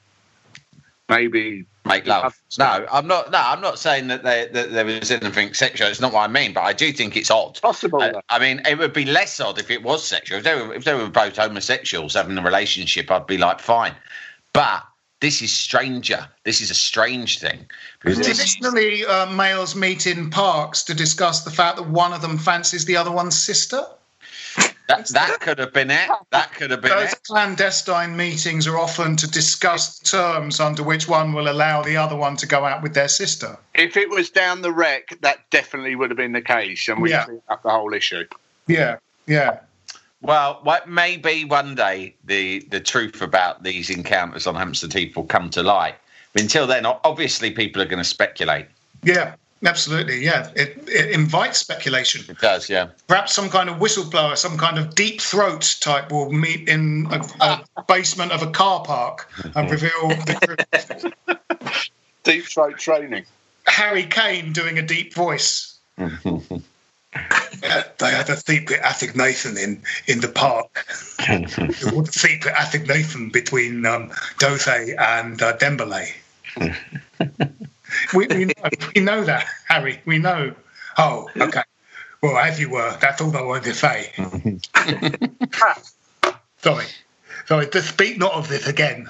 maybe 1.08 1.64
make 1.84 2.06
love. 2.06 2.40
No, 2.58 2.86
I'm 2.90 3.06
not. 3.06 3.30
No, 3.30 3.38
I'm 3.38 3.60
not 3.60 3.78
saying 3.78 4.08
that 4.08 4.22
there 4.22 4.46
that 4.48 4.72
there 4.72 4.84
was 4.84 5.10
anything 5.10 5.54
sexual. 5.54 5.88
It's 5.88 6.00
not 6.00 6.12
what 6.12 6.28
I 6.28 6.32
mean, 6.32 6.52
but 6.52 6.62
I 6.62 6.72
do 6.72 6.92
think 6.92 7.16
it's 7.16 7.30
odd. 7.30 7.60
possible. 7.60 8.02
I, 8.02 8.12
I 8.28 8.38
mean, 8.38 8.62
it 8.66 8.78
would 8.78 8.92
be 8.92 9.04
less 9.04 9.40
odd 9.40 9.58
if 9.58 9.70
it 9.70 9.82
was 9.82 10.06
sexual. 10.06 10.38
If 10.38 10.44
they 10.44 10.54
were, 10.54 10.74
if 10.74 10.84
they 10.84 10.94
were 10.94 11.08
both 11.08 11.36
homosexuals 11.36 12.14
having 12.14 12.38
a 12.38 12.42
relationship, 12.42 13.10
I'd 13.10 13.26
be 13.26 13.38
like, 13.38 13.60
fine. 13.60 13.94
But 14.52 14.84
this 15.20 15.42
is 15.42 15.52
stranger. 15.52 16.28
This 16.44 16.60
is 16.60 16.70
a 16.70 16.74
strange 16.74 17.38
thing 17.38 17.66
because 18.00 18.24
Traditionally, 18.24 19.04
uh, 19.06 19.26
males 19.26 19.74
meet 19.74 20.06
in 20.06 20.30
parks 20.30 20.82
to 20.84 20.94
discuss 20.94 21.44
the 21.44 21.50
fact 21.50 21.76
that 21.78 21.88
one 21.88 22.12
of 22.12 22.22
them 22.22 22.38
fancies 22.38 22.84
the 22.84 22.96
other 22.96 23.10
one's 23.10 23.38
sister. 23.38 23.84
That, 24.88 25.08
that 25.08 25.40
could 25.40 25.58
have 25.58 25.72
been 25.72 25.90
it. 25.90 26.08
That 26.30 26.52
could 26.54 26.70
have 26.70 26.80
been 26.82 26.90
Those 26.90 27.12
it. 27.12 27.22
clandestine 27.26 28.16
meetings 28.16 28.66
are 28.66 28.76
often 28.78 29.16
to 29.16 29.26
discuss 29.30 29.98
terms 30.00 30.60
under 30.60 30.82
which 30.82 31.08
one 31.08 31.32
will 31.32 31.48
allow 31.48 31.82
the 31.82 31.96
other 31.96 32.16
one 32.16 32.36
to 32.36 32.46
go 32.46 32.64
out 32.64 32.82
with 32.82 32.94
their 32.94 33.08
sister. 33.08 33.56
if 33.74 33.96
it 33.96 34.10
was 34.10 34.28
down 34.30 34.62
the 34.62 34.72
wreck, 34.72 35.16
that 35.22 35.38
definitely 35.50 35.94
would 35.96 36.10
have 36.10 36.18
been 36.18 36.32
the 36.32 36.42
case, 36.42 36.86
and 36.88 37.00
we 37.00 37.10
Yeah. 37.10 37.24
cleared 37.24 37.42
up 37.48 37.62
the 37.62 37.70
whole 37.70 37.94
issue. 37.94 38.24
Yeah, 38.66 38.96
yeah. 39.26 39.60
Well, 40.20 40.60
what 40.62 40.88
maybe 40.88 41.44
one 41.44 41.74
day 41.74 42.14
the 42.24 42.60
the 42.70 42.80
truth 42.80 43.20
about 43.20 43.62
these 43.62 43.90
encounters 43.90 44.46
on 44.46 44.54
Hampstead 44.54 44.92
Heath 44.92 45.16
will 45.16 45.24
come 45.24 45.50
to 45.50 45.62
light. 45.62 45.96
But 46.32 46.42
until 46.42 46.66
then, 46.66 46.86
obviously, 46.86 47.50
people 47.50 47.82
are 47.82 47.86
going 47.86 48.02
to 48.02 48.08
speculate. 48.08 48.66
Yeah, 49.02 49.34
absolutely. 49.64 50.24
Yeah, 50.24 50.50
it, 50.54 50.88
it 50.88 51.10
invites 51.10 51.58
speculation. 51.58 52.24
It 52.28 52.38
does, 52.38 52.68
yeah. 52.68 52.88
Perhaps 53.06 53.34
some 53.34 53.50
kind 53.50 53.68
of 53.68 53.76
whistleblower, 53.76 54.36
some 54.36 54.56
kind 54.58 54.78
of 54.78 54.94
deep 54.94 55.20
throat 55.20 55.76
type 55.80 56.10
will 56.10 56.30
meet 56.30 56.68
in 56.68 57.06
a, 57.10 57.64
a 57.76 57.82
basement 57.86 58.32
of 58.32 58.42
a 58.42 58.50
car 58.50 58.84
park 58.84 59.30
and 59.54 59.70
reveal 59.70 60.08
the 60.08 61.04
truth. 61.26 61.90
Deep 62.24 62.44
throat 62.46 62.78
training. 62.78 63.24
Harry 63.66 64.04
Kane 64.04 64.52
doing 64.52 64.78
a 64.78 64.82
deep 64.82 65.14
voice. 65.14 65.78
Uh, 67.62 67.82
they 67.98 68.10
had 68.10 68.28
a 68.28 68.36
secret 68.36 68.80
Attic 68.82 69.14
Nathan 69.14 69.56
in, 69.56 69.80
in 70.08 70.20
the 70.20 70.28
park. 70.28 70.84
there 71.28 71.94
was 71.94 72.08
a 72.08 72.12
secret 72.12 72.52
Attic 72.58 72.88
Nathan 72.88 73.30
between 73.30 73.86
um, 73.86 74.12
Dothe 74.38 74.66
and 74.98 75.40
uh, 75.40 75.56
Dembele. 75.56 76.08
we, 78.14 78.26
we, 78.26 78.44
know, 78.46 78.52
we 78.94 79.00
know 79.00 79.24
that, 79.24 79.46
Harry. 79.68 80.00
We 80.04 80.18
know. 80.18 80.54
Oh, 80.98 81.28
okay. 81.36 81.62
Well, 82.22 82.36
as 82.38 82.58
you 82.58 82.70
were, 82.70 82.96
that's 83.00 83.20
all 83.20 83.36
I 83.36 83.42
wanted 83.42 83.64
to 83.64 83.74
say. 83.74 84.12
Sorry. 86.58 86.86
Sorry, 87.46 87.66
to 87.66 87.82
speak 87.82 88.18
not 88.18 88.32
of 88.32 88.48
this 88.48 88.66
again. 88.66 89.08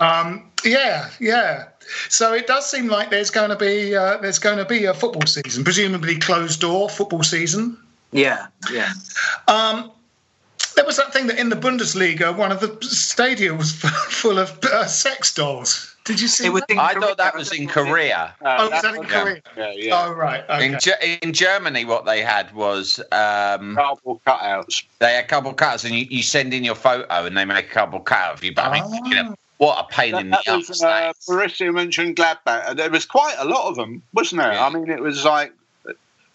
um, 0.00 0.50
yeah, 0.64 1.10
yeah. 1.20 1.64
So 2.08 2.32
it 2.32 2.46
does 2.46 2.70
seem 2.70 2.86
like 2.86 3.10
there's 3.10 3.30
going 3.30 3.50
to 3.50 3.56
be 3.56 3.94
uh, 3.94 4.18
there's 4.18 4.38
going 4.38 4.58
to 4.58 4.64
be 4.64 4.84
a 4.84 4.94
football 4.94 5.26
season, 5.26 5.64
presumably 5.64 6.18
closed 6.18 6.60
door 6.60 6.88
football 6.88 7.22
season. 7.22 7.76
Yeah, 8.12 8.46
yeah. 8.72 8.92
Um, 9.48 9.90
there 10.76 10.84
was 10.84 10.96
that 10.96 11.12
thing 11.12 11.26
that 11.26 11.38
in 11.38 11.48
the 11.48 11.56
Bundesliga, 11.56 12.36
one 12.36 12.52
of 12.52 12.60
the 12.60 12.78
stadia 12.86 13.54
was 13.54 13.72
full 14.08 14.38
of 14.38 14.58
uh, 14.64 14.86
sex 14.86 15.34
dolls. 15.34 15.93
Did 16.04 16.20
you 16.20 16.28
see 16.28 16.46
It 16.46 16.50
was 16.52 16.60
that? 16.68 16.70
in 16.72 16.78
I 16.78 16.92
Korea, 16.92 17.06
thought 17.08 17.16
that 17.16 17.34
was 17.34 17.52
in 17.52 17.66
Korea. 17.66 18.34
Uh, 18.44 18.56
Oh, 18.60 18.70
was 18.70 18.82
that 18.82 18.94
in 18.94 19.04
Korea? 19.04 19.40
Yeah, 19.56 19.72
yeah. 19.74 20.04
Oh, 20.06 20.12
right. 20.12 20.44
Okay. 20.50 20.66
In, 20.66 20.78
Ge- 20.78 21.22
in 21.22 21.32
Germany, 21.32 21.84
what 21.86 22.04
they 22.04 22.20
had 22.20 22.54
was 22.54 22.98
um, 23.12 23.74
Cardboard 23.74 24.20
cutouts. 24.26 24.84
they 24.98 25.14
had 25.14 25.28
cardboard 25.28 25.56
cuts, 25.56 25.84
and 25.84 25.94
you, 25.94 26.06
you 26.10 26.22
send 26.22 26.52
in 26.52 26.62
your 26.62 26.74
photo, 26.74 27.06
and 27.24 27.34
they 27.36 27.44
make 27.46 27.66
a 27.66 27.68
cardboard 27.68 28.04
cutout 28.04 28.34
of 28.34 28.44
you. 28.44 28.52
But 28.54 28.66
I 28.66 28.80
mean, 28.80 29.04
you 29.06 29.14
know, 29.14 29.34
what 29.58 29.78
a 29.82 29.88
pain 29.92 30.14
in 30.14 30.28
the 30.30 30.40
That 30.44 30.48
ass 30.60 30.68
was 30.68 30.80
that 30.80 31.06
uh, 31.06 31.10
is. 31.18 31.26
Borussia 31.26 31.70
Mönchengladbach. 31.70 32.76
There 32.76 32.90
was 32.90 33.06
quite 33.06 33.36
a 33.38 33.44
lot 33.46 33.68
of 33.70 33.76
them, 33.76 34.02
wasn't 34.12 34.42
there? 34.42 34.52
Yeah. 34.52 34.66
I 34.66 34.70
mean, 34.70 34.90
it 34.90 35.00
was 35.00 35.24
like 35.24 35.52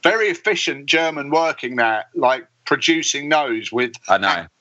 very 0.01 0.29
efficient 0.29 0.85
German 0.87 1.29
working 1.29 1.75
there, 1.75 2.05
like 2.15 2.47
producing 2.69 3.29
those 3.29 3.71
with 3.71 3.93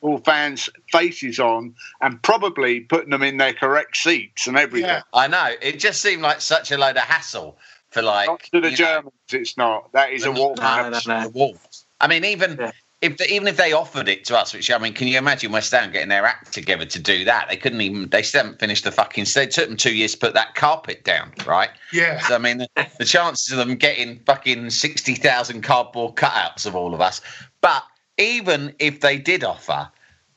all 0.00 0.16
fans' 0.24 0.70
faces 0.90 1.38
on 1.38 1.74
and 2.00 2.22
probably 2.22 2.80
putting 2.80 3.10
them 3.10 3.22
in 3.22 3.36
their 3.36 3.52
correct 3.52 3.98
seats 3.98 4.46
and 4.46 4.56
everything. 4.56 4.88
Yeah. 4.88 5.02
I 5.12 5.26
know. 5.28 5.50
It 5.60 5.78
just 5.78 6.00
seemed 6.00 6.22
like 6.22 6.40
such 6.40 6.72
a 6.72 6.78
load 6.78 6.96
of 6.96 7.02
hassle 7.02 7.58
for 7.90 8.00
like 8.00 8.26
Not 8.26 8.40
to 8.44 8.60
the 8.62 8.68
you 8.68 8.70
know, 8.70 8.76
Germans, 8.76 9.12
it's 9.30 9.58
not. 9.58 9.92
That 9.92 10.10
is 10.10 10.24
a 10.24 10.32
the- 10.32 10.40
walk. 10.40 10.56
No, 10.56 10.88
no, 10.88 11.00
no. 11.06 11.22
The 11.24 11.28
Wolves. 11.34 11.84
I 12.00 12.06
mean, 12.08 12.24
even 12.24 12.56
Yeah. 12.58 12.70
if 13.02 13.18
they, 13.18 13.26
even 13.26 13.46
if 13.46 13.58
they 13.58 13.74
offered 13.74 14.08
it 14.08 14.24
to 14.24 14.38
us, 14.38 14.54
which 14.54 14.70
I 14.70 14.78
mean, 14.78 14.94
can 14.94 15.06
you 15.06 15.18
imagine 15.18 15.52
West 15.52 15.70
Ham 15.72 15.92
getting 15.92 16.08
their 16.08 16.24
act 16.24 16.54
together 16.54 16.86
to 16.86 16.98
do 16.98 17.26
that? 17.26 17.48
They 17.50 17.56
couldn't 17.58 17.82
even. 17.82 18.08
They 18.08 18.22
still 18.22 18.42
haven't 18.44 18.58
finished 18.58 18.84
the 18.84 18.90
fucking. 18.90 19.26
It 19.36 19.50
took 19.50 19.68
them 19.68 19.76
two 19.76 19.94
years 19.94 20.12
to 20.12 20.18
put 20.18 20.32
that 20.32 20.54
carpet 20.54 21.04
down, 21.04 21.32
right? 21.46 21.70
Yeah. 21.92 22.20
So 22.20 22.36
I 22.36 22.38
mean, 22.38 22.56
the, 22.58 22.68
the 22.98 23.04
chances 23.04 23.52
of 23.52 23.58
them 23.58 23.76
getting 23.76 24.20
fucking 24.20 24.70
sixty 24.70 25.14
thousand 25.14 25.60
cardboard 25.60 26.14
cutouts 26.14 26.64
of 26.64 26.74
all 26.74 26.94
of 26.94 27.02
us. 27.02 27.20
But 27.60 27.82
even 28.18 28.74
if 28.78 29.00
they 29.00 29.18
did 29.18 29.44
offer, 29.44 29.90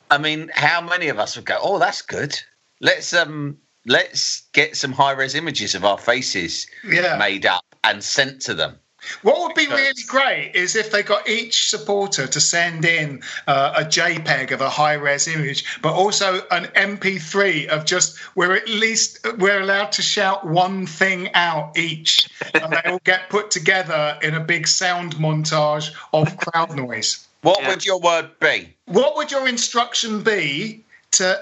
I 0.10 0.18
mean, 0.18 0.50
how 0.54 0.82
many 0.82 1.08
of 1.10 1.20
us 1.20 1.36
would 1.36 1.46
go? 1.46 1.58
Oh, 1.62 1.80
that's 1.80 2.02
good. 2.02 2.40
Let's 2.80 3.14
um, 3.14 3.58
let's 3.86 4.44
get 4.54 4.78
some 4.78 4.92
high 4.92 5.12
res 5.14 5.36
images 5.36 5.76
of 5.76 5.84
our 5.84 5.98
faces 5.98 6.68
Yeah. 6.84 7.18
made 7.18 7.46
up 7.46 7.66
and 7.84 8.04
sent 8.04 8.42
to 8.44 8.54
them. 8.54 8.78
What 9.24 9.40
would 9.42 9.56
be 9.56 9.66
really 9.66 10.04
great 10.08 10.52
is 10.54 10.76
if 10.76 10.92
they 10.92 11.02
got 11.02 11.28
each 11.28 11.70
supporter 11.70 12.28
to 12.28 12.40
send 12.40 12.86
in 12.86 13.24
uh, 13.48 13.74
a 13.78 13.84
JPEG 13.84 14.52
of 14.52 14.62
a 14.62 14.70
high 14.70 14.94
res 14.94 15.28
image, 15.28 15.82
but 15.82 15.94
also 15.94 16.46
an 16.52 16.66
MP3 16.76 17.68
of 17.68 17.86
just 17.86 18.20
where 18.36 18.54
at 18.54 18.70
least 18.70 19.26
we're 19.40 19.60
allowed 19.60 19.92
to 19.94 20.04
shout 20.04 20.46
one 20.46 20.86
thing 20.86 21.34
out 21.34 21.76
each, 21.80 22.30
and 22.54 22.72
they 22.74 22.92
all 22.92 23.02
get 23.04 23.28
put 23.32 23.50
together 23.50 24.20
in 24.22 24.36
a 24.36 24.40
big 24.40 24.68
sound 24.68 25.16
montage 25.16 25.92
of 26.14 26.38
crowd 26.38 26.76
noise. 26.76 27.28
What 27.42 27.62
Yeah. 27.62 27.70
would 27.70 27.86
your 27.86 28.00
word 28.00 28.40
be? 28.40 28.76
What 28.86 29.16
would 29.18 29.32
your 29.32 29.48
instruction 29.48 30.22
be 30.22 30.84
to 31.12 31.42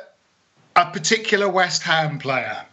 a 0.76 0.86
particular 0.92 1.50
West 1.50 1.84
Ham 1.84 2.20
player? 2.20 2.66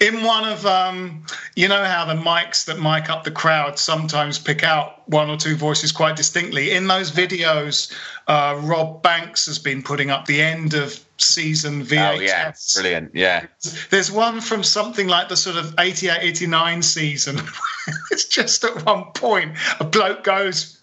In 0.00 0.22
one 0.22 0.44
of, 0.44 0.66
um, 0.66 1.24
you 1.54 1.68
know 1.68 1.84
how 1.84 2.04
the 2.04 2.14
mics 2.14 2.64
that 2.66 2.80
mic 2.80 3.08
up 3.08 3.24
the 3.24 3.30
crowd 3.30 3.78
sometimes 3.78 4.38
pick 4.38 4.62
out 4.62 5.08
one 5.08 5.30
or 5.30 5.36
two 5.36 5.56
voices 5.56 5.92
quite 5.92 6.16
distinctly. 6.16 6.72
In 6.72 6.86
those 6.86 7.10
videos, 7.10 7.92
uh, 8.26 8.58
Rob 8.62 9.02
Banks 9.02 9.46
has 9.46 9.58
been 9.58 9.82
putting 9.82 10.10
up 10.10 10.26
the 10.26 10.40
end 10.42 10.74
of 10.74 10.98
season 11.18 11.84
VHS. 11.84 12.16
Oh 12.16 12.20
yeah, 12.20 12.52
brilliant. 12.74 13.14
Yeah. 13.14 13.46
There's 13.90 14.10
one 14.10 14.40
from 14.40 14.62
something 14.62 15.08
like 15.08 15.28
the 15.28 15.36
sort 15.36 15.56
of 15.56 15.74
88, 15.78 16.18
89 16.22 16.82
season. 16.82 17.40
it's 18.10 18.24
just 18.24 18.64
at 18.64 18.84
one 18.84 19.04
point 19.14 19.56
a 19.80 19.84
bloke 19.84 20.24
goes, 20.24 20.77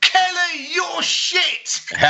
Kelly, 0.00 0.66
you're 0.72 1.02
shit. 1.02 1.80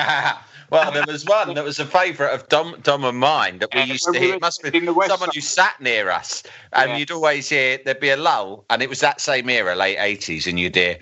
well, 0.71 0.93
there 0.93 1.05
was 1.07 1.25
one 1.27 1.55
that 1.55 1.65
was 1.65 1.79
a 1.79 1.87
favourite 1.87 2.33
of 2.33 2.49
Dom, 2.49 2.77
Dom 2.83 3.05
and 3.05 3.19
mine 3.19 3.59
that 3.59 3.73
we 3.75 3.81
Yeah, 3.81 3.87
used 3.87 4.07
to 4.13 4.19
hear. 4.19 4.35
It 4.35 4.41
must 4.41 4.63
have 4.65 4.75
in 4.75 4.85
been 4.85 4.95
the 4.95 5.07
someone 5.09 5.29
Side. 5.29 5.35
who 5.35 5.41
sat 5.41 5.81
near 5.81 6.11
us, 6.11 6.43
and 6.73 6.91
Yeah. 6.91 6.97
you'd 6.99 7.11
always 7.11 7.49
hear 7.49 7.79
there'd 7.85 8.01
be 8.01 8.11
a 8.11 8.17
lull, 8.17 8.65
and 8.71 8.83
it 8.83 8.89
was 8.89 9.01
that 9.01 9.21
same 9.21 9.49
era, 9.49 9.75
late 9.75 9.99
eighties, 9.99 10.47
and 10.47 10.59
you'd 10.61 10.75
hear 10.77 10.99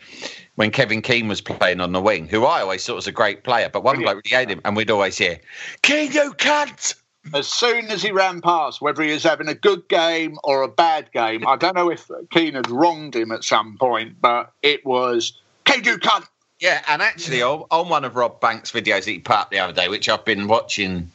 when 0.54 0.70
Kevin 0.70 1.02
Keen 1.02 1.28
was 1.28 1.40
playing 1.40 1.80
on 1.80 1.92
the 1.92 2.00
wing, 2.00 2.26
who 2.28 2.44
I 2.44 2.60
always 2.62 2.84
thought 2.84 2.96
was 2.96 3.06
a 3.06 3.12
great 3.12 3.44
player, 3.44 3.68
but 3.68 3.82
one 3.82 3.96
Brilliant. 3.96 4.16
bloke 4.16 4.24
really 4.24 4.36
hated 4.40 4.52
him, 4.54 4.60
and 4.64 4.76
we'd 4.76 4.90
always 4.90 5.18
hear, 5.18 5.38
"Keen, 5.82 6.12
you 6.12 6.32
cunt!" 6.34 6.94
As 7.34 7.46
soon 7.46 7.90
as 7.90 8.00
he 8.02 8.10
ran 8.10 8.40
past, 8.40 8.80
whether 8.80 9.02
he 9.02 9.12
was 9.12 9.22
having 9.22 9.48
a 9.48 9.54
good 9.54 9.86
game 9.88 10.38
or 10.44 10.62
a 10.62 10.68
bad 10.68 11.12
game, 11.12 11.46
I 11.46 11.56
don't 11.56 11.74
know 11.74 11.90
if 11.90 12.10
Keen 12.30 12.54
had 12.54 12.70
wronged 12.70 13.14
him 13.14 13.32
at 13.32 13.44
some 13.44 13.76
point, 13.78 14.18
but 14.20 14.50
it 14.62 14.86
was, 14.86 15.38
Keen, 15.66 15.84
you 15.84 15.98
cunt. 15.98 16.26
Yeah, 16.60 16.82
and 16.88 17.00
actually, 17.02 17.40
on, 17.42 17.64
on 17.70 17.88
one 17.88 18.04
of 18.04 18.16
Rob 18.16 18.40
Banks' 18.40 18.72
videos 18.72 19.04
that 19.04 19.10
he 19.12 19.18
put 19.20 19.36
up 19.36 19.50
the 19.50 19.60
other 19.60 19.72
day, 19.72 19.88
which 19.88 20.08
I've 20.08 20.24
been 20.24 20.48
watching 20.48 21.10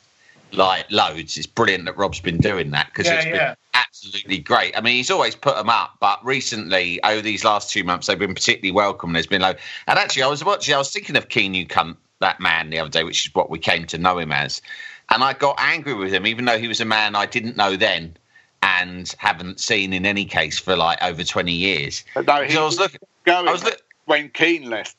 like 0.53 0.85
loads, 0.89 1.35
it's 1.37 1.47
brilliant 1.47 1.85
that 1.85 1.97
Rob's 1.97 2.21
been 2.21 2.37
doing 2.37 2.71
that 2.71 2.87
because 2.87 3.07
Yeah, 3.07 3.15
it's 3.15 3.25
been 3.25 3.55
absolutely 3.73 4.37
great. 4.37 4.77
I 4.77 4.81
mean, 4.81 4.95
he's 4.95 5.11
always 5.11 5.35
put 5.35 5.55
them 5.57 5.69
up, 5.69 5.97
but 5.99 6.23
recently, 6.23 7.03
over 7.03 7.21
these 7.21 7.43
last 7.43 7.69
two 7.71 7.83
months, 7.83 8.07
they've 8.07 8.17
been 8.17 8.33
particularly 8.33 8.71
welcome. 8.71 9.11
There's 9.11 9.27
been 9.27 9.41
loads, 9.41 9.59
and 9.87 9.99
actually, 9.99 10.23
I 10.23 10.27
was 10.27 10.45
watching, 10.45 10.75
I 10.75 10.77
was 10.77 10.91
thinking 10.91 11.17
of 11.17 11.27
Keen, 11.27 11.53
you 11.53 11.65
cunt, 11.65 11.97
that 12.19 12.39
man 12.39 12.69
the 12.69 12.79
other 12.79 12.89
day, 12.89 13.03
which 13.03 13.25
is 13.25 13.35
what 13.35 13.49
we 13.49 13.59
came 13.59 13.85
to 13.87 13.97
know 13.97 14.17
him 14.17 14.31
as, 14.31 14.61
and 15.09 15.23
I 15.25 15.33
got 15.33 15.55
angry 15.59 15.93
with 15.93 16.13
him, 16.13 16.25
even 16.25 16.45
though 16.45 16.57
he 16.57 16.69
was 16.69 16.79
a 16.79 16.85
man 16.85 17.15
I 17.15 17.25
didn't 17.25 17.57
know 17.57 17.75
then. 17.75 18.15
And 18.65 19.13
haven't 19.17 19.59
seen 19.59 19.91
in 19.91 20.05
any 20.05 20.23
case 20.23 20.57
for 20.57 20.77
like 20.77 21.03
over 21.03 21.25
twenty 21.25 21.51
years. 21.51 22.05
But 22.13 22.27
no, 22.27 22.43
he 22.43 22.57
I 22.57 22.63
was 22.63 22.79
looking, 22.79 23.01
going 23.25 23.45
I 23.45 23.51
was 23.51 23.61
look- 23.61 23.81
when 24.05 24.29
Keen 24.29 24.69
left. 24.69 24.95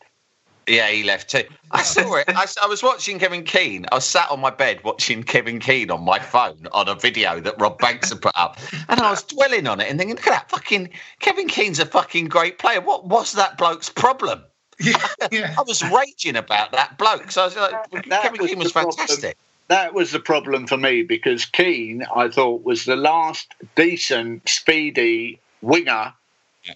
Yeah, 0.66 0.88
he 0.88 1.02
left 1.02 1.30
too. 1.30 1.44
I 1.70 1.82
saw 1.82 2.16
it. 2.16 2.28
I 2.28 2.66
was 2.66 2.82
watching 2.82 3.18
Kevin 3.18 3.44
Keen. 3.44 3.86
I 3.92 3.96
was 3.96 4.04
sat 4.04 4.30
on 4.30 4.40
my 4.40 4.50
bed 4.50 4.82
watching 4.84 5.22
Kevin 5.22 5.58
Keen 5.60 5.90
on 5.90 6.02
my 6.04 6.18
phone 6.18 6.66
on 6.72 6.88
a 6.88 6.94
video 6.94 7.40
that 7.40 7.60
Rob 7.60 7.78
Banks 7.78 8.10
had 8.10 8.22
put 8.22 8.32
up. 8.34 8.58
And 8.88 9.00
I 9.00 9.10
was 9.10 9.22
dwelling 9.22 9.66
on 9.66 9.80
it 9.80 9.88
and 9.90 9.98
thinking, 9.98 10.16
look 10.16 10.26
at 10.26 10.30
that 10.30 10.50
fucking 10.50 10.90
Kevin 11.20 11.48
Keen's 11.48 11.78
a 11.78 11.86
fucking 11.86 12.28
great 12.28 12.58
player. 12.58 12.80
What 12.80 13.06
was 13.06 13.32
that 13.32 13.58
bloke's 13.58 13.90
problem? 13.90 14.42
Yeah, 14.80 14.98
yeah. 15.30 15.54
I 15.56 15.62
was 15.62 15.82
raging 15.90 16.34
about 16.34 16.72
that 16.72 16.98
bloke. 16.98 17.30
So 17.30 17.42
I 17.42 17.44
was 17.44 17.56
like, 17.56 18.08
That 18.08 18.22
Kevin 18.22 18.40
was 18.40 18.50
Keen 18.50 18.58
was 18.58 18.68
the 18.68 18.72
problem. 18.72 18.96
fantastic. 18.96 19.36
That 19.68 19.94
was 19.94 20.10
the 20.10 20.18
problem 20.20 20.66
for 20.66 20.76
me 20.76 21.02
because 21.02 21.46
Keen, 21.46 22.04
I 22.14 22.28
thought, 22.28 22.64
was 22.64 22.84
the 22.84 22.96
last 22.96 23.54
decent, 23.76 24.48
speedy 24.48 25.38
winger 25.62 26.12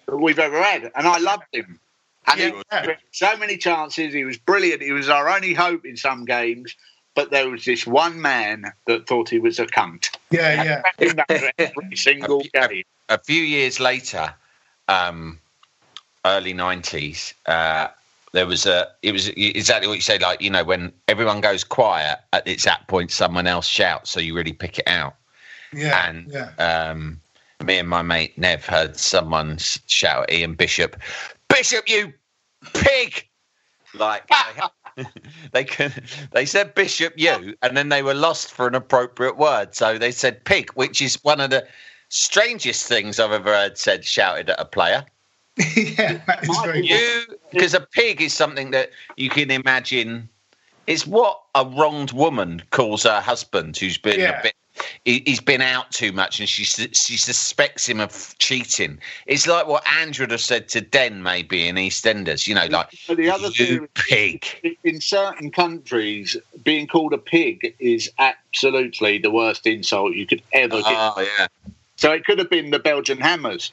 that 0.07 0.17
we've 0.17 0.39
ever 0.39 0.63
had. 0.63 0.91
And 0.95 1.07
I 1.09 1.19
loved 1.19 1.45
him. 1.53 1.81
And 2.31 2.41
he 2.41 2.63
Yeah. 2.71 2.97
so 3.13 3.37
many 3.37 3.57
chances. 3.57 4.13
He 4.13 4.25
was 4.25 4.37
brilliant. 4.37 4.83
He 4.83 4.93
was 4.93 5.09
our 5.09 5.29
only 5.29 5.55
hope 5.55 5.85
in 5.85 5.97
some 5.97 6.25
games. 6.25 6.75
But 7.15 7.31
there 7.31 7.49
was 7.51 7.65
this 7.65 7.87
one 7.87 8.21
man 8.23 8.73
that 8.87 9.09
thought 9.09 9.29
he 9.29 9.41
was 9.41 9.59
a 9.59 9.67
cunt. 9.67 10.11
Yeah, 10.31 10.83
yeah. 10.99 11.15
Every 11.59 11.97
single 11.97 12.45
game. 12.55 12.85
a 13.09 13.19
few 13.19 13.43
years 13.43 13.81
later, 13.81 14.33
um, 14.87 15.41
early 16.25 16.53
nineties, 16.53 17.35
uh, 17.47 17.89
there 18.33 18.47
was 18.47 18.67
a. 18.67 18.89
It 19.03 19.13
was 19.13 19.29
exactly 19.31 19.89
what 19.89 19.95
you 19.95 20.01
say. 20.01 20.19
Like 20.19 20.41
you 20.41 20.51
know, 20.51 20.63
when 20.63 20.93
everyone 21.09 21.41
goes 21.41 21.65
quiet, 21.65 22.21
at 22.33 22.47
it's 22.47 22.65
that 22.65 22.87
point 22.87 23.11
someone 23.11 23.49
else 23.49 23.67
shouts, 23.67 24.11
so 24.11 24.21
you 24.21 24.35
really 24.35 24.53
pick 24.53 24.79
it 24.79 24.87
out. 24.87 25.17
Yeah, 25.73 26.09
and 26.09 26.31
yeah. 26.31 26.51
um, 26.59 27.21
me 27.65 27.79
and 27.79 27.89
my 27.89 28.03
mate 28.03 28.39
Nev 28.39 28.65
heard 28.65 28.97
someone 28.97 29.59
shout 29.59 30.25
at 30.25 30.33
Ian 30.33 30.55
Bishop, 30.55 30.97
"Bishop, 31.49 31.89
you 31.89 32.13
pig!" 32.75 33.27
Like 33.95 34.29
they, 34.97 35.05
they 35.53 35.65
can, 35.65 35.93
they 36.33 36.45
said 36.45 36.75
"Bishop, 36.75 37.15
you," 37.17 37.55
and 37.63 37.77
then 37.77 37.89
they 37.89 38.03
were 38.03 38.15
lost 38.15 38.53
for 38.53 38.67
an 38.67 38.75
appropriate 38.75 39.37
word, 39.37 39.75
so 39.75 39.99
they 39.99 40.13
said 40.13 40.45
"pig," 40.45 40.71
which 40.73 41.01
is 41.01 41.23
one 41.25 41.41
of 41.41 41.51
the 41.51 41.67
strangest 42.09 42.87
things 42.87 43.19
I've 43.21 43.33
ever 43.33 43.53
heard 43.55 43.79
said 43.79 44.05
shouted 44.05 44.51
at 44.51 44.61
a 44.61 44.65
player. 44.65 45.05
yeah, 45.77 46.21
that 46.27 46.45
is 46.49 46.57
very 46.65 46.87
You, 46.87 47.25
because 47.51 47.75
a 47.75 47.81
pig 47.81 48.23
is 48.23 48.33
something 48.33 48.71
that 48.71 48.91
you 49.17 49.29
can 49.29 49.51
imagine. 49.51 50.29
It's 50.87 51.07
what 51.07 51.43
a 51.55 51.67
wronged 51.67 52.13
woman 52.13 52.63
calls 52.71 53.03
her 53.03 53.21
husband, 53.21 53.77
who's 53.77 53.99
been 53.99 54.21
Yeah. 54.21 54.39
a 54.39 54.43
bit. 54.43 54.55
He- 55.05 55.23
He's 55.27 55.41
been 55.41 55.61
out 55.63 55.91
too 55.91 56.13
much, 56.13 56.41
and 56.41 56.49
she 56.49 56.65
she 56.65 57.17
suspects 57.17 57.89
him 57.89 58.01
of 58.01 58.35
cheating. 58.39 58.99
It's 59.27 59.47
like 59.47 59.67
what 59.67 59.87
Andrew 59.89 60.25
would 60.25 60.31
have 60.33 60.41
said 60.41 60.69
to 60.71 60.81
Den, 60.81 61.23
maybe 61.23 61.67
in 61.69 61.77
EastEnders. 61.77 62.47
You 62.47 62.55
know, 62.55 62.67
like 62.67 62.89
But 63.07 63.17
the 63.17 63.31
other 63.31 63.49
you 63.49 63.89
thing- 63.97 64.41
pig. 64.41 64.77
in 64.85 65.01
certain 65.01 65.51
countries, 65.51 66.37
being 66.65 66.87
called 66.87 67.13
a 67.13 67.19
pig 67.19 67.75
is 67.79 68.11
absolutely 68.19 69.19
the 69.19 69.31
worst 69.31 69.67
insult 69.67 70.15
you 70.15 70.27
could 70.27 70.43
ever 70.53 70.77
get. 70.83 70.87
Oh 70.87 71.21
yeah, 71.21 71.47
So 71.97 72.13
it 72.13 72.25
could 72.25 72.39
have 72.39 72.51
been 72.51 72.71
the 72.71 72.79
Belgian 72.79 73.19
hammers. 73.19 73.73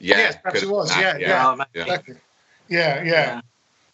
yeah. 0.00 0.16
Yes, 0.18 0.36
perhaps 0.42 0.62
it 0.62 0.68
was. 0.68 0.90
Ah, 0.92 1.00
Yeah, 1.00 1.16
yeah. 1.18 1.46
Oh, 1.58 1.64
yeah. 1.74 1.82
Exactly. 1.82 2.14
Yeah, 2.68 3.02
yeah. 3.02 3.40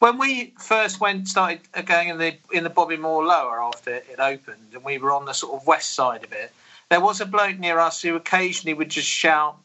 When 0.00 0.16
we 0.18 0.54
first 0.60 1.00
went 1.00 1.26
started 1.28 1.60
going 1.86 2.08
in 2.08 2.18
the 2.18 2.36
in 2.52 2.62
the 2.64 2.70
Bobby 2.70 2.96
Moore 2.96 3.24
lower 3.24 3.60
after 3.60 3.94
it 3.96 4.16
opened, 4.18 4.72
and 4.74 4.84
we 4.84 4.98
were 4.98 5.12
on 5.12 5.24
the 5.24 5.32
sort 5.32 5.60
of 5.60 5.66
west 5.66 5.94
side 5.94 6.22
of 6.22 6.32
it, 6.32 6.52
there 6.88 7.00
was 7.00 7.20
a 7.20 7.26
bloke 7.26 7.58
near 7.58 7.78
us 7.80 8.00
who 8.00 8.14
occasionally 8.14 8.74
would 8.74 8.90
just 8.90 9.08
shout, 9.08 9.56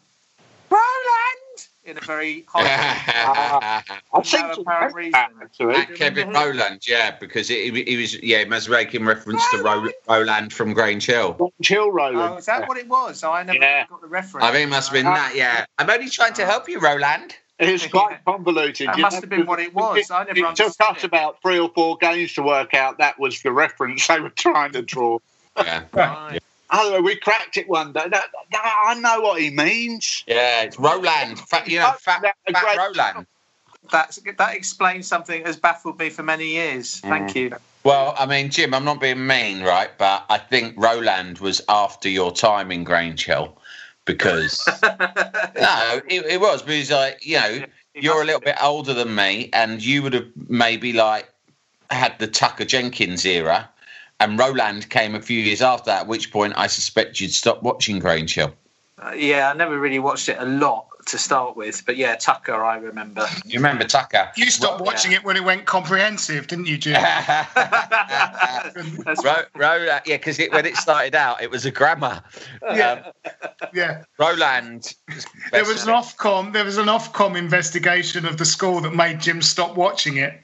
"Roland!" 0.71 1.67
in 1.85 1.97
a 1.97 2.01
very 2.01 2.45
high. 2.47 3.83
I've 4.13 4.25
seen 4.25 4.41
no 4.47 4.53
some 4.53 4.61
apparent 4.65 4.93
great 4.93 5.05
reason. 5.05 5.11
bats 5.39 5.57
to 5.57 5.69
it. 5.69 5.89
And 5.89 5.97
Kevin 5.97 6.29
Rowland, 6.31 6.87
yeah, 6.87 7.11
because 7.19 7.47
he, 7.49 7.83
he 7.83 7.97
was, 7.97 8.21
yeah, 8.23 8.39
he 8.39 8.45
was 8.45 8.67
making 8.69 9.05
reference 9.05 9.43
to 9.51 9.61
Ro- 9.61 9.89
Rowland 10.07 10.51
from 10.53 10.73
Grange 10.73 11.05
Hill. 11.05 11.51
Chill 11.61 11.91
Roland. 11.91 12.33
oh, 12.33 12.37
is 12.37 12.45
that 12.45 12.67
what 12.67 12.77
it 12.77 12.87
was? 12.87 13.23
I 13.23 13.43
never 13.43 13.59
Yeah. 13.59 13.85
got 13.87 14.01
the 14.01 14.07
reference. 14.07 14.45
I 14.45 14.51
think 14.51 14.67
it 14.67 14.69
must 14.71 14.89
have 14.89 14.93
been 14.93 15.05
uh, 15.07 15.13
that, 15.13 15.35
yeah. 15.35 15.65
I'm 15.77 15.89
only 15.89 16.09
trying 16.09 16.33
to 16.35 16.43
uh, 16.43 16.47
help 16.47 16.69
you, 16.69 16.79
Roland. 16.79 17.35
It's 17.69 17.87
quite 17.87 18.23
convoluted. 18.25 18.87
That 18.87 18.97
you 18.97 19.01
must 19.01 19.15
know, 19.15 19.21
have 19.21 19.29
been 19.29 19.45
what 19.45 19.59
it 19.59 19.73
was. 19.73 20.11
I 20.11 20.23
never 20.23 20.39
it 20.39 20.55
took 20.55 20.75
us 20.79 20.97
it. 20.97 21.03
about 21.03 21.41
three 21.41 21.59
or 21.59 21.69
four 21.69 21.97
games 21.97 22.33
to 22.33 22.43
work 22.43 22.73
out 22.73 22.97
that 22.97 23.19
was 23.19 23.41
the 23.41 23.51
reference 23.51 24.07
they 24.07 24.19
were 24.19 24.29
trying 24.29 24.71
to 24.73 24.81
draw. 24.81 25.19
Yeah. 25.57 25.83
Right. 25.93 26.39
Oh, 26.75 27.01
we 27.03 27.15
cracked 27.15 27.57
it 27.57 27.69
one 27.69 27.93
day. 27.93 28.07
That, 28.09 28.31
that- 28.51 28.83
I 28.85 28.95
know 28.95 29.21
what 29.21 29.39
he 29.39 29.51
means. 29.51 30.23
Yeah, 30.25 30.63
it's 30.63 30.79
Roland. 30.79 31.39
Fat, 31.39 31.67
you 31.67 31.77
know, 31.77 31.91
oh, 31.93 31.97
fat, 31.99 32.23
That's 32.23 32.59
fat 32.59 32.77
Roland. 32.77 33.27
That's 33.91 34.19
that 34.37 34.55
explains 34.55 35.07
something 35.07 35.41
that 35.41 35.47
has 35.47 35.57
baffled 35.57 35.99
me 35.99 36.09
for 36.09 36.23
many 36.23 36.47
years. 36.47 36.99
Thank 37.01 37.35
you. 37.35 37.51
Well, 37.83 38.15
I 38.17 38.25
mean, 38.25 38.49
Jim, 38.49 38.73
I'm 38.73 38.85
not 38.85 39.01
being 39.01 39.27
mean, 39.27 39.61
right? 39.61 39.89
But 39.97 40.25
I 40.29 40.37
think 40.37 40.73
Roland 40.77 41.39
was 41.39 41.61
after 41.67 42.09
your 42.09 42.31
time 42.31 42.71
in 42.71 42.83
Grange 42.83 43.25
Hill 43.25 43.57
because 44.05 44.67
no, 44.83 46.01
it, 46.09 46.25
it 46.25 46.41
was 46.41 46.61
because 46.61 46.91
like 46.91 47.25
you 47.25 47.39
know 47.39 47.65
you're 47.95 48.21
a 48.21 48.25
little 48.25 48.41
bit 48.41 48.55
older 48.61 48.93
than 48.93 49.15
me, 49.15 49.49
and 49.53 49.83
you 49.83 50.01
would 50.03 50.13
have 50.13 50.27
maybe 50.47 50.93
like 50.93 51.31
had 51.89 52.17
the 52.19 52.27
Tucker 52.27 52.65
Jenkins 52.65 53.25
era, 53.25 53.69
and 54.19 54.37
Roland 54.37 54.89
came 54.89 55.15
a 55.15 55.21
few 55.21 55.39
years 55.39 55.61
after 55.61 55.91
that. 55.91 56.01
At 56.01 56.07
which 56.07 56.31
point, 56.31 56.53
I 56.55 56.67
suspect 56.67 57.19
you'd 57.19 57.33
stop 57.33 57.61
watching 57.63 57.99
Grange 57.99 58.35
Hill. 58.35 58.53
Uh, 58.97 59.11
yeah, 59.11 59.49
I 59.49 59.53
never 59.53 59.79
really 59.79 59.99
watched 59.99 60.29
it 60.29 60.37
a 60.39 60.45
lot 60.45 60.87
to 61.07 61.17
start 61.17 61.55
with, 61.55 61.83
but 61.85 61.97
yeah, 61.97 62.15
Tucker, 62.15 62.63
I 62.63 62.77
remember. 62.77 63.27
You 63.45 63.59
remember 63.59 63.83
Tucker? 63.83 64.29
You 64.35 64.49
stopped 64.49 64.81
Well, 64.81 64.85
watching 64.87 65.11
yeah. 65.11 65.17
it 65.19 65.23
when 65.23 65.35
it 65.37 65.43
went 65.43 65.65
comprehensive, 65.65 66.47
didn't 66.47 66.67
you, 66.67 66.77
Jim? 66.77 66.93
That's- 66.93 68.73
Ro- 69.23 69.43
Roland, 69.55 70.01
yeah, 70.05 70.17
because 70.17 70.39
it, 70.39 70.51
when 70.51 70.65
it 70.65 70.75
started 70.77 71.15
out, 71.15 71.41
it 71.41 71.49
was 71.51 71.65
a 71.65 71.71
grammar. 71.71 72.21
yeah, 72.63 73.11
yeah. 73.73 74.03
Roland. 74.19 74.93
There 75.51 75.65
was 75.65 75.83
an 75.85 75.93
Ofcom. 75.93 76.53
There 76.53 76.65
was 76.65 76.77
an 76.77 76.87
Ofcom 76.87 77.37
investigation 77.37 78.25
of 78.25 78.37
the 78.37 78.45
school 78.45 78.81
that 78.81 78.95
made 78.95 79.19
Jim 79.19 79.41
stop 79.41 79.75
watching 79.75 80.17
it. 80.17 80.39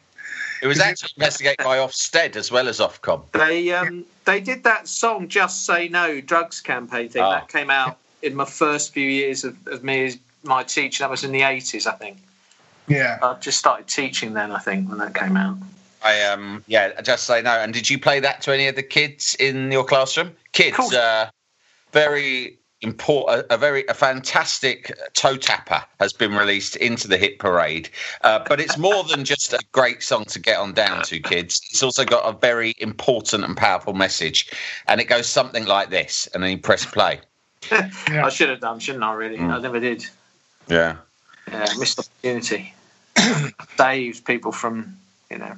It 0.62 0.68
was 0.68 0.80
actually 0.82 1.12
investigated 1.16 1.64
by 1.64 1.78
Ofsted 1.78 2.36
as 2.36 2.52
well 2.52 2.68
as 2.68 2.80
Ofcom. 2.80 3.24
They 3.32 3.72
um 3.72 4.04
they 4.26 4.42
did 4.42 4.64
that 4.66 4.88
song 4.90 5.30
"Just 5.30 5.66
Say 5.66 5.88
No" 5.88 6.20
drugs 6.20 6.60
campaign 6.60 7.08
thing 7.08 7.24
Oh. 7.24 7.32
that 7.32 7.48
came 7.48 7.70
out 7.70 7.98
in 8.22 8.36
my 8.36 8.44
first 8.44 8.92
few 8.94 9.08
years 9.08 9.46
of, 9.46 9.56
of 9.68 9.86
me 9.86 10.04
as 10.06 10.20
my 10.44 10.64
teacher. 10.64 11.04
That 11.04 11.10
was 11.10 11.24
in 11.24 11.32
the 11.32 11.44
eighties, 11.44 11.88
I 11.88 11.94
think. 11.94 12.18
Yeah. 12.88 13.20
I 13.22 13.36
just 13.36 13.58
started 13.58 13.88
teaching 13.88 14.34
then. 14.34 14.52
I 14.52 14.60
think 14.60 14.90
when 14.90 14.98
that 15.00 15.14
came 15.16 15.38
out. 15.38 15.58
I 16.04 16.22
um 16.24 16.64
yeah, 16.68 17.00
just 17.02 17.26
say 17.26 17.42
no. 17.42 17.52
And 17.52 17.74
did 17.74 17.90
you 17.90 18.00
play 18.00 18.20
that 18.20 18.42
to 18.42 18.54
any 18.54 18.68
of 18.68 18.76
the 18.76 18.84
kids 18.84 19.36
in 19.40 19.72
your 19.72 19.84
classroom? 19.84 20.32
Kids, 20.54 20.78
course. 20.78 20.94
uh, 20.94 21.30
very 21.92 22.58
important, 22.82 23.46
a, 23.50 23.58
very 23.58 23.86
a 23.88 23.94
fantastic 23.94 24.98
toe 25.14 25.36
tapper 25.36 25.84
has 26.00 26.14
been 26.14 26.34
released 26.34 26.76
into 26.78 27.08
the 27.08 27.18
hit 27.18 27.40
parade. 27.40 27.90
Uh, 28.22 28.40
but 28.48 28.60
it's 28.60 28.78
more 28.78 29.04
than 29.04 29.26
just 29.26 29.54
a 29.54 29.60
great 29.72 30.02
song 30.02 30.24
to 30.26 30.40
get 30.40 30.58
on 30.58 30.74
down 30.74 31.04
to, 31.04 31.20
kids. 31.20 31.62
It's 31.72 31.84
also 31.84 32.06
got 32.06 32.24
a 32.24 32.38
very 32.38 32.74
important 32.80 33.44
and 33.44 33.58
powerful 33.58 33.94
message, 33.94 34.50
and 34.88 35.02
it 35.02 35.06
goes 35.06 35.28
something 35.28 35.66
like 35.66 35.90
this. 35.90 36.28
And 36.34 36.44
then 36.44 36.52
you 36.52 36.58
press 36.58 36.86
play. 36.86 37.20
Yeah. 38.10 38.26
I 38.26 38.30
should 38.30 38.50
have 38.50 38.62
done, 38.62 38.80
shouldn't 38.80 39.04
I? 39.04 39.14
Really, 39.14 39.38
I 39.38 39.60
never 39.60 39.80
did. 39.80 40.06
Yeah. 40.70 40.98
Yeah, 41.48 41.68
missed 41.78 42.00
opportunity. 42.00 42.74
Saves 43.78 44.22
people 44.22 44.52
from 44.52 44.98
you 45.30 45.38
know. 45.40 45.56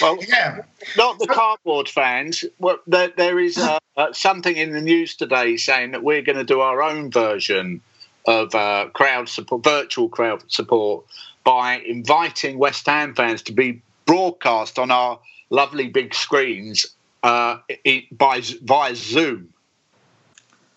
Well, 0.00 0.18
Yeah. 0.26 0.62
not 0.96 1.18
the 1.18 1.26
cardboard 1.26 1.88
fans. 1.88 2.44
Well, 2.58 2.78
there, 2.86 3.08
there 3.16 3.38
is 3.40 3.56
uh, 3.58 3.78
uh, 3.96 4.12
something 4.12 4.54
in 4.56 4.72
the 4.72 4.80
news 4.80 5.16
today 5.16 5.56
saying 5.56 5.92
that 5.92 6.02
we're 6.02 6.22
going 6.22 6.38
to 6.38 6.44
do 6.44 6.60
our 6.60 6.82
own 6.82 7.10
version 7.10 7.80
of 8.26 8.54
uh, 8.54 8.88
crowd 8.92 9.28
support, 9.28 9.64
virtual 9.64 10.08
crowd 10.08 10.42
support, 10.48 11.06
by 11.44 11.78
inviting 11.78 12.58
West 12.58 12.86
Ham 12.86 13.14
fans 13.14 13.42
to 13.42 13.52
be 13.52 13.80
broadcast 14.04 14.78
on 14.78 14.90
our 14.90 15.18
lovely 15.50 15.88
big 15.88 16.14
screens 16.14 16.86
uh, 17.22 17.58
i 17.86 18.06
by 18.12 18.42
via 18.62 18.94
Zoom. 18.94 19.52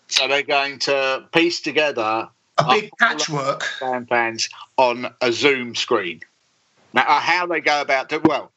So 0.08 0.28
they're 0.28 0.42
going 0.42 0.78
to 0.80 1.24
piece 1.32 1.60
together 1.60 2.28
A 2.66 2.80
big 2.80 2.90
patchwork. 2.98 3.60
West 3.60 3.80
Ham 3.80 4.06
fans 4.06 4.48
on 4.76 5.12
a 5.20 5.32
Zoom 5.32 5.74
screen. 5.74 6.20
Now, 6.94 7.02
uh, 7.02 7.20
how 7.20 7.46
they 7.46 7.60
go 7.60 7.80
about 7.80 8.12
it? 8.12 8.22
Well, 8.24 8.50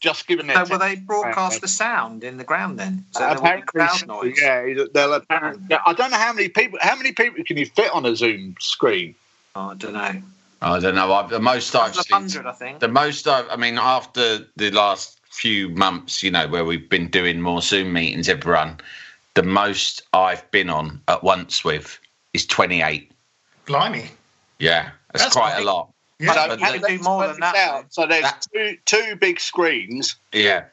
just 0.00 0.26
given 0.26 0.46
their 0.46 0.64
So 0.64 0.72
will 0.72 0.78
they 0.78 0.96
broadcast 0.96 1.60
the 1.60 1.68
sound 1.68 2.22
in 2.24 2.36
the 2.38 2.44
ground 2.44 2.78
then? 2.78 3.04
So 3.12 3.20
Uh, 3.24 3.26
there 3.26 3.34
will 3.34 3.40
apparently, 3.40 3.66
crowd 3.66 4.06
noise. 4.06 4.38
yeah. 4.40 4.84
They'll 4.94 5.14
apparently. 5.14 5.62
yeah, 5.70 5.78
I 5.86 5.92
don't 5.92 6.10
know 6.10 6.16
how 6.18 6.32
many 6.32 6.48
people. 6.48 6.78
How 6.80 6.96
many 6.96 7.12
people 7.12 7.42
can 7.44 7.56
you 7.56 7.66
fit 7.66 7.90
on 7.92 8.06
a 8.06 8.14
Zoom 8.14 8.54
screen? 8.60 9.14
Oh, 9.56 9.70
I 9.70 9.74
don't 9.74 9.92
know. 9.92 10.22
I 10.62 10.78
don't 10.80 10.94
know. 10.94 11.12
I've, 11.12 11.30
the 11.30 11.38
most 11.40 11.74
I've 11.74 11.94
Couple 11.94 12.00
of 12.00 12.06
seen. 12.06 12.12
hundred, 12.42 12.46
I 12.48 12.52
think. 12.52 12.80
The 12.80 12.88
most 12.88 13.26
I've, 13.28 13.48
I 13.50 13.56
mean, 13.56 13.78
after 13.78 14.46
the 14.56 14.70
last 14.70 15.18
few 15.30 15.68
months, 15.70 16.22
you 16.22 16.30
know, 16.30 16.48
where 16.48 16.64
we've 16.64 16.88
been 16.88 17.08
doing 17.08 17.40
more 17.40 17.60
Zoom 17.62 17.92
meetings, 17.92 18.28
everyone, 18.28 18.80
the 19.34 19.42
most 19.42 20.02
I've 20.12 20.48
been 20.50 20.68
on 20.70 21.00
at 21.08 21.22
once 21.22 21.64
with 21.64 21.98
is 22.34 22.44
28. 22.46 23.12
Blimey. 23.68 24.10
Yeah, 24.58 24.90
that's, 25.12 25.24
That's 25.24 25.36
quite 25.36 25.56
big. 25.56 25.62
a 25.64 25.66
lot. 25.66 25.92
Yeah. 26.18 26.32
So- 26.34 26.48
But 26.48 26.60
you 26.60 26.66
the- 26.80 26.86
can 26.86 26.96
do 26.98 27.02
more 27.04 27.26
than 27.28 27.38
that, 27.40 27.54
Out. 27.54 27.92
So 27.94 28.06
there's 28.06 28.22
That- 28.22 28.44
two 28.52 28.76
two 28.86 29.14
big 29.16 29.38
screens. 29.38 30.16
yeah. 30.32 30.64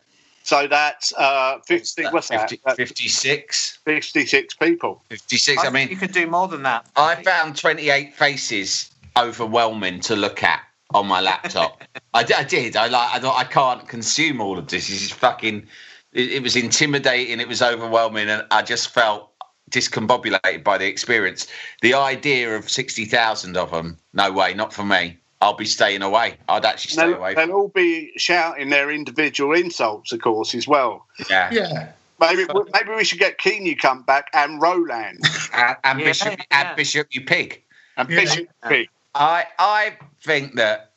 So 0.44 0.68
that's 0.68 1.12
uh, 1.18 1.58
50, 1.66 2.04
what's 2.12 2.28
that? 2.30 2.42
50 2.50 2.62
That's 2.64 2.78
56. 2.78 3.80
56 3.84 4.54
people. 4.56 5.02
56. 5.10 5.64
I, 5.64 5.68
I 5.68 5.70
mean, 5.72 5.88
you 5.90 5.96
could 5.98 6.12
do 6.12 6.28
more 6.28 6.48
than 6.48 6.62
that. 6.64 6.86
I 6.96 7.16
found 7.24 7.58
28 7.58 8.14
faces 8.14 8.92
overwhelming 9.18 10.00
to 10.02 10.16
look 10.16 10.44
at 10.44 10.62
on 10.94 11.08
my 11.08 11.20
laptop. 11.20 11.84
I, 12.14 12.20
I 12.38 12.44
did. 12.44 12.76
I 12.76 12.88
like. 12.88 13.10
I 13.16 13.20
thought 13.20 13.38
I 13.40 13.44
can't 13.46 13.88
consume 13.88 14.40
all 14.40 14.58
of 14.60 14.68
this. 14.68 14.88
This 14.88 15.02
is 15.02 15.12
fucking. 15.12 15.66
It, 16.14 16.34
it 16.34 16.44
was 16.44 16.56
intimidating. 16.56 17.40
It 17.40 17.48
was 17.48 17.62
overwhelming, 17.64 18.30
and 18.30 18.46
I 18.52 18.62
just 18.62 18.90
felt 18.94 19.32
discombobulated 19.72 20.64
by 20.64 20.78
the 20.78 20.88
experience. 20.88 21.48
The 21.82 21.94
idea 21.94 22.56
of 22.56 22.70
60,000 22.70 23.58
of 23.58 23.72
them. 23.72 23.98
No 24.14 24.32
way. 24.32 24.54
Not 24.54 24.74
for 24.74 24.84
me. 24.84 25.18
I'll 25.42 25.54
be 25.56 25.66
staying 25.66 26.02
away. 26.02 26.38
I'd 26.48 26.66
actually 26.66 26.92
stay 26.92 27.08
They'll, 27.08 27.16
away. 27.18 27.34
they'll 27.36 27.52
all 27.52 27.68
be 27.68 28.12
shouting 28.18 28.70
their 28.70 28.90
individual 28.90 29.54
insults, 29.54 30.12
of 30.12 30.22
course, 30.22 30.56
as 30.56 30.68
well. 30.68 31.06
Yeah. 31.30 31.50
Yeah. 31.52 31.92
Maybe 32.20 32.46
maybe 32.74 32.92
we 32.96 33.04
should 33.04 33.20
get 33.20 33.38
Keen 33.38 33.78
come 33.78 34.02
back 34.04 34.30
and 34.34 34.62
Roland 34.62 35.20
And, 35.54 35.76
and 35.84 36.00
Yeah, 36.00 36.06
Bishop, 36.06 36.38
yeah. 36.40 36.46
and 36.70 36.76
Bishop, 36.78 37.08
you 37.12 37.22
pig. 37.22 37.62
and 37.98 38.10
Yeah, 38.10 38.20
Bishop 38.22 38.48
yeah. 38.64 38.70
Pig. 38.70 38.90
I 39.14 39.46
I 39.60 39.98
think 40.22 40.56
that 40.56 40.92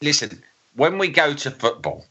listen, 0.00 0.42
when 0.74 0.96
we 0.96 1.08
go 1.08 1.34
to 1.34 1.50
football, 1.50 2.06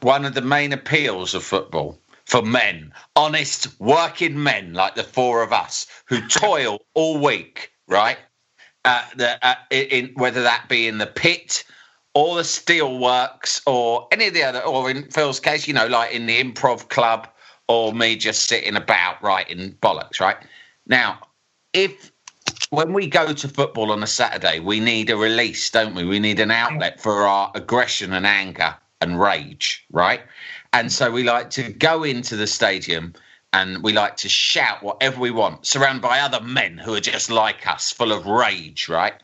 one 0.00 0.24
of 0.24 0.34
the 0.34 0.42
main 0.42 0.72
appeals 0.72 1.34
of 1.34 1.42
football 1.42 1.98
for 2.32 2.40
men, 2.40 2.90
honest 3.14 3.78
working 3.78 4.42
men 4.42 4.72
like 4.72 4.94
the 4.94 5.02
four 5.02 5.42
of 5.42 5.52
us 5.52 5.86
who 6.06 6.26
toil 6.28 6.80
all 6.94 7.18
week, 7.18 7.70
right? 7.88 8.16
Uh, 8.86 9.04
the, 9.16 9.46
uh, 9.46 9.54
in, 9.70 10.10
whether 10.14 10.42
that 10.42 10.66
be 10.66 10.88
in 10.88 10.96
the 10.96 11.06
pit 11.06 11.62
or 12.14 12.36
the 12.36 12.42
steelworks 12.42 13.60
or 13.66 14.08
any 14.12 14.28
of 14.28 14.32
the 14.32 14.42
other, 14.42 14.60
or 14.60 14.90
in 14.90 15.04
Phil's 15.10 15.40
case, 15.40 15.68
you 15.68 15.74
know, 15.74 15.86
like 15.86 16.10
in 16.10 16.24
the 16.24 16.42
improv 16.42 16.88
club 16.88 17.28
or 17.68 17.92
me 17.92 18.16
just 18.16 18.48
sitting 18.48 18.76
about 18.76 19.22
writing 19.22 19.72
bollocks, 19.82 20.18
right? 20.18 20.38
Now, 20.86 21.18
if 21.74 22.12
when 22.70 22.94
we 22.94 23.08
go 23.08 23.34
to 23.34 23.46
football 23.46 23.92
on 23.92 24.02
a 24.02 24.06
Saturday, 24.06 24.58
we 24.58 24.80
need 24.80 25.10
a 25.10 25.18
release, 25.18 25.68
don't 25.68 25.94
we? 25.94 26.06
We 26.06 26.18
need 26.18 26.40
an 26.40 26.50
outlet 26.50 26.98
for 26.98 27.26
our 27.26 27.52
aggression 27.54 28.14
and 28.14 28.26
anger 28.26 28.74
and 29.02 29.20
rage, 29.20 29.84
right? 29.90 30.22
And 30.72 30.90
so 30.90 31.10
we 31.10 31.22
like 31.24 31.50
to 31.50 31.72
go 31.72 32.02
into 32.04 32.36
the 32.36 32.46
stadium 32.46 33.14
and 33.52 33.82
we 33.82 33.92
like 33.92 34.16
to 34.18 34.28
shout 34.28 34.82
whatever 34.82 35.20
we 35.20 35.30
want, 35.30 35.66
surrounded 35.66 36.00
by 36.00 36.20
other 36.20 36.40
men 36.40 36.78
who 36.78 36.94
are 36.94 37.00
just 37.00 37.30
like 37.30 37.66
us, 37.66 37.92
full 37.92 38.12
of 38.12 38.26
rage, 38.26 38.88
right? 38.88 39.14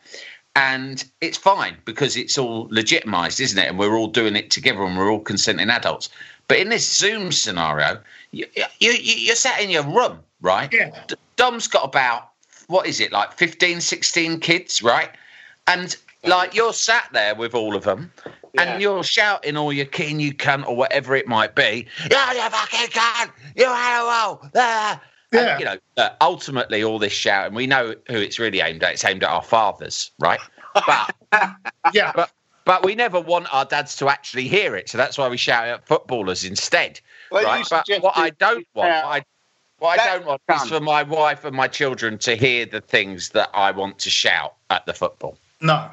And 0.54 1.02
it's 1.20 1.38
fine 1.38 1.78
because 1.84 2.16
it's 2.16 2.36
all 2.36 2.68
legitimized, 2.70 3.40
isn't 3.40 3.58
it? 3.58 3.68
And 3.68 3.78
we're 3.78 3.96
all 3.96 4.08
doing 4.08 4.36
it 4.36 4.50
together 4.50 4.82
and 4.84 4.98
we're 4.98 5.10
all 5.10 5.20
consenting 5.20 5.70
adults. 5.70 6.10
But 6.48 6.58
in 6.58 6.68
this 6.68 6.90
Zoom 6.90 7.32
scenario, 7.32 8.00
you, 8.32 8.46
you, 8.54 8.66
you, 8.80 8.92
you're 8.92 9.36
sat 9.36 9.60
in 9.60 9.70
your 9.70 9.84
room, 9.84 10.18
right? 10.42 10.72
Yeah. 10.72 10.90
Dom's 11.36 11.68
got 11.68 11.84
about, 11.84 12.30
what 12.66 12.86
is 12.86 13.00
it, 13.00 13.12
like 13.12 13.32
15, 13.32 13.80
16 13.80 14.40
kids, 14.40 14.82
right? 14.82 15.10
And 15.66 15.96
like 16.24 16.54
you're 16.54 16.72
sat 16.72 17.08
there 17.12 17.34
with 17.34 17.54
all 17.54 17.76
of 17.76 17.84
them 17.84 18.12
Yeah. 18.54 18.62
and 18.62 18.82
you're 18.82 19.02
shouting 19.02 19.56
all 19.56 19.72
you 19.72 19.86
can, 19.86 20.20
you 20.20 20.32
cunt, 20.34 20.66
or 20.66 20.76
whatever 20.76 21.14
it 21.14 21.26
might 21.26 21.54
be. 21.54 21.86
Yeah, 22.10 22.32
you 22.32 22.40
fucking 22.50 22.88
cunt, 22.88 23.30
you 23.56 23.66
animal. 23.66 24.48
Ah. 24.56 25.00
And, 25.32 25.40
Yeah. 25.46 25.58
you 25.58 25.64
know, 25.66 25.76
uh, 25.98 26.10
ultimately, 26.20 26.82
all 26.82 26.98
this 26.98 27.12
shouting, 27.12 27.54
we 27.54 27.66
know 27.66 27.94
who 28.08 28.16
it's 28.16 28.38
really 28.38 28.60
aimed 28.60 28.82
at. 28.82 28.92
It's 28.94 29.04
aimed 29.04 29.22
at 29.24 29.30
our 29.30 29.42
fathers, 29.42 30.10
right? 30.18 30.40
But 30.74 31.14
Yeah. 31.92 32.12
but 32.14 32.30
but 32.64 32.84
we 32.84 32.94
never 32.94 33.18
want 33.20 33.52
our 33.52 33.64
dads 33.64 33.96
to 33.96 34.08
actually 34.10 34.46
hear 34.46 34.76
it, 34.76 34.90
so 34.90 34.98
that's 34.98 35.16
why 35.16 35.26
we 35.28 35.38
shout 35.38 35.66
at 35.68 35.86
footballers 35.86 36.44
instead, 36.44 37.00
Well, 37.30 37.44
right? 37.44 37.66
But 37.70 37.86
what 38.02 38.16
I 38.16 38.28
don't 38.30 38.66
want, 38.74 38.88
what 38.90 39.04
I, 39.04 39.24
what 39.78 40.00
I 40.00 40.04
don't 40.06 40.26
want 40.26 40.42
is 40.54 40.68
for 40.68 40.78
my 40.80 41.02
wife 41.02 41.44
and 41.46 41.56
my 41.56 41.66
children 41.68 42.18
to 42.18 42.36
hear 42.36 42.66
the 42.66 42.82
things 42.82 43.30
that 43.30 43.48
I 43.54 43.70
want 43.70 43.98
to 44.00 44.10
shout 44.10 44.54
at 44.68 44.84
the 44.84 44.92
football. 44.92 45.38
No. 45.62 45.90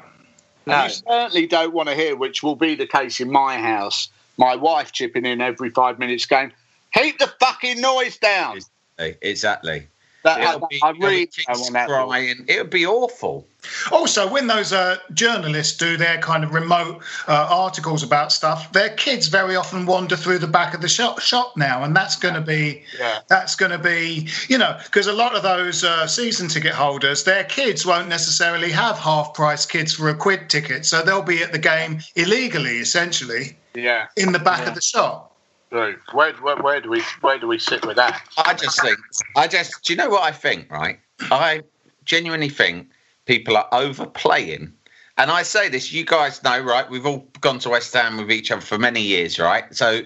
And 0.66 0.72
No. 0.74 0.84
you 0.84 0.90
certainly 0.90 1.46
don't 1.46 1.72
want 1.72 1.88
to 1.88 1.94
hear, 1.94 2.16
which 2.16 2.42
will 2.42 2.56
be 2.56 2.74
the 2.74 2.86
case 2.86 3.20
in 3.20 3.30
my 3.30 3.56
house, 3.58 4.08
my 4.36 4.56
wife 4.56 4.92
chipping 4.92 5.24
in 5.24 5.40
every 5.40 5.70
five 5.70 5.98
minutes 5.98 6.26
going, 6.26 6.52
keep 6.92 7.18
the 7.18 7.32
fucking 7.40 7.80
noise 7.80 8.16
down. 8.18 8.58
Exactly. 8.98 9.86
That, 10.26 10.40
It'll 10.40 10.64
I, 10.64 10.68
be, 10.68 10.80
I 10.82 10.90
really 10.90 11.26
be 11.26 11.44
don't 11.46 11.72
want 11.72 11.88
crying. 11.88 12.44
It 12.48 12.58
would 12.58 12.70
be 12.70 12.84
awful. 12.84 13.46
Also, 13.92 14.28
when 14.28 14.48
those 14.48 14.72
uh, 14.72 14.96
journalists 15.14 15.76
do 15.76 15.96
their 15.96 16.18
kind 16.18 16.42
of 16.42 16.52
remote 16.52 17.00
uh, 17.28 17.46
articles 17.48 18.02
about 18.02 18.32
stuff, 18.32 18.72
their 18.72 18.90
kids 18.90 19.28
very 19.28 19.54
often 19.54 19.86
wander 19.86 20.16
through 20.16 20.38
the 20.38 20.48
back 20.48 20.74
of 20.74 20.80
the 20.80 20.88
shop, 20.88 21.20
shop 21.20 21.56
now, 21.56 21.84
and 21.84 21.94
that's 21.94 22.16
going 22.16 22.34
to 22.34 22.40
be 22.40 22.82
Yeah. 22.98 23.20
that's 23.28 23.54
going 23.54 23.70
to 23.70 23.78
be 23.78 24.28
you 24.48 24.58
know 24.58 24.76
because 24.84 25.06
a 25.06 25.12
lot 25.12 25.36
of 25.36 25.44
those 25.44 25.84
uh, 25.84 26.08
season 26.08 26.48
ticket 26.48 26.72
holders, 26.72 27.22
their 27.22 27.44
kids 27.44 27.86
won't 27.86 28.08
necessarily 28.08 28.72
have 28.72 28.98
half 28.98 29.32
price 29.32 29.64
kids 29.64 29.92
for 29.94 30.08
a 30.08 30.14
quid 30.14 30.50
ticket, 30.50 30.84
so 30.86 31.02
they'll 31.02 31.22
be 31.22 31.40
at 31.40 31.52
the 31.52 31.58
game 31.58 32.00
illegally, 32.16 32.78
essentially 32.78 33.56
Yeah. 33.74 34.08
in 34.16 34.32
the 34.32 34.40
back 34.40 34.66
of 34.66 34.74
the 34.74 34.82
shop. 34.82 35.35
True. 35.70 35.96
Where, 36.12 36.32
where, 36.34 36.56
where 36.56 36.80
do 36.80 36.90
we 36.90 37.02
where 37.20 37.38
do 37.38 37.48
we 37.48 37.58
sit 37.58 37.84
with 37.84 37.96
that? 37.96 38.22
I 38.38 38.54
just 38.54 38.80
think, 38.80 38.98
I 39.36 39.48
just, 39.48 39.82
do 39.82 39.92
you 39.92 39.96
know 39.96 40.08
what 40.08 40.22
I 40.22 40.30
think, 40.30 40.70
right? 40.70 41.00
I 41.22 41.62
genuinely 42.04 42.48
think 42.48 42.88
people 43.24 43.56
are 43.56 43.68
overplaying. 43.72 44.72
And 45.18 45.30
I 45.30 45.42
say 45.42 45.68
this, 45.68 45.92
you 45.92 46.04
guys 46.04 46.42
know, 46.42 46.60
right? 46.60 46.88
We've 46.88 47.06
all 47.06 47.26
gone 47.40 47.58
to 47.60 47.70
West 47.70 47.92
Ham 47.94 48.16
with 48.18 48.30
each 48.30 48.50
other 48.50 48.60
for 48.60 48.78
many 48.78 49.00
years, 49.00 49.38
right? 49.38 49.74
So 49.74 50.02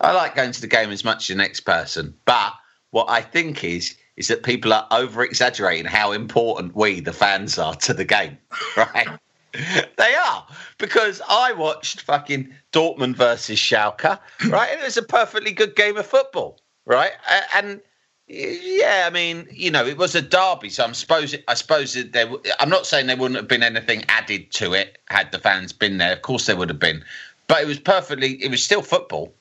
I 0.00 0.12
like 0.12 0.34
going 0.34 0.52
to 0.52 0.60
the 0.60 0.66
game 0.66 0.90
as 0.90 1.04
much 1.04 1.22
as 1.22 1.28
the 1.28 1.42
next 1.42 1.60
person. 1.60 2.14
But 2.24 2.52
what 2.90 3.08
I 3.08 3.22
think 3.22 3.64
is, 3.64 3.96
is 4.16 4.28
that 4.28 4.42
people 4.42 4.72
are 4.72 4.86
over 4.90 5.24
exaggerating 5.24 5.86
how 5.86 6.12
important 6.12 6.76
we, 6.76 7.00
the 7.00 7.12
fans, 7.12 7.58
are 7.58 7.74
to 7.76 7.94
the 7.94 8.04
game, 8.04 8.36
right? 8.76 9.08
they 9.96 10.14
are 10.14 10.46
because 10.78 11.20
I 11.28 11.52
watched 11.52 12.02
fucking 12.02 12.54
Dortmund 12.72 13.16
versus 13.16 13.58
Schalke, 13.58 14.18
right? 14.48 14.70
And 14.70 14.80
it 14.80 14.84
was 14.84 14.96
a 14.96 15.02
perfectly 15.02 15.52
good 15.52 15.76
game 15.76 15.96
of 15.96 16.06
football, 16.06 16.60
right? 16.86 17.12
And 17.54 17.80
yeah, 18.32 19.04
I 19.06 19.10
mean, 19.10 19.48
you 19.50 19.72
know, 19.72 19.84
it 19.84 19.98
was 19.98 20.14
a 20.14 20.22
derby, 20.22 20.70
so 20.70 20.84
I'm 20.84 20.94
suppose 20.94 21.34
I 21.48 21.54
suppose 21.54 21.94
that 21.94 22.12
there. 22.12 22.30
I'm 22.60 22.68
not 22.68 22.86
saying 22.86 23.08
there 23.08 23.16
wouldn't 23.16 23.36
have 23.36 23.48
been 23.48 23.64
anything 23.64 24.04
added 24.08 24.52
to 24.52 24.72
it 24.72 24.98
had 25.08 25.32
the 25.32 25.38
fans 25.38 25.72
been 25.72 25.98
there. 25.98 26.12
Of 26.12 26.22
course, 26.22 26.46
there 26.46 26.56
would 26.56 26.68
have 26.68 26.78
been, 26.78 27.04
but 27.48 27.60
it 27.60 27.66
was 27.66 27.80
perfectly. 27.80 28.40
It 28.40 28.48
was 28.48 28.62
still 28.62 28.82
football. 28.82 29.34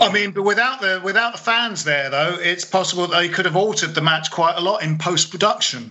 I 0.00 0.12
mean, 0.12 0.30
but 0.30 0.42
without 0.42 0.80
the 0.80 1.00
without 1.02 1.32
the 1.32 1.40
fans 1.40 1.82
there, 1.82 2.08
though, 2.08 2.38
it's 2.40 2.64
possible 2.64 3.08
they 3.08 3.28
could 3.28 3.46
have 3.46 3.56
altered 3.56 3.96
the 3.96 4.00
match 4.00 4.30
quite 4.30 4.56
a 4.56 4.60
lot 4.60 4.84
in 4.84 4.96
post 4.96 5.32
production. 5.32 5.90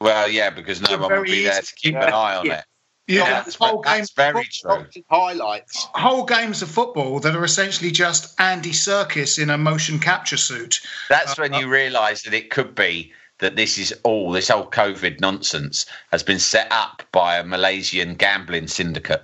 Well, 0.00 0.28
yeah, 0.28 0.50
because 0.50 0.80
no 0.80 0.90
one 0.92 1.00
would 1.02 1.08
very 1.08 1.30
be 1.30 1.44
there 1.44 1.60
to 1.60 1.74
keep 1.74 1.94
an 1.94 2.12
eye 2.12 2.36
on 2.36 2.46
Yeah. 2.46 2.58
it. 2.58 2.64
Yeah, 3.08 3.24
that's, 3.44 3.54
whole 3.54 3.82
that's 3.82 3.96
games, 3.98 4.12
very 4.16 4.44
true. 4.50 4.84
Highlights. 5.08 5.86
whole 5.94 6.24
games 6.24 6.60
of 6.60 6.68
football 6.68 7.20
that 7.20 7.36
are 7.36 7.44
essentially 7.44 7.92
just 7.92 8.38
Andy 8.40 8.72
Serkis 8.72 9.40
in 9.40 9.48
a 9.48 9.56
motion 9.56 10.00
capture 10.00 10.36
suit. 10.36 10.80
That's 11.08 11.38
uh, 11.38 11.42
when 11.42 11.52
you 11.54 11.68
realise 11.68 12.22
that 12.22 12.34
it 12.34 12.50
could 12.50 12.74
be 12.74 13.12
that 13.38 13.54
this 13.54 13.78
is 13.78 13.94
all 14.02 14.32
this 14.32 14.48
whole 14.48 14.68
COVID 14.68 15.20
nonsense 15.20 15.86
has 16.10 16.24
been 16.24 16.40
set 16.40 16.66
up 16.72 17.04
by 17.12 17.36
a 17.36 17.44
Malaysian 17.44 18.14
gambling 18.16 18.66
syndicate, 18.66 19.22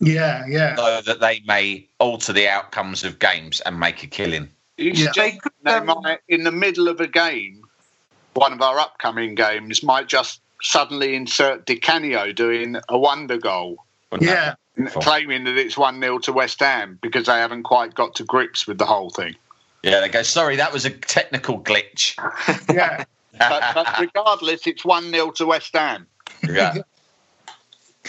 Yeah, 0.00 0.44
yeah. 0.48 0.74
so 0.74 1.00
that 1.02 1.20
they 1.20 1.40
may 1.46 1.88
alter 2.00 2.32
the 2.32 2.48
outcomes 2.48 3.04
of 3.04 3.20
games 3.20 3.60
and 3.60 3.78
make 3.78 4.02
a 4.02 4.08
killing. 4.08 4.48
You 4.76 4.90
Yeah. 4.92 5.04
suggest 5.12 5.38
they 5.62 5.80
might, 5.80 6.18
in 6.26 6.42
the 6.42 6.50
middle 6.52 6.88
of 6.88 7.00
a 7.00 7.06
game, 7.06 7.59
one 8.40 8.54
of 8.54 8.62
our 8.62 8.78
upcoming 8.78 9.34
games 9.34 9.82
might 9.82 10.08
just 10.08 10.40
suddenly 10.62 11.14
insert 11.14 11.66
Di 11.66 11.76
Canio 11.76 12.32
doing 12.32 12.76
a 12.88 12.98
wonder 12.98 13.36
goal, 13.36 13.84
Wouldn't 14.10 14.30
that 14.30 14.58
Yeah. 14.78 14.88
claiming 15.02 15.44
that 15.44 15.58
it's 15.58 15.76
1 15.76 16.00
0 16.00 16.18
to 16.20 16.32
West 16.32 16.58
Ham 16.60 16.98
because 17.02 17.26
they 17.26 17.34
haven't 17.34 17.64
quite 17.64 17.94
got 17.94 18.14
to 18.14 18.24
grips 18.24 18.66
with 18.66 18.78
the 18.78 18.86
whole 18.86 19.10
thing. 19.10 19.36
Yeah, 19.82 20.00
they 20.00 20.08
go. 20.08 20.22
Sorry, 20.22 20.56
that 20.56 20.72
was 20.72 20.86
a 20.86 20.90
technical 20.90 21.60
glitch. 21.60 22.16
Yeah. 22.74 23.04
But, 23.38 23.74
but 23.74 23.98
regardless, 24.00 24.66
it's 24.66 24.84
1 24.84 25.10
0 25.10 25.30
to 25.32 25.46
West 25.46 25.74
Ham. 25.74 26.06
Yeah. 26.48 26.76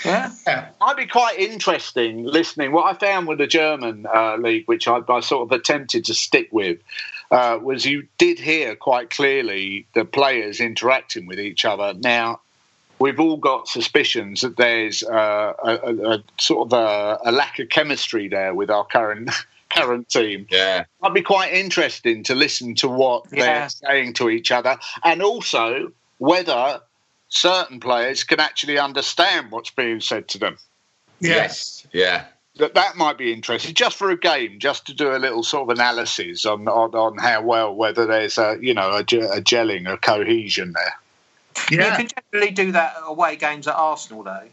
Yeah. 0.05 0.31
yeah. 0.47 0.69
Might 0.79 0.97
be 0.97 1.07
quite 1.07 1.39
interesting 1.39 2.23
listening. 2.23 2.71
What 2.71 2.85
I 2.85 2.97
found 2.97 3.27
with 3.27 3.37
the 3.37 3.47
German 3.47 4.05
uh, 4.05 4.37
league, 4.37 4.65
which 4.65 4.87
I, 4.87 4.99
I 5.07 5.19
sort 5.19 5.43
of 5.43 5.51
attempted 5.51 6.05
to 6.05 6.13
stick 6.13 6.47
with, 6.51 6.79
uh, 7.31 7.57
was 7.61 7.85
you 7.85 8.07
did 8.17 8.37
hear 8.39 8.75
quite 8.75 9.09
clearly 9.09 9.85
the 9.95 10.05
players 10.05 10.59
interacting 10.59 11.25
with 11.25 11.39
each 11.39 11.63
other. 11.65 11.93
Now, 11.93 12.41
we've 12.99 13.19
all 13.19 13.37
got 13.37 13.67
suspicions 13.67 14.41
that 14.41 14.57
there's 14.57 15.01
uh, 15.03 15.53
a, 15.63 15.71
a, 15.77 16.09
a 16.17 16.23
sort 16.39 16.67
of 16.67 16.73
a, 16.73 17.19
a 17.25 17.31
lack 17.31 17.57
of 17.59 17.69
chemistry 17.69 18.27
there 18.27 18.53
with 18.53 18.69
our 18.69 18.85
current 18.85 19.31
current 19.69 20.09
team. 20.09 20.45
Yeah. 20.51 20.83
Might 21.01 21.13
be 21.13 21.21
quite 21.21 21.53
interesting 21.53 22.23
to 22.23 22.35
listen 22.35 22.75
to 22.75 22.89
what 22.89 23.23
Yeah. 23.31 23.45
they're 23.45 23.69
saying 23.69 24.13
to 24.15 24.29
each 24.29 24.51
other, 24.51 24.77
and 25.03 25.21
also 25.23 25.91
whether 26.17 26.81
certain 27.29 27.79
players 27.79 28.25
can 28.25 28.41
actually 28.41 28.77
understand 28.77 29.51
what's 29.51 29.69
being 29.71 30.01
said 30.01 30.27
to 30.27 30.37
them 30.37 30.57
Yeah. 31.21 31.35
Yes. 31.35 31.87
Yeah. 31.93 32.25
That 32.57 32.73
that 32.75 32.97
might 32.97 33.17
be 33.17 33.31
interesting 33.31 33.73
just 33.73 33.97
for 33.97 34.11
a 34.11 34.17
game, 34.17 34.59
just 34.59 34.87
to 34.87 34.93
do 34.93 35.15
a 35.15 35.17
little 35.17 35.43
sort 35.43 35.69
of 35.69 35.77
analysis 35.77 36.45
on 36.45 36.67
on, 36.67 36.93
on 36.93 37.17
how 37.17 37.41
well 37.41 37.73
whether 37.73 38.05
there's 38.05 38.37
a 38.37 38.57
you 38.61 38.73
know 38.73 38.95
a, 38.95 39.03
ge- 39.03 39.13
a 39.13 39.41
gelling, 39.41 39.91
a 39.91 39.97
cohesion 39.97 40.73
there. 40.73 40.95
Yeah. 41.69 41.91
You 41.91 41.97
can 41.97 42.23
generally 42.31 42.51
do 42.53 42.71
that 42.73 42.95
away 43.05 43.35
games 43.35 43.67
at 43.67 43.75
Arsenal, 43.75 44.23
though. 44.23 44.47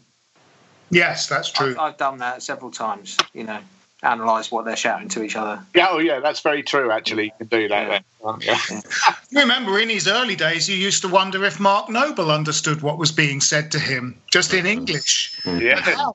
Yes, 0.91 1.27
that's 1.27 1.51
true. 1.51 1.71
I've, 1.71 1.79
I've 1.79 1.97
done 1.97 2.17
that 2.19 2.41
several 2.43 2.71
times. 2.71 3.17
You 3.33 3.43
know, 3.43 3.59
analyse 4.01 4.51
what 4.51 4.65
they're 4.65 4.75
shouting 4.75 5.09
to 5.09 5.23
each 5.23 5.35
other. 5.35 5.63
Yeah, 5.75 5.87
oh 5.91 5.99
yeah, 5.99 6.19
that's 6.19 6.39
very 6.39 6.63
true. 6.63 6.91
Actually, 6.91 7.25
you 7.25 7.31
can 7.37 7.47
do 7.47 7.67
that. 7.67 7.89
Yeah. 7.89 7.99
Then. 8.23 8.39
can't 8.39 8.85
you? 9.31 9.39
Remember, 9.41 9.79
in 9.79 9.89
his 9.89 10.07
early 10.07 10.35
days, 10.35 10.67
you 10.67 10.75
used 10.75 11.01
to 11.03 11.07
wonder 11.07 11.43
if 11.45 11.59
Mark 11.59 11.89
Noble 11.89 12.31
understood 12.31 12.81
what 12.81 12.97
was 12.97 13.11
being 13.11 13.39
said 13.41 13.71
to 13.71 13.79
him, 13.79 14.19
just 14.31 14.53
in 14.53 14.65
English. 14.65 15.39
yeah. 15.45 16.11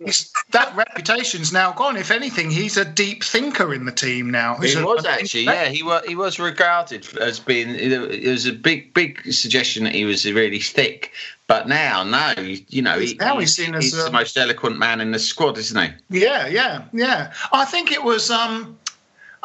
That 0.50 0.74
reputation's 0.76 1.52
now 1.52 1.72
gone. 1.72 1.96
If 1.96 2.10
anything, 2.10 2.50
he's 2.50 2.76
a 2.76 2.84
deep 2.84 3.24
thinker 3.24 3.72
in 3.72 3.84
the 3.86 3.92
team 3.92 4.30
now. 4.30 4.56
He's 4.56 4.74
He 4.74 4.80
a- 4.80 4.84
was 4.84 5.04
actually, 5.04 5.44
yeah. 5.44 5.66
He 5.68 5.82
was 5.82 6.04
he 6.06 6.14
was 6.16 6.38
regarded 6.38 7.06
as 7.18 7.40
being. 7.40 7.70
It 7.70 8.28
was 8.28 8.46
a 8.46 8.52
big 8.52 8.92
big 8.94 9.32
suggestion 9.32 9.84
that 9.84 9.94
he 9.94 10.04
was 10.04 10.24
really 10.30 10.60
thick, 10.60 11.12
but 11.46 11.68
now 11.68 12.02
no, 12.04 12.32
you, 12.40 12.58
you 12.68 12.82
know, 12.82 12.98
he, 12.98 13.14
Now 13.14 13.38
he's 13.38 13.54
seen 13.54 13.74
as, 13.74 13.84
he's 13.84 13.98
um, 13.98 14.04
the 14.06 14.12
most 14.12 14.36
eloquent 14.36 14.78
man 14.78 15.00
in 15.00 15.12
the 15.12 15.18
squad, 15.18 15.56
isn't 15.58 15.80
he? 16.10 16.20
Yeah, 16.20 16.46
yeah, 16.48 16.84
yeah. 16.92 17.32
I 17.52 17.64
think 17.64 17.92
it 17.92 18.02
was. 18.02 18.30
Um, 18.30 18.78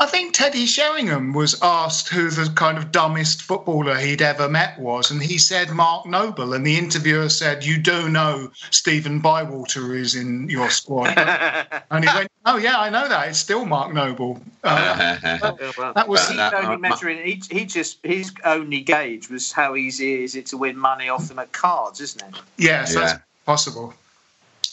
I 0.02 0.06
think 0.06 0.34
Teddy 0.34 0.66
Sheringham 0.66 1.34
was 1.34 1.62
asked 1.62 2.08
who 2.08 2.30
the 2.30 2.50
kind 2.56 2.78
of 2.78 2.90
dumbest 2.90 3.42
footballer 3.42 3.98
he'd 3.98 4.22
ever 4.22 4.48
met 4.48 4.80
was, 4.80 5.12
and 5.12 5.22
he 5.22 5.38
said 5.38 5.72
Mark 5.72 6.06
Noble. 6.06 6.54
And 6.54 6.66
the 6.66 6.78
interviewer 6.78 7.28
said, 7.28 7.66
"You 7.66 7.78
do 7.78 8.08
know 8.08 8.50
Stephen 8.72 9.20
Bywater 9.20 9.94
is 9.94 10.16
in 10.16 10.50
your 10.50 10.70
squad." 10.70 11.18
and 11.92 12.06
he 12.08 12.16
went, 12.16 12.32
"Oh 12.46 12.56
yeah, 12.56 12.80
I 12.80 12.90
know 12.90 13.10
that. 13.10 13.28
It's 13.28 13.40
still 13.40 13.66
Mark 13.66 13.94
Noble." 13.94 14.42
Uh, 14.62 15.94
that 15.94 16.08
was. 16.08 16.28
He's 16.30 16.38
only 16.38 16.76
uh, 16.76 16.78
measuring. 16.78 17.26
He, 17.26 17.42
he 17.50 17.66
just 17.66 17.98
his 18.04 18.32
only 18.44 18.82
gauge 18.82 19.30
was 19.30 19.52
how 19.54 19.76
easy 19.76 20.24
is 20.24 20.36
it 20.36 20.48
to 20.48 20.58
win 20.58 20.78
money 20.78 21.08
off 21.08 21.28
them 21.30 21.40
at 21.40 21.52
cards, 21.54 22.02
isn't 22.02 22.22
it? 22.22 22.42
Yes, 22.58 22.94
Yeah. 22.94 23.00
that's 23.00 23.24
possible. 23.46 23.94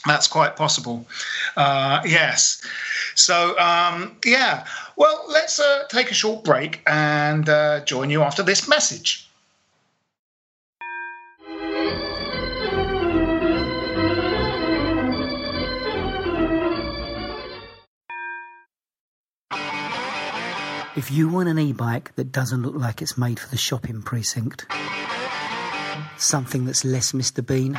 That's 0.06 0.28
quite 0.28 0.56
possible. 0.56 1.06
Uh, 1.56 2.02
yes. 2.04 2.62
So, 3.14 3.58
um, 3.58 4.16
yeah. 4.24 4.66
Well, 4.96 5.24
let's 5.28 5.58
uh, 5.58 5.84
take 5.88 6.10
a 6.10 6.14
short 6.14 6.44
break 6.44 6.82
and 6.86 7.48
uh, 7.48 7.84
join 7.84 8.10
you 8.10 8.22
after 8.22 8.42
this 8.42 8.68
message. 8.68 9.28
If 20.96 21.10
you 21.10 21.28
want 21.28 21.50
an 21.50 21.58
e-bike 21.58 22.14
that 22.16 22.32
doesn't 22.32 22.62
look 22.62 22.74
like 22.74 23.02
it's 23.02 23.18
made 23.18 23.38
for 23.38 23.50
the 23.50 23.58
shopping 23.58 24.00
precinct, 24.00 24.64
something 26.16 26.64
that's 26.64 26.86
less 26.86 27.12
Mr. 27.12 27.46
Bean 27.46 27.78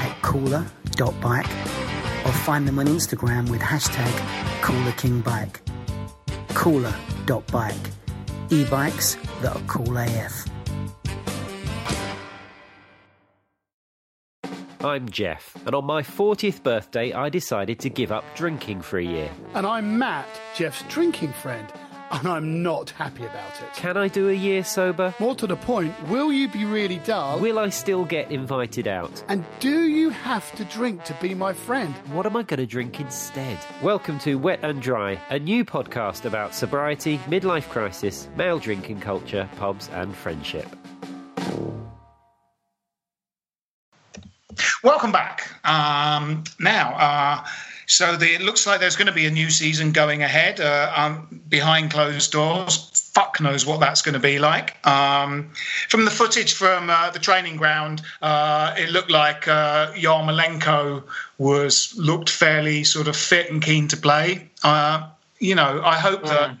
at 0.00 0.22
cooler.bike 0.22 1.50
or 2.26 2.32
find 2.32 2.66
them 2.66 2.78
on 2.78 2.86
Instagram 2.86 3.48
with 3.50 3.60
hashtag 3.60 4.10
coolerkingbike. 4.62 5.60
Cooler.bike. 6.54 7.74
E 8.50 8.64
bikes 8.64 9.16
that 9.42 9.54
are 9.54 9.62
cool 9.68 9.96
AF. 9.96 10.44
I'm 14.82 15.10
Jeff, 15.10 15.54
and 15.66 15.74
on 15.74 15.84
my 15.84 16.02
40th 16.02 16.62
birthday, 16.62 17.12
I 17.12 17.28
decided 17.28 17.78
to 17.80 17.90
give 17.90 18.10
up 18.10 18.24
drinking 18.34 18.80
for 18.80 18.98
a 18.98 19.04
year. 19.04 19.30
And 19.52 19.66
I'm 19.66 19.98
Matt, 19.98 20.26
Jeff's 20.56 20.82
drinking 20.88 21.34
friend 21.34 21.70
and 22.10 22.26
I'm 22.26 22.62
not 22.62 22.90
happy 22.90 23.24
about 23.24 23.60
it. 23.62 23.72
Can 23.74 23.96
I 23.96 24.08
do 24.08 24.28
a 24.28 24.32
year 24.32 24.64
sober? 24.64 25.14
More 25.20 25.34
to 25.36 25.46
the 25.46 25.56
point, 25.56 25.94
will 26.08 26.32
you 26.32 26.48
be 26.48 26.64
really 26.64 26.98
dull? 26.98 27.38
Will 27.38 27.58
I 27.58 27.68
still 27.68 28.04
get 28.04 28.30
invited 28.30 28.88
out? 28.88 29.22
And 29.28 29.44
do 29.60 29.84
you 29.84 30.10
have 30.10 30.50
to 30.56 30.64
drink 30.64 31.04
to 31.04 31.14
be 31.20 31.34
my 31.34 31.52
friend? 31.52 31.94
What 32.12 32.26
am 32.26 32.36
I 32.36 32.42
going 32.42 32.58
to 32.58 32.66
drink 32.66 33.00
instead? 33.00 33.58
Welcome 33.82 34.18
to 34.20 34.36
Wet 34.36 34.60
and 34.62 34.82
Dry, 34.82 35.20
a 35.30 35.38
new 35.38 35.64
podcast 35.64 36.24
about 36.24 36.54
sobriety, 36.54 37.18
midlife 37.28 37.68
crisis, 37.68 38.28
male 38.36 38.58
drinking 38.58 39.00
culture, 39.00 39.48
pubs, 39.56 39.88
and 39.92 40.14
friendship. 40.14 40.66
Welcome 44.82 45.12
back. 45.12 45.48
Um, 45.64 46.44
now, 46.58 46.94
uh, 46.94 47.46
so 47.90 48.16
the, 48.16 48.34
it 48.34 48.40
looks 48.40 48.68
like 48.68 48.78
there's 48.78 48.94
going 48.94 49.08
to 49.08 49.12
be 49.12 49.26
a 49.26 49.30
new 49.30 49.50
season 49.50 49.90
going 49.90 50.22
ahead 50.22 50.60
uh, 50.60 50.92
um, 50.94 51.40
behind 51.48 51.90
closed 51.90 52.30
doors. 52.30 52.88
Fuck 53.12 53.40
knows 53.40 53.66
what 53.66 53.80
that's 53.80 54.00
going 54.00 54.12
to 54.12 54.20
be 54.20 54.38
like. 54.38 54.86
Um, 54.86 55.50
from 55.88 56.04
the 56.04 56.10
footage 56.12 56.54
from 56.54 56.88
uh, 56.88 57.10
the 57.10 57.18
training 57.18 57.56
ground, 57.56 58.02
uh, 58.22 58.74
it 58.78 58.90
looked 58.90 59.10
like 59.10 59.48
uh, 59.48 59.90
Yarmolenko 59.92 61.02
was 61.38 61.92
looked 61.96 62.30
fairly 62.30 62.84
sort 62.84 63.08
of 63.08 63.16
fit 63.16 63.50
and 63.50 63.60
keen 63.60 63.88
to 63.88 63.96
play. 63.96 64.48
Uh, 64.62 65.08
you 65.40 65.56
know, 65.56 65.82
I 65.84 65.98
hope 65.98 66.24
that. 66.26 66.56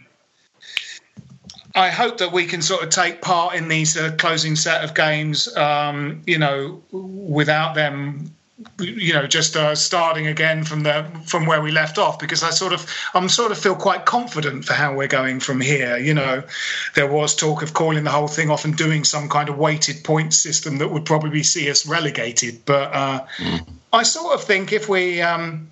I 1.72 1.88
hope 1.88 2.18
that 2.18 2.32
we 2.32 2.46
can 2.46 2.62
sort 2.62 2.82
of 2.82 2.88
take 2.88 3.22
part 3.22 3.54
in 3.54 3.68
these 3.68 3.96
uh, 3.96 4.10
closing 4.18 4.56
set 4.56 4.82
of 4.82 4.92
games, 4.92 5.56
um, 5.56 6.20
you 6.26 6.36
know, 6.36 6.82
without 6.90 7.76
them 7.76 8.34
you 8.78 9.14
know 9.14 9.26
just 9.26 9.56
uh, 9.56 9.74
starting 9.74 10.26
again 10.26 10.64
from 10.64 10.82
the 10.82 11.06
from 11.24 11.46
where 11.46 11.60
we 11.60 11.70
left 11.70 11.98
off 11.98 12.18
because 12.18 12.42
I 12.42 12.50
sort 12.50 12.72
of 12.72 12.86
I'm 13.14 13.28
sort 13.28 13.52
of 13.52 13.58
feel 13.58 13.74
quite 13.74 14.04
confident 14.04 14.64
for 14.64 14.74
how 14.74 14.94
we're 14.94 15.08
going 15.08 15.40
from 15.40 15.60
here. 15.60 15.96
You 15.96 16.14
know, 16.14 16.42
there 16.94 17.06
was 17.06 17.34
talk 17.34 17.62
of 17.62 17.72
calling 17.72 18.04
the 18.04 18.10
whole 18.10 18.28
thing 18.28 18.50
off 18.50 18.64
and 18.64 18.76
doing 18.76 19.04
some 19.04 19.28
kind 19.28 19.48
of 19.48 19.58
weighted 19.58 20.04
point 20.04 20.34
system 20.34 20.78
that 20.78 20.88
would 20.88 21.04
probably 21.04 21.42
see 21.42 21.70
us 21.70 21.86
relegated. 21.86 22.64
But 22.66 22.94
uh, 22.94 23.26
mm. 23.38 23.66
I 23.92 24.02
sort 24.02 24.34
of 24.34 24.44
think 24.44 24.72
if 24.72 24.88
we. 24.88 25.22
Um, 25.22 25.68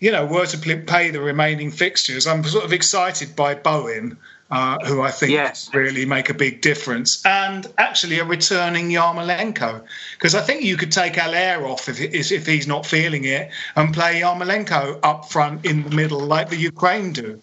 you 0.00 0.12
know, 0.12 0.24
were 0.24 0.46
to 0.46 0.76
pay 0.76 1.10
the 1.10 1.20
remaining 1.20 1.72
fixtures, 1.72 2.28
I'm 2.28 2.44
sort 2.44 2.64
of 2.64 2.72
excited 2.72 3.34
by 3.34 3.56
Bowen 3.56 4.16
uh, 4.50 4.78
who 4.86 5.02
I 5.02 5.10
think 5.10 5.32
yes. 5.32 5.70
really 5.74 6.04
make 6.06 6.30
a 6.30 6.34
big 6.34 6.60
difference, 6.60 7.24
and 7.26 7.66
actually 7.76 8.18
a 8.18 8.24
returning 8.24 8.88
Yarmolenko 8.88 9.84
because 10.12 10.34
I 10.34 10.40
think 10.40 10.62
you 10.62 10.76
could 10.76 10.92
take 10.92 11.16
Haller 11.16 11.66
off 11.66 11.88
if, 11.88 12.00
if 12.00 12.46
he's 12.46 12.66
not 12.66 12.86
feeling 12.86 13.24
it 13.24 13.50
and 13.76 13.92
play 13.92 14.20
Yarmolenko 14.20 15.00
up 15.02 15.30
front 15.30 15.66
in 15.66 15.82
the 15.82 15.90
middle 15.90 16.20
like 16.20 16.48
the 16.48 16.56
Ukraine 16.56 17.12
do. 17.12 17.42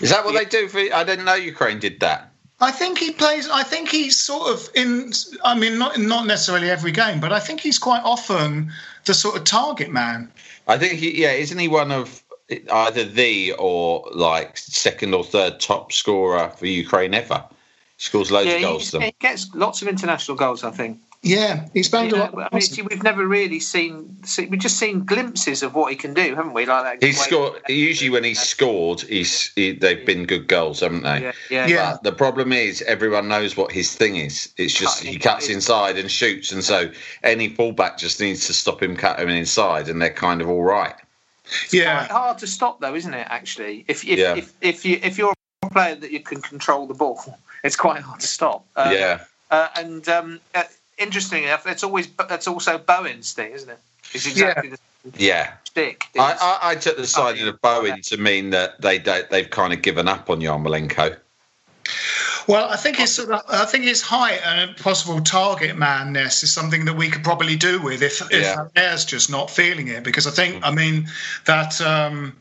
Is 0.00 0.10
that 0.10 0.24
what 0.24 0.34
they 0.34 0.44
do? 0.44 0.68
For, 0.68 0.78
I 0.78 1.04
didn't 1.04 1.24
know 1.24 1.34
Ukraine 1.34 1.78
did 1.78 2.00
that. 2.00 2.30
I 2.60 2.70
think 2.70 2.98
he 2.98 3.10
plays. 3.10 3.48
I 3.48 3.62
think 3.62 3.90
he's 3.90 4.18
sort 4.18 4.52
of 4.52 4.68
in. 4.74 5.12
I 5.42 5.58
mean, 5.58 5.78
not 5.78 5.98
not 5.98 6.26
necessarily 6.26 6.70
every 6.70 6.92
game, 6.92 7.20
but 7.20 7.32
I 7.32 7.40
think 7.40 7.60
he's 7.60 7.78
quite 7.78 8.02
often 8.04 8.72
the 9.04 9.14
sort 9.14 9.36
of 9.36 9.44
target 9.44 9.90
man. 9.90 10.30
I 10.66 10.78
think 10.78 10.94
he, 10.94 11.20
yeah, 11.20 11.32
isn't 11.32 11.58
he 11.58 11.68
one 11.68 11.92
of 11.92 12.22
either 12.70 13.04
the 13.04 13.52
or 13.52 14.08
like 14.14 14.56
second 14.56 15.14
or 15.14 15.24
third 15.24 15.60
top 15.60 15.92
scorer 15.92 16.48
for 16.50 16.66
Ukraine 16.66 17.14
ever. 17.14 17.44
Scores 17.96 18.30
loads 18.30 18.48
yeah, 18.48 18.56
of 18.56 18.62
goals. 18.62 18.90
He, 18.90 19.00
he 19.00 19.14
gets 19.20 19.54
lots 19.54 19.80
of 19.80 19.88
international 19.88 20.36
goals, 20.36 20.64
I 20.64 20.70
think. 20.70 20.98
Yeah, 21.24 21.68
he's 21.72 21.88
found 21.88 22.12
a 22.12 22.16
lot. 22.16 22.34
I 22.52 22.58
mean, 22.58 22.86
we've 22.90 23.02
never 23.02 23.26
really 23.26 23.58
seen, 23.58 24.14
we've 24.36 24.58
just 24.60 24.78
seen 24.78 25.06
glimpses 25.06 25.62
of 25.62 25.74
what 25.74 25.90
he 25.90 25.96
can 25.96 26.12
do, 26.12 26.34
haven't 26.34 26.52
we? 26.52 26.66
Like 26.66 27.00
that. 27.00 27.06
He's 27.06 27.18
scored. 27.18 27.62
Usually, 27.66 28.10
when 28.10 28.24
he's 28.24 28.40
scored, 28.40 29.00
he's 29.00 29.50
he, 29.54 29.72
they've 29.72 30.04
been 30.04 30.26
good 30.26 30.48
goals, 30.48 30.80
haven't 30.80 31.02
they? 31.02 31.22
Yeah, 31.22 31.32
yeah. 31.50 31.66
yeah. 31.66 31.92
But 31.92 32.02
the 32.02 32.12
problem 32.12 32.52
is, 32.52 32.82
everyone 32.82 33.28
knows 33.28 33.56
what 33.56 33.72
his 33.72 33.94
thing 33.94 34.16
is. 34.16 34.52
It's 34.58 34.78
just 34.78 35.02
he 35.02 35.18
cuts 35.18 35.48
inside 35.48 35.96
and 35.96 36.10
shoots, 36.10 36.52
and 36.52 36.62
so 36.62 36.90
any 37.22 37.48
fullback 37.48 37.96
just 37.96 38.20
needs 38.20 38.46
to 38.48 38.52
stop 38.52 38.82
him 38.82 38.94
cutting 38.94 39.30
inside, 39.30 39.88
and 39.88 40.02
they're 40.02 40.12
kind 40.12 40.42
of 40.42 40.50
all 40.50 40.62
right. 40.62 40.94
It's 41.44 41.74
yeah, 41.74 42.06
hard 42.06 42.38
to 42.38 42.46
stop 42.46 42.80
though, 42.80 42.94
isn't 42.94 43.12
it? 43.12 43.26
Actually, 43.28 43.84
if 43.88 44.04
if, 44.04 44.18
yeah. 44.18 44.36
if 44.36 44.52
if 44.60 44.84
you 44.84 44.98
if 45.02 45.18
you're 45.18 45.34
a 45.62 45.70
player 45.70 45.94
that 45.94 46.10
you 46.10 46.20
can 46.20 46.40
control 46.40 46.86
the 46.86 46.94
ball, 46.94 47.38
it's 47.62 47.76
quite 47.76 48.00
hard 48.00 48.20
to 48.20 48.26
stop. 48.26 48.64
Uh, 48.76 48.90
yeah, 48.92 49.24
uh, 49.50 49.68
and 49.76 50.08
um, 50.08 50.40
uh, 50.54 50.64
interestingly 50.98 51.44
enough, 51.44 51.66
it's 51.66 51.84
always 51.84 52.08
that's 52.28 52.48
also 52.48 52.78
Bowen's 52.78 53.32
thing, 53.32 53.52
isn't 53.52 53.68
it? 53.68 53.78
It's 54.12 54.26
exactly 54.26 54.70
yeah. 54.70 54.76
the 55.04 55.22
yeah. 55.22 55.52
Stick. 55.64 56.04
I, 56.16 56.58
I, 56.62 56.70
I, 56.70 56.74
took 56.76 56.96
the 56.96 57.06
side 57.06 57.40
of 57.40 57.60
Bowen 57.60 58.00
to 58.02 58.16
mean 58.16 58.50
that 58.50 58.80
they 58.80 58.98
they've 58.98 59.50
kind 59.50 59.72
of 59.72 59.82
given 59.82 60.08
up 60.08 60.30
on 60.30 60.40
Yarmolenko. 60.40 61.16
Well, 62.46 62.68
I 62.68 62.76
think 62.76 62.96
his 62.96 63.18
I 63.48 63.64
think 63.64 63.84
his 63.84 64.02
height 64.02 64.40
and 64.44 64.76
possible 64.76 65.20
target 65.20 65.76
manness 65.76 66.42
is 66.42 66.52
something 66.52 66.84
that 66.84 66.96
we 66.96 67.08
could 67.08 67.24
probably 67.24 67.56
do 67.56 67.80
with 67.80 68.02
if 68.02 68.20
yeah. 68.30 68.64
if 68.64 68.70
Air's 68.76 69.04
just 69.04 69.30
not 69.30 69.50
feeling 69.50 69.88
it 69.88 70.04
because 70.04 70.26
I 70.26 70.30
think 70.30 70.64
I 70.64 70.70
mean 70.70 71.08
that. 71.46 71.80
Um, 71.80 72.36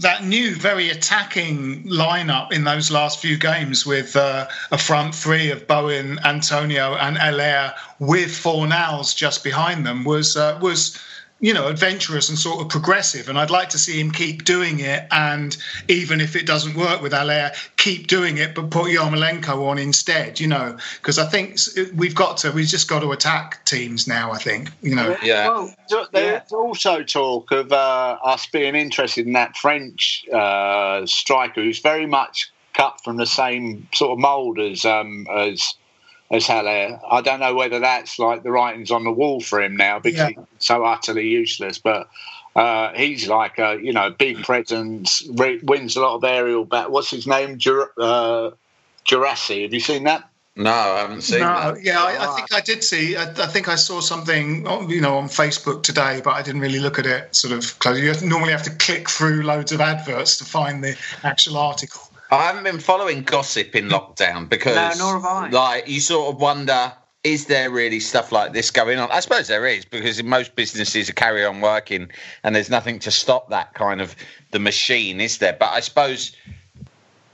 that 0.00 0.24
new, 0.24 0.54
very 0.54 0.90
attacking 0.90 1.84
lineup 1.84 2.52
in 2.52 2.64
those 2.64 2.90
last 2.90 3.18
few 3.18 3.36
games 3.36 3.86
with 3.86 4.14
uh, 4.14 4.46
a 4.70 4.78
front 4.78 5.14
three 5.14 5.50
of 5.50 5.66
Bowen, 5.66 6.18
Antonio, 6.22 6.94
and 6.96 7.16
Haller 7.16 7.72
with 7.98 8.30
Fornals 8.30 9.16
just 9.16 9.42
behind 9.42 9.86
them 9.86 10.04
was 10.04 10.36
uh, 10.36 10.58
was 10.60 10.98
you 11.40 11.54
know, 11.54 11.68
adventurous 11.68 12.28
and 12.28 12.38
sort 12.38 12.60
of 12.60 12.68
progressive. 12.68 13.28
And 13.28 13.38
I'd 13.38 13.50
like 13.50 13.70
to 13.70 13.78
see 13.78 13.98
him 13.98 14.10
keep 14.10 14.44
doing 14.44 14.80
it. 14.80 15.06
And 15.10 15.56
even 15.88 16.20
if 16.20 16.36
it 16.36 16.46
doesn't 16.46 16.76
work 16.76 17.00
with 17.00 17.12
Haller, 17.12 17.52
keep 17.76 18.08
doing 18.08 18.36
it, 18.36 18.54
but 18.54 18.70
put 18.70 18.90
Yarmolenko 18.90 19.68
on 19.68 19.78
instead, 19.78 20.38
you 20.38 20.46
know, 20.46 20.76
because 21.00 21.18
I 21.18 21.26
think 21.26 21.58
we've 21.94 22.14
got 22.14 22.36
to, 22.38 22.50
we've 22.52 22.66
just 22.66 22.88
got 22.88 23.00
to 23.00 23.12
attack 23.12 23.64
teams 23.64 24.06
now, 24.06 24.32
I 24.32 24.38
think, 24.38 24.70
you 24.82 24.94
know. 24.94 25.16
Yeah. 25.22 25.48
Well, 25.48 25.74
there's 26.12 26.42
yeah. 26.50 26.56
also 26.56 27.02
talk 27.02 27.50
of 27.52 27.72
uh, 27.72 28.18
us 28.22 28.46
being 28.46 28.74
interested 28.74 29.26
in 29.26 29.32
that 29.32 29.56
French 29.56 30.26
uh, 30.28 31.06
striker 31.06 31.62
who's 31.62 31.80
very 31.80 32.06
much 32.06 32.52
cut 32.74 33.00
from 33.02 33.16
the 33.16 33.26
same 33.26 33.88
sort 33.94 34.12
of 34.12 34.18
mould 34.18 34.58
as, 34.60 34.84
um, 34.84 35.26
as, 35.34 35.74
as 36.30 36.46
Haller. 36.46 37.00
I 37.10 37.20
don't 37.20 37.40
know 37.40 37.54
whether 37.54 37.80
that's 37.80 38.18
like 38.18 38.42
the 38.42 38.50
writings 38.50 38.90
on 38.90 39.04
the 39.04 39.10
wall 39.10 39.40
for 39.40 39.60
him 39.60 39.76
now 39.76 39.98
because 39.98 40.18
yeah. 40.18 40.28
he's 40.28 40.38
so 40.58 40.84
utterly 40.84 41.28
useless. 41.28 41.78
But 41.78 42.08
uh, 42.54 42.92
he's 42.94 43.28
like 43.28 43.58
a 43.58 43.78
you 43.82 43.92
know 43.92 44.10
big 44.10 44.42
presence, 44.42 45.26
re- 45.32 45.60
wins 45.62 45.96
a 45.96 46.00
lot 46.00 46.16
of 46.16 46.24
aerial 46.24 46.64
bat. 46.64 46.90
What's 46.90 47.10
his 47.10 47.26
name? 47.26 47.58
Jur- 47.58 47.92
uh, 47.98 48.50
Jurassic. 49.04 49.62
Have 49.62 49.74
you 49.74 49.80
seen 49.80 50.04
that? 50.04 50.30
No, 50.56 50.70
I 50.70 51.00
haven't 51.00 51.22
seen 51.22 51.40
no, 51.40 51.46
that. 51.46 51.82
Yeah, 51.82 52.02
I, 52.02 52.32
I, 52.32 52.36
think 52.36 52.52
I 52.52 52.60
did 52.60 52.82
see. 52.82 53.16
I, 53.16 53.22
I, 53.22 53.46
think 53.46 53.68
I 53.68 53.76
saw 53.76 54.00
something, 54.00 54.66
you 54.90 55.00
know, 55.00 55.16
on 55.16 55.28
Facebook 55.28 55.84
today, 55.84 56.20
but 56.22 56.32
I 56.32 56.42
didn't 56.42 56.60
really 56.60 56.80
look 56.80 56.98
at 56.98 57.06
it 57.06 57.34
sort 57.34 57.54
of 57.54 57.78
close. 57.78 57.98
You 57.98 58.28
normally 58.28 58.52
have 58.52 58.64
to 58.64 58.70
click 58.70 59.08
through 59.08 59.42
loads 59.42 59.72
of 59.72 59.80
adverts 59.80 60.36
to 60.38 60.44
find 60.44 60.82
the 60.82 60.98
actual 61.22 61.56
article. 61.56 62.02
I 62.30 62.46
haven't 62.46 62.64
been 62.64 62.78
following 62.78 63.22
gossip 63.22 63.74
in 63.74 63.88
lockdown 63.88 64.48
because, 64.48 64.98
no, 64.98 65.04
nor 65.04 65.20
have 65.20 65.24
I. 65.24 65.48
Like, 65.48 65.88
you 65.88 66.00
sort 66.00 66.32
of 66.32 66.40
wonder, 66.40 66.92
is 67.24 67.46
there 67.46 67.70
really 67.70 67.98
stuff 67.98 68.30
like 68.30 68.52
this 68.52 68.70
going 68.70 68.98
on? 68.98 69.10
I 69.10 69.20
suppose 69.20 69.48
there 69.48 69.66
is 69.66 69.84
because 69.84 70.20
in 70.20 70.28
most 70.28 70.54
businesses 70.54 71.10
are 71.10 71.14
carry 71.14 71.44
on 71.44 71.60
working, 71.60 72.08
and 72.44 72.54
there's 72.54 72.70
nothing 72.70 73.00
to 73.00 73.10
stop 73.10 73.50
that 73.50 73.74
kind 73.74 74.00
of 74.00 74.14
the 74.52 74.60
machine, 74.60 75.20
is 75.20 75.38
there? 75.38 75.56
But 75.58 75.70
I 75.70 75.80
suppose 75.80 76.36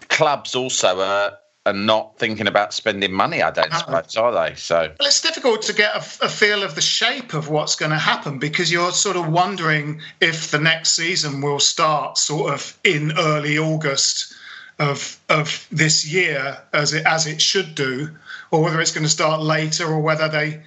clubs 0.09 0.55
also 0.55 1.01
are 1.01 1.38
are 1.66 1.72
not 1.72 2.16
thinking 2.16 2.47
about 2.47 2.72
spending 2.72 3.12
money. 3.12 3.42
I 3.42 3.51
don't 3.51 3.74
suppose, 3.74 4.16
are 4.16 4.32
they? 4.32 4.55
So 4.55 4.92
well, 5.01 5.09
it's 5.09 5.20
difficult 5.20 5.62
to 5.62 5.72
get 5.72 5.97
a, 5.97 6.26
a, 6.26 6.28
feel 6.28 6.62
of 6.62 6.76
the 6.76 6.80
shape 6.80 7.34
of 7.34 7.49
what's 7.49 7.74
going 7.74 7.90
to 7.90 7.99
happen 7.99 8.38
because 8.38 8.70
you're 8.70 8.92
sort 8.92 9.16
of 9.16 9.28
wondering 9.28 10.01
if 10.20 10.53
the 10.53 10.61
next 10.61 10.94
season 10.94 11.42
will 11.42 11.59
start 11.59 12.18
sort 12.18 12.55
of 12.55 12.78
in 12.84 13.18
early 13.18 13.59
August 13.59 14.36
of 14.79 15.18
of 15.29 15.66
this 15.70 16.07
year 16.07 16.59
as 16.72 16.93
it 16.93 17.07
as 17.07 17.27
it 17.27 17.41
should 17.41 17.74
do, 17.74 18.11
or 18.51 18.62
whether 18.62 18.81
it's 18.81 18.93
going 18.93 19.05
to 19.05 19.11
start 19.11 19.41
later, 19.41 19.87
or 19.87 20.01
whether 20.01 20.29
they, 20.29 20.62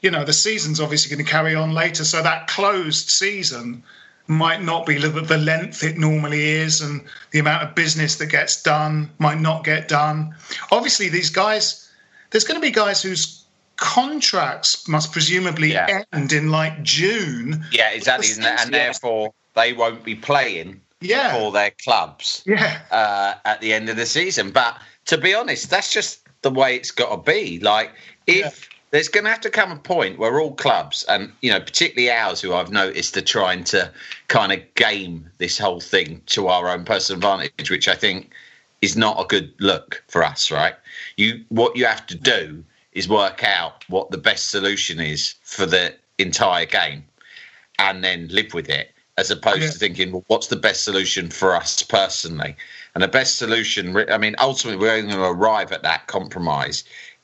you 0.00 0.10
know, 0.10 0.24
the 0.24 0.32
season's 0.32 0.80
obviously 0.80 1.14
going 1.14 1.24
to 1.24 1.30
carry 1.30 1.54
on 1.54 1.72
later. 1.72 2.04
So 2.04 2.22
that 2.22 2.48
closed 2.48 3.10
season 3.10 3.84
might 4.26 4.62
not 4.62 4.86
be 4.86 4.98
the 4.98 5.38
length 5.38 5.82
it 5.82 5.96
normally 5.96 6.42
is, 6.42 6.80
and 6.80 7.02
the 7.30 7.38
amount 7.38 7.62
of 7.62 7.74
business 7.74 8.16
that 8.16 8.26
gets 8.26 8.62
done 8.62 9.10
might 9.18 9.40
not 9.40 9.64
get 9.64 9.88
done. 9.88 10.34
Obviously, 10.70 11.08
these 11.08 11.30
guys, 11.30 11.90
there's 12.30 12.44
going 12.44 12.60
to 12.60 12.66
be 12.66 12.72
guys 12.72 13.02
whose 13.02 13.44
contracts 13.76 14.86
must 14.88 15.12
presumably 15.12 15.72
yeah. 15.72 16.04
end 16.12 16.32
in 16.32 16.50
like 16.50 16.82
June. 16.82 17.64
Yeah, 17.70 17.90
exactly, 17.90 18.28
and 18.44 18.72
therefore 18.72 19.34
they 19.54 19.72
won't 19.72 20.02
be 20.02 20.14
playing 20.14 20.80
yeah. 21.04 21.36
for 21.36 21.52
their 21.52 21.72
clubs 21.82 22.42
yeah. 22.46 22.80
Uh, 22.90 23.34
at 23.44 23.60
the 23.60 23.72
end 23.72 23.88
of 23.88 23.96
the 23.96 24.06
season. 24.06 24.50
But 24.50 24.78
to 25.06 25.18
be 25.18 25.34
honest, 25.34 25.70
that's 25.70 25.92
just 25.92 26.26
the 26.42 26.50
way 26.50 26.76
it's 26.76 26.90
got 26.90 27.10
to 27.10 27.32
be. 27.32 27.58
Like, 27.60 27.92
if 28.26 28.68
there's 28.90 29.08
going 29.08 29.24
to 29.24 29.30
have 29.30 29.40
to 29.40 29.50
come 29.50 29.72
a 29.72 29.76
point 29.76 30.18
where 30.18 30.38
all 30.38 30.52
clubs, 30.52 31.04
and 31.08 31.32
you 31.40 31.50
know, 31.50 31.60
particularly 31.60 32.10
ours, 32.10 32.40
who 32.40 32.52
I've 32.52 32.70
noticed 32.70 33.16
are 33.16 33.22
trying 33.22 33.64
to 33.64 33.90
kind 34.28 34.52
of 34.52 34.74
game 34.74 35.28
this 35.38 35.58
whole 35.58 35.80
thing 35.80 36.20
to 36.26 36.48
our 36.48 36.68
own 36.68 36.84
personal 36.84 37.18
advantage, 37.18 37.70
which 37.70 37.88
I 37.88 37.94
think 37.94 38.32
is 38.82 38.96
not 38.96 39.20
a 39.20 39.26
good 39.26 39.52
look 39.58 40.04
for 40.08 40.22
us. 40.22 40.50
Right? 40.50 40.74
You, 41.16 41.44
what 41.48 41.76
you 41.76 41.86
have 41.86 42.06
to 42.08 42.16
do 42.16 42.62
is 42.92 43.08
work 43.08 43.42
out 43.42 43.88
what 43.88 44.10
the 44.10 44.18
best 44.18 44.50
solution 44.50 45.00
is 45.00 45.34
for 45.42 45.64
the 45.64 45.94
entire 46.18 46.66
game, 46.66 47.04
and 47.78 48.04
then 48.04 48.28
live 48.28 48.52
with 48.52 48.68
it, 48.68 48.92
as 49.22 49.30
opposed 49.30 49.62
Yeah. 49.62 49.70
to 49.70 49.78
thinking, 49.78 50.10
well, 50.10 50.24
what's 50.26 50.48
the 50.48 50.56
best 50.56 50.82
solution 50.82 51.30
for 51.30 51.54
us 51.54 51.82
personally? 51.82 52.56
And 52.94 53.02
the 53.02 53.08
best 53.08 53.36
solution, 53.36 53.96
I 54.10 54.18
mean, 54.18 54.34
ultimately, 54.40 54.78
we're 54.80 54.92
only 54.92 55.14
going 55.14 55.22
to 55.22 55.40
arrive 55.40 55.70
at 55.70 55.82
that 55.84 56.08
compromise 56.08 56.82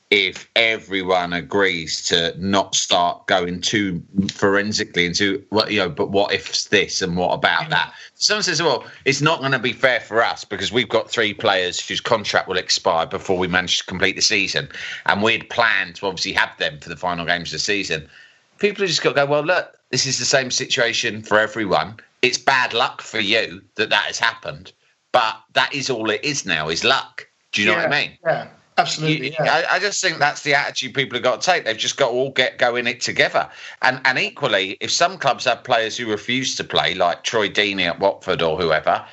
if 0.09 0.49
everyone 0.55 1.33
agrees 1.33 2.03
to 2.05 2.33
not 2.39 2.73
start 2.73 3.27
going 3.27 3.61
too 3.61 4.01
forensically 4.31 5.05
into 5.05 5.43
what 5.49 5.69
you 5.69 5.77
know, 5.77 5.89
but 5.89 6.09
what 6.09 6.33
if 6.33 6.69
this 6.69 7.01
and 7.03 7.15
what 7.15 7.31
about 7.31 7.69
that? 7.69 7.93
Someone 8.15 8.41
says, 8.41 8.61
well, 8.61 8.85
it's 9.05 9.21
not 9.21 9.39
going 9.39 9.51
to 9.51 9.59
be 9.59 9.73
fair 9.73 9.99
for 9.99 10.23
us 10.23 10.43
because 10.43 10.71
we've 10.71 10.89
got 10.89 11.11
three 11.11 11.33
players 11.33 11.85
whose 11.85 12.01
contract 12.01 12.47
will 12.47 12.57
expire 12.57 13.05
before 13.05 13.37
we 13.37 13.47
manage 13.47 13.79
to 13.79 13.85
complete 13.85 14.15
the 14.15 14.21
season, 14.21 14.67
and 15.05 15.21
we'd 15.21 15.47
planned 15.49 15.97
to 15.97 16.07
obviously 16.07 16.33
have 16.33 16.57
them 16.57 16.79
for 16.79 16.89
the 16.89 16.97
final 16.97 17.25
games 17.25 17.49
of 17.49 17.53
the 17.53 17.59
season. 17.59 18.09
People 18.57 18.81
have 18.81 18.89
just 18.89 19.03
got 19.03 19.09
to 19.09 19.15
go, 19.15 19.25
well, 19.27 19.43
look, 19.43 19.78
this 19.91 20.05
is 20.05 20.19
the 20.19 20.25
same 20.25 20.51
situation 20.51 21.21
for 21.21 21.39
everyone. 21.39 21.97
It's 22.21 22.37
bad 22.37 22.73
luck 22.73 23.01
for 23.01 23.19
you 23.19 23.61
that 23.75 23.89
that 23.89 24.05
has 24.05 24.19
happened, 24.19 24.71
but 25.11 25.37
that 25.53 25.73
is 25.73 25.89
all 25.89 26.09
it 26.09 26.23
is 26.23 26.45
now 26.45 26.69
is 26.69 26.83
luck. 26.83 27.27
Do 27.51 27.61
you 27.61 27.67
know 27.67 27.75
what 27.75 27.85
I 27.85 28.01
mean? 28.01 28.17
Yeah, 28.25 28.47
absolutely. 28.77 29.27
You- 29.29 29.35
yeah. 29.39 29.63
I, 29.69 29.75
I 29.75 29.79
just 29.79 30.01
think 30.01 30.19
that's 30.19 30.43
the 30.43 30.53
attitude 30.53 30.93
people 30.93 31.15
have 31.15 31.23
got 31.23 31.41
to 31.41 31.45
take. 31.51 31.65
They've 31.65 31.77
just 31.77 31.97
got 31.97 32.09
to 32.09 32.13
all 32.13 32.31
get 32.31 32.57
go 32.59 32.75
in 32.75 32.85
it 32.87 33.01
together. 33.01 33.49
And 33.81 34.01
and 34.05 34.19
equally, 34.19 34.77
if 34.81 34.91
some 34.91 35.17
clubs 35.17 35.45
have 35.45 35.63
players 35.63 35.97
who 35.97 36.09
refuse 36.09 36.55
to 36.55 36.63
play, 36.63 36.93
like 36.93 37.23
Troy 37.23 37.49
Deeney 37.49 37.85
at 37.87 37.99
Watford 37.99 38.41
or 38.41 38.57
whoever, 38.57 39.03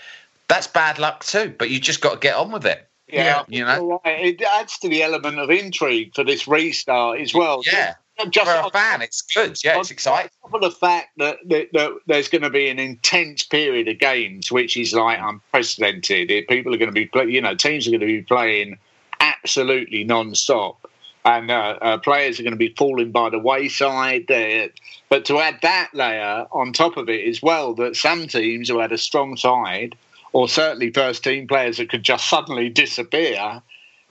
that's 0.49 0.67
bad 0.67 0.99
luck 0.99 1.25
too. 1.25 1.55
But 1.59 1.71
you 1.71 1.81
just 1.81 2.01
got 2.01 2.15
to 2.15 2.19
get 2.19 2.35
on 2.37 2.51
with 2.53 2.67
it. 2.67 2.87
Yeah, 3.09 3.45
you 3.47 3.65
know. 3.65 4.01
right. 4.05 4.25
It 4.27 4.43
adds 4.43 4.79
to 4.79 4.89
the 4.89 5.05
element 5.05 5.39
of 5.39 5.49
intrigue 5.49 6.13
for 6.15 6.25
this 6.25 6.49
restart 6.49 7.21
as 7.21 7.33
well. 7.33 7.63
Yeah. 7.65 7.95
Just, 8.31 8.51
For 8.51 8.67
a 8.67 8.71
fan, 8.71 9.03
it's 9.03 9.23
good. 9.23 9.59
Yeah, 9.63 9.79
it's 9.79 9.91
exciting. 9.91 10.31
on 10.43 10.51
top 10.51 10.63
of 10.63 10.73
the 10.73 10.77
fact 10.77 11.09
that, 11.19 11.37
that, 11.47 11.69
that 11.73 11.93
there's 12.07 12.29
going 12.29 12.43
to 12.43 12.51
be 12.51 12.69
an 12.69 12.79
intense 12.79 13.45
period 13.45 13.89
of 13.89 13.99
games, 13.99 14.51
which 14.51 14.77
is 14.77 14.95
like 14.95 15.19
unprecedented. 15.21 16.29
People 16.49 16.75
are 16.75 16.79
going 16.79 16.91
to 16.91 16.95
be, 16.95 17.07
play, 17.07 17.27
you 17.27 17.41
know, 17.41 17.55
teams 17.55 17.87
are 17.87 17.91
going 17.91 18.01
to 18.01 18.07
be 18.07 18.23
playing 18.23 18.79
absolutely 19.21 20.05
non-stop, 20.05 20.91
and 21.25 21.51
uh, 21.51 21.79
uh, 21.83 21.99
players 21.99 22.41
are 22.41 22.43
going 22.43 22.53
to 22.53 22.59
be 22.59 22.75
falling 22.77 23.11
by 23.13 23.29
the 23.29 23.39
wayside. 23.39 24.31
Uh, 24.31 24.69
but 25.09 25.25
to 25.27 25.39
add 25.39 25.59
that 25.63 25.91
layer 25.93 26.47
on 26.53 26.73
top 26.73 26.97
of 26.97 27.09
it 27.09 27.29
as 27.29 27.43
well, 27.43 27.75
that 27.75 27.97
some 27.97 28.27
teams 28.29 28.69
who 28.69 28.79
had 28.79 28.93
a 28.93 28.99
strong 28.99 29.37
side, 29.37 29.95
or 30.33 30.49
certainly 30.49 30.91
first 30.91 31.23
team 31.23 31.47
players 31.47 31.77
that 31.77 31.91
could 31.91 32.03
just 32.03 32.29
suddenly 32.29 32.69
disappear. 32.69 33.63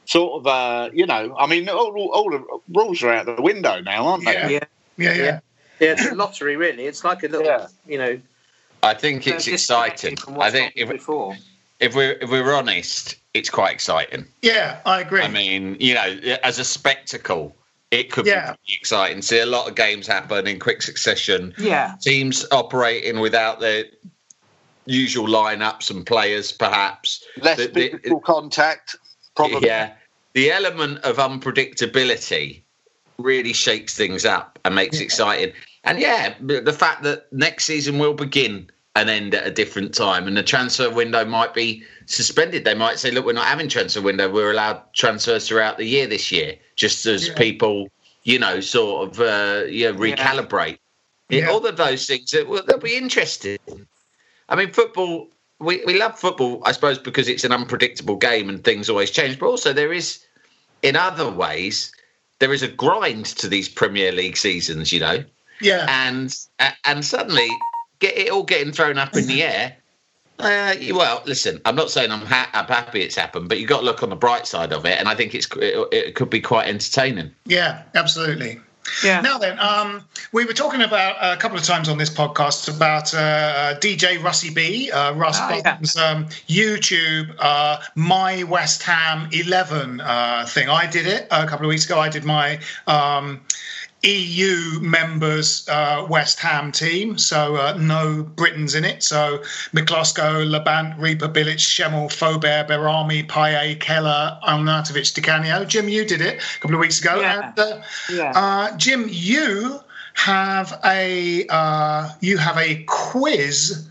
Sort 0.06 0.40
of, 0.40 0.48
uh, 0.48 0.90
you 0.94 1.06
know, 1.06 1.36
I 1.38 1.48
mean, 1.48 1.68
all, 1.70 1.96
all 2.14 2.30
the 2.30 2.44
rules 2.70 3.02
are 3.04 3.12
out 3.12 3.26
the 3.26 3.42
window 3.42 3.80
now, 3.82 4.06
aren't 4.08 4.26
they? 4.26 4.34
Yeah. 4.34 4.48
Yeah. 4.50 4.60
yeah, 4.98 5.14
yeah. 5.14 5.40
Yeah, 5.80 5.92
it's 5.94 6.06
a 6.06 6.16
lottery, 6.16 6.56
really. 6.56 6.86
It's 6.86 7.04
like 7.04 7.24
a 7.24 7.28
little, 7.28 7.46
Yeah. 7.46 7.68
you 7.86 7.98
know. 7.98 8.20
I 8.84 8.94
think 8.94 9.26
it's 9.28 9.48
exciting. 9.48 10.16
I 10.40 10.52
think 10.52 10.74
if 10.76 10.90
before. 10.90 11.36
if 11.80 11.96
we're 11.96 12.14
if 12.22 12.30
we're 12.30 12.54
honest, 12.54 13.16
it's 13.34 13.50
quite 13.50 13.74
exciting. 13.74 14.26
Yeah, 14.44 14.80
I 14.86 15.02
agree. 15.02 15.22
I 15.24 15.28
mean, 15.28 15.76
you 15.80 15.96
know, 15.96 16.20
as 16.44 16.60
a 16.60 16.64
spectacle, 16.64 17.56
it 17.92 18.12
could 18.12 18.26
Yeah. 18.28 18.52
be 18.52 18.58
pretty 18.58 18.78
exciting. 18.80 19.22
See 19.24 19.40
a 19.40 19.46
lot 19.48 19.68
of 19.68 19.76
games 19.76 20.06
happen 20.08 20.46
in 20.48 20.60
quick 20.60 20.82
succession. 20.84 21.54
Yeah. 21.58 21.96
Teams 22.00 22.46
operating 22.52 23.20
without 23.20 23.60
their 23.60 23.86
usual 24.86 25.28
lineups 25.28 25.90
and 25.90 26.06
players, 26.06 26.52
perhaps. 26.52 27.24
Less 27.42 27.58
The- 27.58 27.68
the- 27.68 27.90
physical 27.90 28.20
contact, 28.20 28.96
probably. 29.36 29.68
Yeah. 29.68 29.94
The 30.34 30.52
element 30.52 31.00
of 31.00 31.18
unpredictability 31.18 32.62
really 33.18 33.54
shakes 33.54 33.96
things 33.96 34.26
up 34.26 34.60
and 34.66 34.76
makes 34.76 35.00
it 35.00 35.04
exciting. 35.04 35.54
And 35.86 36.00
yeah, 36.00 36.36
the 36.40 36.74
fact 36.74 37.04
that 37.04 37.32
next 37.32 37.66
season 37.66 38.00
will 38.00 38.14
begin 38.14 38.70
and 38.98 39.10
end 39.10 39.36
at 39.36 39.46
a 39.46 39.52
different 39.52 39.94
time 39.94 40.28
and 40.28 40.36
the 40.36 40.44
transfer 40.44 40.90
window 40.90 41.24
might 41.26 41.54
be 41.54 41.84
suspended. 42.06 42.66
They 42.66 42.74
might 42.74 42.98
say, 42.98 43.12
look, 43.12 43.26
we're 43.26 43.34
not 43.34 43.46
having 43.46 43.70
transfer 43.70 44.02
window. 44.02 44.30
We're 44.30 44.52
allowed 44.52 44.82
transfers 44.94 45.48
throughout 45.48 45.78
the 45.78 45.86
year 45.86 46.08
this 46.08 46.32
year, 46.32 46.56
just 46.76 47.06
as 47.06 47.28
Yeah. 47.28 47.36
people, 47.36 47.90
you 48.24 48.40
know, 48.40 48.60
sort 48.60 49.10
of, 49.10 49.20
uh, 49.20 49.66
you 49.68 49.92
know, 49.92 49.98
recalibrate. 49.98 50.80
Yeah, 51.30 51.42
Yeah. 51.42 51.50
All 51.52 51.66
of 51.66 51.78
those 51.78 52.08
things, 52.08 52.32
that 52.32 52.48
will- 52.48 52.64
they'll 52.64 52.78
be 52.78 52.96
interesting. 52.96 53.58
I 54.50 54.56
mean, 54.56 54.72
football. 54.72 55.30
We, 55.60 55.84
we 55.86 55.98
love 55.98 56.20
football, 56.20 56.62
I 56.66 56.74
suppose, 56.74 56.98
because 56.98 57.30
it's 57.30 57.44
an 57.44 57.52
unpredictable 57.52 58.18
game 58.18 58.50
and 58.50 58.64
things 58.64 58.90
always 58.90 59.12
change. 59.12 59.40
But 59.40 59.48
also, 59.48 59.72
there 59.72 59.94
is, 59.94 60.26
in 60.82 60.96
other 60.96 61.30
ways, 61.30 61.94
there 62.40 62.54
is 62.54 62.62
a 62.62 62.68
grind 62.68 63.26
to 63.26 63.48
these 63.48 63.70
Premier 63.70 64.12
League 64.12 64.38
seasons. 64.38 64.92
You 64.92 65.00
know, 65.00 65.24
yeah. 65.62 65.86
and 65.90 66.36
and 66.84 67.06
suddenly 67.06 67.48
get 68.00 68.18
it 68.18 68.30
all 68.30 68.44
getting 68.44 68.74
thrown 68.74 68.98
up 68.98 69.16
in 69.16 69.28
the 69.28 69.44
air. 69.44 69.76
Uh, 70.38 70.76
well, 70.92 71.24
listen, 71.26 71.62
I'm 71.64 71.76
not 71.76 71.90
saying 71.90 72.12
I'm, 72.12 72.26
ha- 72.26 72.50
I'm 72.54 72.66
happy 72.66 73.02
it's 73.02 73.16
happened, 73.16 73.48
but 73.48 73.58
you've 73.58 73.70
got 73.70 73.80
to 73.80 73.86
look 73.86 74.04
on 74.04 74.10
the 74.10 74.18
bright 74.18 74.46
side 74.46 74.74
of 74.74 74.86
it, 74.86 75.00
and 75.00 75.08
I 75.08 75.16
think 75.16 75.34
it's 75.34 75.48
it, 75.56 75.88
it 75.94 76.16
could 76.16 76.30
be 76.30 76.42
quite 76.42 76.68
entertaining. 76.68 77.34
Yeah, 77.46 77.84
absolutely. 77.96 78.60
Yeah. 79.04 79.22
Now 79.22 79.38
then, 79.38 79.60
um, 79.60 80.04
we 80.32 80.46
were 80.46 80.54
talking 80.54 80.82
about 80.82 81.16
uh, 81.20 81.36
a 81.36 81.38
couple 81.38 81.58
of 81.58 81.64
times 81.64 81.90
on 81.90 81.98
this 81.98 82.10
podcast 82.10 82.74
about 82.74 83.14
uh, 83.14 83.76
DJ 83.80 84.22
Russie 84.24 84.54
B, 84.54 84.92
uh, 84.92 85.14
Russ 85.14 85.40
Oh, 85.42 85.50
yeah. 85.50 85.62
Bottom's 85.62 85.96
um, 85.98 86.26
YouTube 86.48 87.36
uh, 87.40 87.80
My 87.96 88.44
West 88.44 88.84
Ham 88.84 89.28
11 89.32 90.02
uh, 90.02 90.46
thing. 90.48 90.70
I 90.70 90.86
did 90.86 91.08
it 91.08 91.28
a 91.32 91.46
couple 91.48 91.66
of 91.66 91.70
weeks 91.70 91.86
ago. 91.86 92.00
I 92.00 92.10
did 92.10 92.24
my 92.24 92.60
um, 92.88 93.42
EU 94.06 94.80
members 94.82 95.68
uh, 95.68 96.06
West 96.08 96.40
Ham 96.40 96.72
team, 96.72 97.18
so 97.18 97.56
uh, 97.56 97.76
no 97.80 98.24
Britons 98.24 98.76
in 98.76 98.86
it. 98.86 99.02
So 99.04 99.40
Miklosko, 99.74 100.46
Labant, 100.46 100.98
Rieper, 101.00 101.32
Bilic, 101.34 101.58
Schemmel, 101.58 102.10
Faubert, 102.10 102.68
Behrami, 102.68 103.28
Payet, 103.28 103.80
Keller, 103.80 104.38
Arnautovic, 104.48 105.14
Di 105.14 105.22
Canio. 105.22 105.66
Jim, 105.66 105.90
you 105.90 106.06
did 106.06 106.22
it 106.22 106.40
a 106.40 106.60
couple 106.60 106.76
of 106.76 106.82
weeks 106.82 107.02
ago. 107.02 107.20
Yeah. 107.20 107.48
And, 107.50 107.60
uh, 107.60 107.82
Yeah. 108.10 108.32
uh, 108.36 108.78
Jim, 108.78 109.08
you 109.10 109.80
have 110.14 110.80
a 110.86 111.46
uh, 111.50 112.10
you 112.22 112.38
have 112.38 112.58
a 112.58 112.84
quiz 112.88 113.88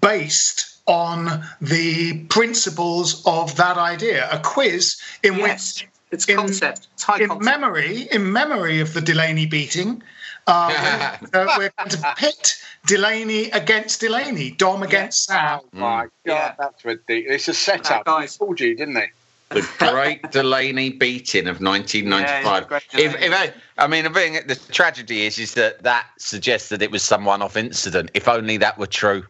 based 0.00 0.78
on 0.86 1.44
the 1.60 2.24
principles 2.24 3.22
of 3.26 3.54
that 3.56 3.78
idea. 3.78 4.28
A 4.32 4.38
quiz 4.40 5.00
in 5.22 5.36
yes. 5.36 5.42
which 5.42 5.89
It's 6.10 6.26
in- 6.26 6.36
concept. 6.36 6.88
It's 6.94 7.02
high 7.02 7.18
in 7.20 7.28
concept. 7.28 7.44
memory 7.44 8.08
in 8.10 8.32
memory 8.32 8.80
of 8.80 8.92
the 8.94 9.00
Delaney 9.00 9.46
beating. 9.46 10.02
Uh, 10.46 11.16
we're, 11.32 11.40
uh, 11.40 11.54
we're 11.58 11.70
going 11.78 11.90
to 11.90 12.14
pit 12.16 12.56
Delaney 12.86 13.50
against 13.50 14.00
Delaney, 14.00 14.50
Dom 14.52 14.82
against 14.82 15.24
Sam. 15.26 15.60
Oh 15.62 15.68
my 15.72 16.02
god, 16.02 16.10
Yeah. 16.24 16.54
that's 16.58 16.84
ridiculous! 16.84 17.46
It's 17.46 17.48
a 17.48 17.54
setup. 17.54 18.04
That 18.04 18.10
He 18.10 18.20
guy's- 18.22 18.36
fooled 18.36 18.58
you, 18.60 18.74
didn't 18.74 18.94
they? 18.94 19.10
The 19.50 19.68
great 19.78 20.22
Delaney 20.30 20.90
beating 20.90 21.46
of 21.48 21.60
1995. 21.60 22.66
Yeah, 22.94 23.00
if, 23.00 23.20
if 23.20 23.32
I, 23.32 23.52
I 23.78 23.86
mean, 23.88 24.04
the 24.04 24.10
the 24.46 24.54
tragedy 24.72 25.26
is, 25.26 25.38
is 25.38 25.54
that 25.54 25.82
that 25.82 26.06
suggests 26.18 26.68
that 26.70 26.82
it 26.82 26.90
was 26.90 27.02
some 27.02 27.24
one-off 27.24 27.56
incident. 27.56 28.10
If 28.14 28.28
only 28.28 28.56
that 28.58 28.78
were 28.78 28.86
true. 28.86 29.24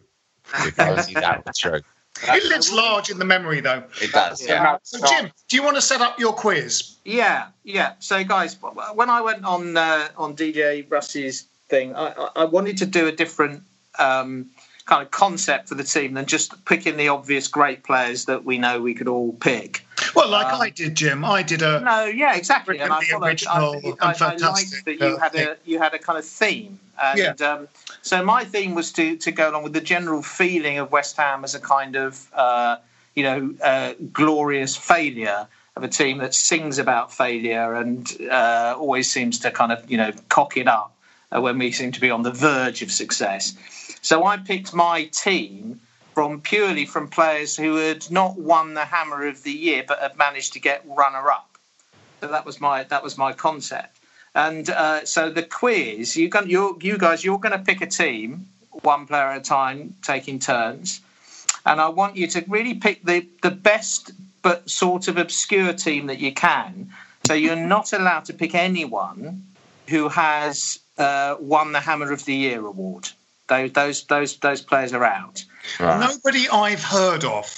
If 0.59 0.79
only 0.79 1.13
that 1.15 1.43
were 1.45 1.51
true. 1.57 1.81
It 2.23 2.43
lives 2.45 2.71
large 2.71 3.09
in 3.09 3.17
the 3.19 3.25
memory, 3.25 3.61
though. 3.61 3.83
It 4.01 4.11
does. 4.11 4.45
Yeah. 4.45 4.63
Yeah. 4.63 4.77
So, 4.83 4.99
Jim, 5.07 5.31
do 5.47 5.55
you 5.55 5.63
want 5.63 5.75
to 5.77 5.81
set 5.81 6.01
up 6.01 6.19
your 6.19 6.33
quiz? 6.33 6.95
Yeah, 7.03 7.47
yeah. 7.63 7.93
So, 7.99 8.23
guys, 8.23 8.57
when 8.93 9.09
I 9.09 9.21
went 9.21 9.43
on 9.43 9.75
uh, 9.75 10.09
on 10.17 10.35
DJ 10.35 10.85
Russ's 10.89 11.43
thing, 11.69 11.95
I, 11.95 12.09
I- 12.11 12.29
I 12.37 12.45
wanted 12.45 12.77
to 12.79 12.85
do 12.85 13.07
a 13.07 13.11
different 13.11 13.63
um, 13.97 14.49
kind 14.85 15.01
of 15.01 15.09
concept 15.11 15.69
for 15.69 15.75
the 15.75 15.83
team 15.83 16.13
than 16.13 16.25
just 16.25 16.63
picking 16.65 16.97
the 16.97 17.07
obvious 17.07 17.47
great 17.47 17.83
players 17.83 18.25
that 18.25 18.43
we 18.45 18.57
know 18.57 18.81
we 18.81 18.93
could 18.93 19.07
all 19.07 19.33
pick. 19.33 19.85
Well, 20.15 20.29
like 20.29 20.53
Um, 20.53 20.61
I 20.61 20.69
did, 20.69 20.95
Jim. 20.95 21.23
I 21.25 21.41
did 21.43 21.61
a. 21.61 21.79
No, 21.81 22.05
yeah, 22.05 22.35
exactly. 22.35 22.79
And 22.79 22.91
I 22.91 22.97
Really 22.99 23.11
followed, 23.11 23.23
I, 23.25 23.29
original 23.29 23.97
I, 24.01 24.11
and 24.11 24.23
I 24.23 24.35
liked 24.51 24.85
that 24.85 24.99
you 24.99 25.05
uh, 25.07 25.17
had 25.19 25.31
thing. 25.31 25.47
a 25.47 25.55
you 25.65 25.79
had 25.79 25.93
a 25.93 25.99
kind 25.99 26.19
of 26.19 26.25
theme, 26.25 26.79
and 27.01 27.41
um, 27.41 27.67
so 28.01 28.23
my 28.23 28.43
theme 28.43 28.75
was 28.75 28.91
to 28.93 29.17
to 29.17 29.31
go 29.31 29.49
along 29.49 29.63
with 29.63 29.73
the 29.73 29.81
general 29.81 30.21
feeling 30.21 30.77
of 30.77 30.91
West 30.91 31.17
Ham 31.17 31.43
as 31.43 31.55
a 31.55 31.59
kind 31.59 31.95
of 31.95 32.27
uh, 32.33 32.77
you 33.15 33.23
know 33.23 33.53
uh, 33.63 33.93
glorious 34.11 34.75
failure 34.75 35.47
of 35.75 35.83
a 35.83 35.87
team 35.87 36.17
that 36.19 36.33
sings 36.33 36.77
about 36.79 37.13
failure 37.13 37.73
and 37.73 38.07
uh, 38.29 38.75
always 38.77 39.09
seems 39.09 39.39
to 39.39 39.51
kind 39.51 39.71
of 39.71 39.89
you 39.89 39.97
know 39.97 40.11
cock 40.29 40.57
it 40.57 40.67
up 40.67 40.95
uh, 41.31 41.41
when 41.41 41.57
we 41.57 41.71
seem 41.71 41.91
to 41.91 42.01
be 42.01 42.11
on 42.11 42.23
the 42.23 42.31
verge 42.31 42.81
of 42.81 42.91
success. 42.91 43.55
So 44.01 44.25
I 44.25 44.37
picked 44.37 44.73
my 44.73 45.05
team 45.05 45.79
from 46.13 46.41
purely 46.41 46.85
from 46.85 47.07
players 47.07 47.55
who 47.55 47.75
had 47.77 48.09
not 48.11 48.37
won 48.37 48.73
the 48.73 48.85
Hammer 48.85 49.27
of 49.27 49.43
the 49.43 49.51
Year 49.51 49.83
but 49.87 49.99
had 49.99 50.17
managed 50.17 50.53
to 50.53 50.59
get 50.59 50.83
runner 50.85 51.31
up. 51.31 51.57
So 52.19 52.27
that 52.27 52.45
was 52.45 52.59
my 52.59 52.83
that 52.83 53.03
was 53.03 53.17
my 53.17 53.33
concept. 53.33 54.00
And 54.33 54.69
uh, 54.69 55.05
so 55.05 55.29
the 55.29 55.43
quiz, 55.43 56.15
you 56.15 56.29
can, 56.29 56.49
you 56.49 56.77
you 56.81 56.97
guys, 56.97 57.23
you're 57.23 57.39
going 57.39 57.57
to 57.57 57.63
pick 57.63 57.81
a 57.81 57.85
team, 57.85 58.47
one 58.81 59.05
player 59.05 59.27
at 59.27 59.37
a 59.37 59.41
time, 59.41 59.95
taking 60.01 60.39
turns, 60.39 61.01
and 61.65 61.81
I 61.81 61.89
want 61.89 62.15
you 62.15 62.27
to 62.27 62.45
really 62.47 62.75
pick 62.75 63.03
the 63.03 63.27
the 63.41 63.51
best 63.51 64.11
but 64.41 64.69
sort 64.69 65.07
of 65.07 65.17
obscure 65.17 65.73
team 65.73 66.07
that 66.07 66.19
you 66.19 66.33
can. 66.33 66.91
So 67.27 67.33
you're 67.33 67.55
not 67.55 67.93
allowed 67.93 68.25
to 68.25 68.33
pick 68.33 68.55
anyone 68.55 69.43
who 69.87 70.07
has 70.07 70.79
uh, 70.97 71.35
won 71.39 71.73
the 71.73 71.79
Hammer 71.79 72.11
of 72.11 72.25
the 72.25 72.33
Year 72.33 72.65
award. 72.65 73.09
Those 73.47 73.73
those 73.73 74.03
those 74.05 74.37
those 74.37 74.61
players 74.61 74.93
are 74.93 75.03
out. 75.03 75.43
Nobody 75.99 76.47
I've 76.47 76.83
heard 76.83 77.25
of. 77.25 77.53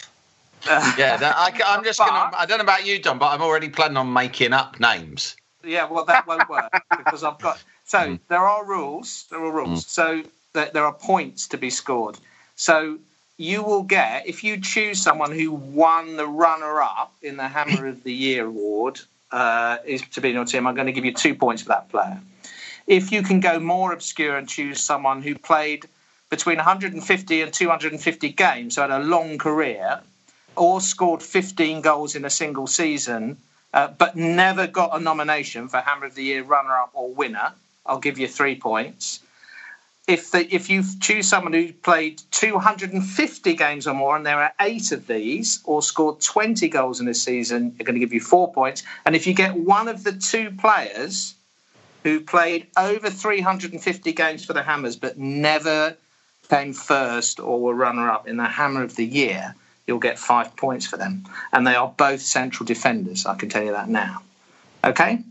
yeah, 0.65 1.17
that, 1.17 1.35
I, 1.35 1.75
am 1.75 1.83
just 1.83 1.99
gonna. 1.99 2.35
I 2.35 2.45
don't 2.45 2.57
know 2.57 2.63
about 2.63 2.85
you, 2.85 2.99
Don, 2.99 3.19
but 3.19 3.27
I'm 3.27 3.41
already 3.41 3.69
planning 3.69 3.97
on 3.97 4.11
making 4.11 4.53
up 4.53 4.79
names. 4.79 5.35
Yeah, 5.63 5.89
well, 5.89 6.05
that 6.05 6.27
won't 6.27 6.49
work 6.49 6.71
because 6.97 7.23
I've 7.23 7.39
got. 7.39 7.61
So 7.85 7.99
mm. 7.99 8.19
there 8.27 8.45
are 8.45 8.65
rules. 8.65 9.25
There 9.29 9.39
are 9.39 9.51
rules. 9.51 9.85
Mm. 9.85 9.87
So 9.87 10.23
th- 10.53 10.73
there 10.73 10.85
are 10.85 10.93
points 10.93 11.47
to 11.49 11.57
be 11.57 11.69
scored. 11.69 12.17
So 12.55 12.99
you 13.37 13.63
will 13.63 13.83
get 13.83 14.27
if 14.27 14.43
you 14.43 14.59
choose 14.59 15.01
someone 15.01 15.31
who 15.31 15.51
won 15.51 16.17
the 16.17 16.27
runner-up 16.27 17.13
in 17.21 17.37
the 17.37 17.47
Hammer 17.47 17.87
of 17.87 18.03
the 18.03 18.13
Year 18.13 18.45
award 18.45 18.99
uh, 19.31 19.77
is 19.85 20.01
to 20.09 20.21
be 20.21 20.29
in 20.29 20.35
your 20.35 20.45
team. 20.45 20.67
I'm 20.67 20.75
going 20.75 20.87
to 20.87 20.93
give 20.93 21.05
you 21.05 21.13
two 21.13 21.35
points 21.35 21.63
for 21.63 21.69
that 21.69 21.89
player. 21.89 22.19
If 22.85 23.11
you 23.11 23.23
can 23.23 23.39
go 23.39 23.59
more 23.59 23.93
obscure 23.93 24.37
and 24.37 24.47
choose 24.47 24.79
someone 24.81 25.21
who 25.21 25.35
played 25.35 25.87
between 26.29 26.57
150 26.57 27.41
and 27.41 27.53
250 27.53 28.29
games, 28.29 28.75
so 28.75 28.81
had 28.81 28.91
a 28.91 28.99
long 28.99 29.37
career, 29.37 30.01
or 30.55 30.81
scored 30.81 31.23
15 31.23 31.81
goals 31.81 32.15
in 32.15 32.25
a 32.25 32.29
single 32.29 32.67
season, 32.67 33.37
uh, 33.73 33.87
but 33.87 34.15
never 34.15 34.67
got 34.67 34.95
a 34.95 34.99
nomination 34.99 35.67
for 35.67 35.77
Hammer 35.77 36.05
of 36.05 36.15
the 36.15 36.23
Year 36.23 36.43
runner-up 36.43 36.91
or 36.93 37.13
winner, 37.13 37.53
I'll 37.85 37.99
give 37.99 38.19
you 38.19 38.27
three 38.27 38.55
points 38.55 39.19
if 40.07 40.31
the, 40.31 40.53
if 40.53 40.69
you 40.69 40.83
choose 40.99 41.27
someone 41.27 41.53
who 41.53 41.71
played 41.71 42.21
250 42.31 43.53
games 43.55 43.87
or 43.87 43.93
more, 43.93 44.15
and 44.15 44.25
there 44.25 44.41
are 44.41 44.53
eight 44.59 44.91
of 44.91 45.07
these, 45.07 45.61
or 45.63 45.81
scored 45.81 46.19
20 46.19 46.67
goals 46.69 46.99
in 46.99 47.07
a 47.07 47.13
season, 47.13 47.73
they're 47.77 47.85
going 47.85 47.95
to 47.95 47.99
give 47.99 48.13
you 48.13 48.19
four 48.19 48.51
points. 48.51 48.83
And 49.05 49.15
if 49.15 49.25
you 49.27 49.33
get 49.33 49.55
one 49.55 49.87
of 49.87 50.03
the 50.03 50.11
two 50.11 50.51
players 50.51 51.35
who 52.03 52.19
played 52.19 52.67
over 52.75 53.09
350 53.09 54.11
games 54.11 54.43
for 54.43 54.51
the 54.51 54.61
Hammers 54.61 54.97
but 54.97 55.17
never 55.17 55.95
came 56.49 56.73
first 56.73 57.39
or 57.39 57.61
were 57.61 57.73
runner-up 57.73 58.27
in 58.27 58.35
the 58.35 58.45
Hammer 58.45 58.83
of 58.83 58.97
the 58.97 59.05
Year, 59.05 59.55
you'll 59.87 59.99
get 59.99 60.19
five 60.19 60.55
points 60.55 60.85
for 60.87 60.97
them. 60.97 61.25
And 61.51 61.65
they 61.65 61.75
are 61.75 61.93
both 61.97 62.21
central 62.21 62.65
defenders. 62.65 63.25
I 63.25 63.35
can 63.35 63.49
tell 63.49 63.63
you 63.63 63.71
that 63.71 63.89
now. 63.89 64.21
Okay. 64.83 65.23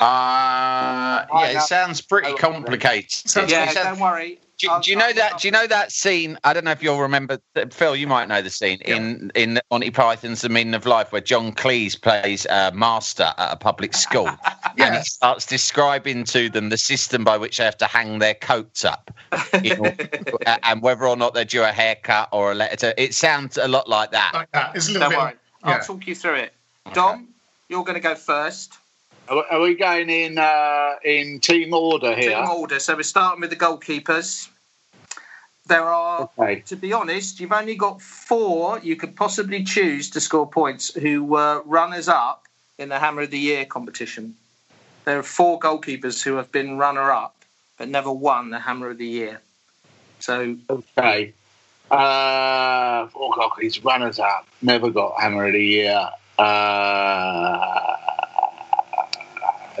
Uh, 0.00 1.24
yeah, 1.34 1.58
it 1.58 1.60
sounds 1.62 2.00
pretty 2.00 2.34
complicated. 2.34 3.22
Yeah, 3.48 3.72
don't 3.72 4.00
worry. 4.00 4.40
Do, 4.58 4.68
do, 4.82 4.90
you 4.90 4.96
know 4.96 5.12
that? 5.12 5.40
Do 5.40 5.48
you 5.48 5.52
know 5.52 5.66
that 5.66 5.90
scene? 5.90 6.38
I 6.44 6.52
don't 6.52 6.64
know 6.64 6.70
if 6.70 6.82
you'll 6.82 7.00
remember. 7.00 7.38
Phil, 7.70 7.96
you 7.96 8.06
might 8.06 8.28
know 8.28 8.40
the 8.40 8.50
scene 8.50 8.78
yeah. 8.86 8.96
in 8.96 9.32
in 9.34 9.60
Monty 9.70 9.90
Python's 9.90 10.42
The 10.42 10.48
Meaning 10.48 10.74
of 10.74 10.86
Life, 10.86 11.10
where 11.10 11.20
John 11.20 11.52
Cleese 11.52 12.00
plays 12.00 12.46
a 12.46 12.70
master 12.72 13.34
at 13.36 13.52
a 13.52 13.56
public 13.56 13.94
school, 13.94 14.24
yes. 14.26 14.38
and 14.78 14.94
he 14.96 15.02
starts 15.02 15.46
describing 15.46 16.24
to 16.24 16.48
them 16.48 16.68
the 16.68 16.76
system 16.76 17.24
by 17.24 17.36
which 17.36 17.58
they 17.58 17.64
have 17.64 17.76
to 17.78 17.86
hang 17.86 18.20
their 18.20 18.34
coats 18.34 18.84
up, 18.84 19.10
and 19.52 20.82
whether 20.82 21.06
or 21.06 21.16
not 21.16 21.34
they 21.34 21.44
do 21.44 21.62
a 21.62 21.72
haircut 21.72 22.28
or 22.30 22.52
a 22.52 22.54
letter. 22.54 22.76
To, 22.76 23.02
it 23.02 23.14
sounds 23.14 23.58
a 23.58 23.66
lot 23.66 23.88
like 23.88 24.12
that. 24.12 24.30
Like 24.34 24.52
that. 24.52 24.76
It's 24.76 24.88
a 24.88 24.92
little 24.92 25.10
don't 25.10 25.10
bit. 25.10 25.18
Worry. 25.18 25.32
Yeah. 25.64 25.70
I'll 25.72 25.82
talk 25.82 26.06
you 26.06 26.14
through 26.14 26.34
it. 26.34 26.52
Dom, 26.92 27.14
okay. 27.14 27.24
you're 27.68 27.84
going 27.84 27.94
to 27.94 28.00
go 28.00 28.14
first. 28.14 28.74
Are 29.28 29.60
we 29.60 29.74
going 29.74 30.10
in 30.10 30.38
uh, 30.38 30.94
in 31.04 31.40
team 31.40 31.72
order 31.72 32.14
here? 32.14 32.36
Team 32.36 32.48
order. 32.48 32.78
So 32.78 32.94
we're 32.94 33.02
starting 33.02 33.40
with 33.40 33.50
the 33.50 33.56
goalkeepers. 33.56 34.48
There 35.66 35.84
are, 35.84 36.28
okay. 36.38 36.60
to 36.66 36.76
be 36.76 36.92
honest, 36.92 37.40
you've 37.40 37.52
only 37.52 37.74
got 37.74 38.02
four 38.02 38.78
you 38.80 38.96
could 38.96 39.16
possibly 39.16 39.64
choose 39.64 40.10
to 40.10 40.20
score 40.20 40.46
points 40.46 40.92
who 40.94 41.24
were 41.24 41.62
runners 41.64 42.06
up 42.06 42.44
in 42.78 42.90
the 42.90 42.98
Hammer 42.98 43.22
of 43.22 43.30
the 43.30 43.38
Year 43.38 43.64
competition. 43.64 44.34
There 45.06 45.18
are 45.18 45.22
four 45.22 45.58
goalkeepers 45.58 46.22
who 46.22 46.34
have 46.36 46.52
been 46.52 46.76
runner 46.76 47.10
up 47.10 47.34
but 47.78 47.88
never 47.88 48.12
won 48.12 48.50
the 48.50 48.58
Hammer 48.58 48.90
of 48.90 48.98
the 48.98 49.06
Year. 49.06 49.40
So 50.20 50.56
okay, 50.70 51.32
uh, 51.90 53.06
four 53.08 53.32
goalkeepers 53.32 53.84
runners 53.84 54.18
up, 54.18 54.46
never 54.62 54.90
got 54.90 55.20
Hammer 55.20 55.46
of 55.46 55.52
the 55.52 55.64
Year. 55.64 56.08
Uh, 56.38 57.83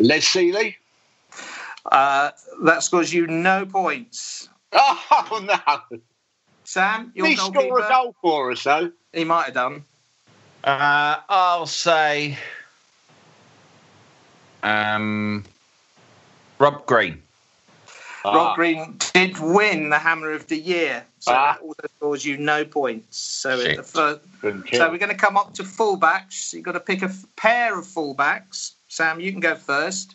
Les 0.00 0.20
Sealey? 0.20 0.76
Uh, 1.90 2.30
that 2.62 2.82
scores 2.82 3.12
you 3.12 3.26
no 3.26 3.66
points. 3.66 4.48
Oh, 4.76 5.40
no. 5.42 5.98
Sam, 6.64 7.12
your 7.14 7.26
he 7.26 7.36
goalkeeper? 7.36 7.66
scored 7.66 7.84
a 7.84 7.88
goal 7.88 8.14
for 8.20 8.50
us, 8.50 8.64
though. 8.64 8.90
He 9.12 9.22
might 9.22 9.44
have 9.44 9.54
done. 9.54 9.84
Uh, 10.64 11.18
I'll 11.28 11.66
say 11.66 12.36
um, 14.64 15.44
Rob 16.58 16.84
Green. 16.86 17.22
Ah. 18.24 18.34
Rob 18.34 18.56
Green 18.56 18.98
did 19.12 19.38
win 19.38 19.90
the 19.90 19.98
Hammer 19.98 20.32
of 20.32 20.46
the 20.48 20.58
Year, 20.58 21.04
so 21.20 21.32
ah. 21.32 21.52
that 21.52 21.62
also 21.62 21.86
scores 21.96 22.24
you 22.24 22.38
no 22.38 22.64
points. 22.64 23.18
So, 23.18 23.58
the 23.58 23.82
first, 23.82 24.20
so 24.40 24.90
we're 24.90 24.98
going 24.98 25.10
to 25.10 25.14
come 25.14 25.36
up 25.36 25.52
to 25.54 25.62
fullbacks. 25.62 26.52
You've 26.52 26.64
got 26.64 26.72
to 26.72 26.80
pick 26.80 27.02
a 27.02 27.12
pair 27.36 27.78
of 27.78 27.86
fullbacks. 27.86 28.72
Sam, 28.94 29.18
you 29.18 29.32
can 29.32 29.40
go 29.40 29.56
first. 29.56 30.14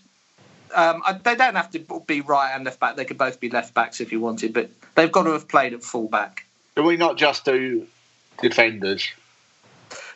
Um, 0.74 1.04
they 1.24 1.36
don't 1.36 1.56
have 1.56 1.70
to 1.72 1.80
be 2.08 2.22
right 2.22 2.54
and 2.56 2.64
left 2.64 2.80
back. 2.80 2.96
They 2.96 3.04
could 3.04 3.18
both 3.18 3.42
be 3.42 3.50
left 3.50 3.74
backs 3.74 4.00
if 4.00 4.10
you 4.14 4.22
wanted, 4.22 4.54
but 4.54 4.70
they've 4.96 5.12
got 5.12 5.24
to 5.24 5.32
have 5.32 5.50
played 5.50 5.74
at 5.74 5.84
full 5.84 6.08
back. 6.08 6.46
Can 6.76 6.86
we 6.86 6.96
not 6.96 7.18
just 7.18 7.44
do 7.44 7.86
defenders? 8.42 9.10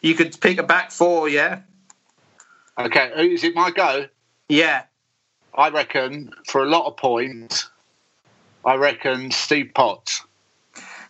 You 0.01 0.16
could 0.16 0.39
pick 0.39 0.59
a 0.59 0.64
back 0.64 0.91
four, 0.91 1.28
yeah. 1.28 1.59
Okay, 2.80 3.34
is 3.34 3.43
it 3.43 3.53
my 3.53 3.70
go? 3.70 4.07
Yeah. 4.47 4.84
I 5.53 5.70
reckon 5.70 6.32
for 6.47 6.64
a 6.64 6.66
lot 6.66 6.86
of 6.86 6.95
points, 6.95 7.70
I 8.64 8.76
reckon 8.76 9.32
Steve 9.32 9.72
Potts. 9.76 10.24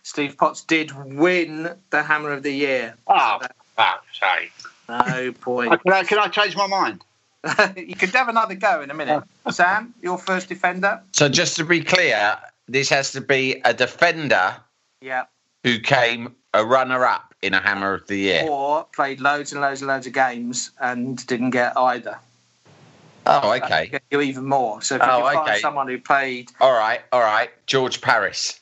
Steve 0.02 0.36
Potts 0.36 0.62
did 0.62 0.90
win 1.06 1.70
the 1.90 2.02
Hammer 2.02 2.32
of 2.32 2.42
the 2.42 2.52
Year. 2.52 2.96
Oh, 3.06 3.38
fuck's 3.76 4.18
sake. 4.18 4.52
No 4.88 5.32
point. 5.40 5.80
Can 5.82 5.92
I, 5.92 6.02
can 6.02 6.18
I 6.18 6.26
change 6.26 6.56
my 6.56 6.66
mind? 6.66 7.04
you 7.76 7.94
could 7.94 8.10
have 8.10 8.28
another 8.28 8.54
go 8.54 8.82
in 8.82 8.90
a 8.90 8.94
minute. 8.94 9.22
Sam, 9.50 9.94
your 10.02 10.18
first 10.18 10.48
defender. 10.48 11.00
So 11.12 11.28
just 11.28 11.56
to 11.56 11.64
be 11.64 11.82
clear, 11.82 12.38
this 12.68 12.88
has 12.90 13.12
to 13.12 13.20
be 13.20 13.60
a 13.64 13.74
defender. 13.74 14.56
Yeah. 15.00 15.24
Who 15.62 15.78
came 15.78 16.34
a 16.52 16.64
runner-up 16.64 17.34
in 17.42 17.52
a 17.52 17.60
Hammer 17.60 17.94
of 17.94 18.06
the 18.06 18.16
Year, 18.16 18.46
or 18.48 18.84
played 18.84 19.20
loads 19.20 19.52
and 19.52 19.60
loads 19.60 19.82
and 19.82 19.88
loads 19.88 20.06
of 20.06 20.12
games 20.12 20.70
and 20.80 21.24
didn't 21.26 21.50
get 21.50 21.76
either. 21.76 22.18
Oh, 23.26 23.52
okay. 23.54 23.98
You 24.10 24.20
even 24.20 24.46
more. 24.46 24.82
So 24.82 24.96
if 24.96 25.02
you 25.02 25.08
oh, 25.08 25.30
can 25.32 25.46
find 25.46 25.60
someone 25.60 25.88
who 25.88 25.98
played. 25.98 26.50
All 26.60 26.72
right, 26.72 27.00
all 27.12 27.20
right. 27.20 27.50
George 27.66 28.00
Paris. 28.00 28.60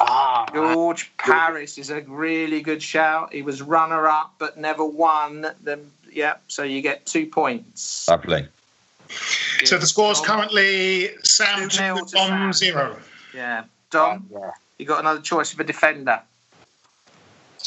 Ah, 0.00 0.46
George 0.52 1.12
Paris 1.16 1.78
is 1.78 1.90
a 1.90 2.02
really 2.02 2.60
good 2.60 2.82
shout. 2.82 3.32
He 3.32 3.42
was 3.42 3.62
runner-up 3.62 4.34
but 4.38 4.58
never 4.58 4.84
won 4.84 5.46
the 5.62 5.80
yeah. 6.14 6.34
So 6.48 6.62
you 6.62 6.80
get 6.80 7.06
two 7.06 7.26
points. 7.26 8.08
Lovely. 8.08 8.48
So 9.64 9.78
the 9.78 9.86
score's 9.86 10.20
currently 10.20 11.10
Sam 11.22 11.68
two, 11.68 11.96
Dom 12.12 12.52
zero. 12.52 12.96
Yeah, 13.34 13.64
Dom, 13.90 14.28
yeah. 14.32 14.50
you 14.78 14.86
got 14.86 15.00
another 15.00 15.20
choice 15.20 15.52
of 15.52 15.60
a 15.60 15.64
defender. 15.64 16.20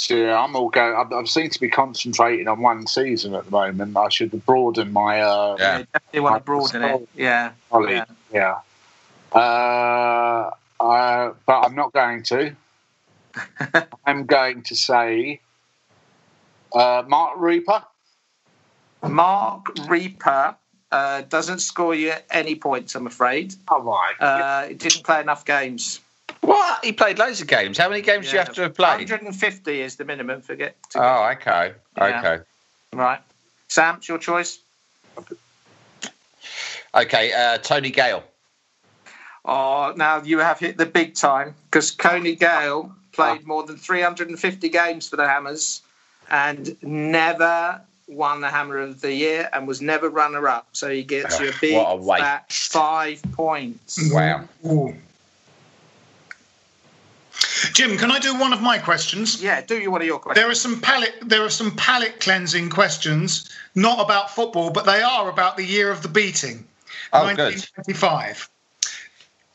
Yeah, 0.09 0.39
I'm 0.39 0.55
all 0.55 0.69
going. 0.69 0.95
I, 0.95 1.15
I 1.15 1.23
seem 1.25 1.49
to 1.49 1.59
be 1.59 1.69
concentrating 1.69 2.47
on 2.47 2.61
one 2.61 2.85
season 2.87 3.33
at 3.33 3.45
the 3.45 3.51
moment. 3.51 3.97
I 3.97 4.09
should 4.09 4.45
broaden 4.45 4.93
my. 4.93 5.21
Uh, 5.21 5.55
yeah, 5.59 5.83
definitely 5.91 6.19
want 6.19 6.35
to 6.35 6.43
broaden 6.43 6.83
it. 6.83 7.09
Yeah, 7.15 7.51
yeah. 7.73 8.05
yeah. 8.31 8.59
Uh, 9.33 10.51
uh, 10.79 11.33
but 11.45 11.59
I'm 11.61 11.75
not 11.75 11.93
going 11.93 12.23
to. 12.23 12.55
I'm 14.05 14.25
going 14.25 14.63
to 14.63 14.75
say 14.75 15.39
uh, 16.73 17.03
Marc 17.07 17.37
Rieper. 17.37 17.83
Marc 19.03 19.65
Rieper 19.87 20.55
uh, 20.91 21.21
doesn't 21.21 21.59
score 21.59 21.95
you 21.95 22.13
any 22.31 22.55
points, 22.55 22.95
I'm 22.95 23.07
afraid. 23.07 23.55
Oh, 23.69 23.81
right. 23.81 24.13
Uh, 24.19 24.67
he 24.67 24.73
didn't 24.73 25.03
play 25.03 25.21
enough 25.21 25.45
games. 25.45 25.99
What? 26.41 26.83
He 26.83 26.93
played 26.93 27.19
loads 27.19 27.41
of 27.41 27.47
games. 27.47 27.77
How 27.77 27.89
many 27.89 28.01
games 28.01 28.25
yeah. 28.25 28.31
do 28.31 28.35
you 28.35 28.39
have 28.39 28.53
to 28.55 28.61
have 28.61 28.75
played? 28.75 29.09
150 29.09 29.81
is 29.81 29.95
the 29.95 30.05
minimum 30.05 30.41
for 30.41 30.55
get. 30.55 30.75
To 30.91 30.99
oh, 30.99 31.29
get. 31.29 31.47
okay. 31.47 31.73
Yeah. 31.97 32.19
Okay. 32.19 32.43
Right. 32.93 33.19
Sam, 33.67 33.95
it's 33.97 34.07
your 34.07 34.17
choice. 34.17 34.59
Okay, 36.95 37.33
uh, 37.33 37.57
Tony 37.57 37.91
Gale. 37.91 38.23
Oh, 39.45 39.93
now 39.95 40.21
you 40.21 40.39
have 40.39 40.59
hit 40.59 40.77
the 40.77 40.85
big 40.85 41.15
time 41.15 41.55
because 41.65 41.93
Tony 41.95 42.35
Gale 42.35 42.93
played 43.11 43.45
more 43.45 43.63
than 43.63 43.77
350 43.77 44.69
games 44.69 45.09
for 45.09 45.15
the 45.15 45.27
Hammers 45.27 45.81
and 46.29 46.75
never 46.81 47.81
won 48.07 48.41
the 48.41 48.49
Hammer 48.49 48.79
of 48.79 49.01
the 49.01 49.13
Year 49.13 49.49
and 49.53 49.67
was 49.67 49.81
never 49.81 50.09
runner 50.09 50.47
up. 50.47 50.67
So 50.71 50.89
he 50.89 51.03
gets 51.03 51.39
you 51.39 51.49
a 51.49 51.53
big 51.59 51.75
What 51.99 52.19
a 52.19 52.23
fat 52.23 52.51
five 52.51 53.21
points. 53.33 53.97
Mm-hmm. 53.97 54.15
Wow. 54.15 54.47
Ooh. 54.65 54.95
Jim, 57.73 57.97
can 57.97 58.11
I 58.11 58.19
do 58.19 58.37
one 58.39 58.53
of 58.53 58.61
my 58.61 58.77
questions? 58.77 59.41
Yeah, 59.41 59.61
do 59.61 59.77
you 59.77 59.91
one 59.91 60.01
of 60.01 60.07
your 60.07 60.19
questions? 60.19 60.43
There 60.43 60.51
are 60.51 60.55
some 60.55 60.81
palate 60.81 61.15
there 61.21 61.43
are 61.43 61.49
some 61.49 61.75
palate 61.75 62.19
cleansing 62.19 62.69
questions, 62.69 63.49
not 63.75 63.99
about 63.99 64.31
football, 64.31 64.71
but 64.71 64.85
they 64.85 65.01
are 65.01 65.29
about 65.29 65.57
the 65.57 65.65
year 65.65 65.91
of 65.91 66.01
the 66.01 66.07
beating. 66.07 66.65
Oh, 67.13 67.33
good. 67.35 67.65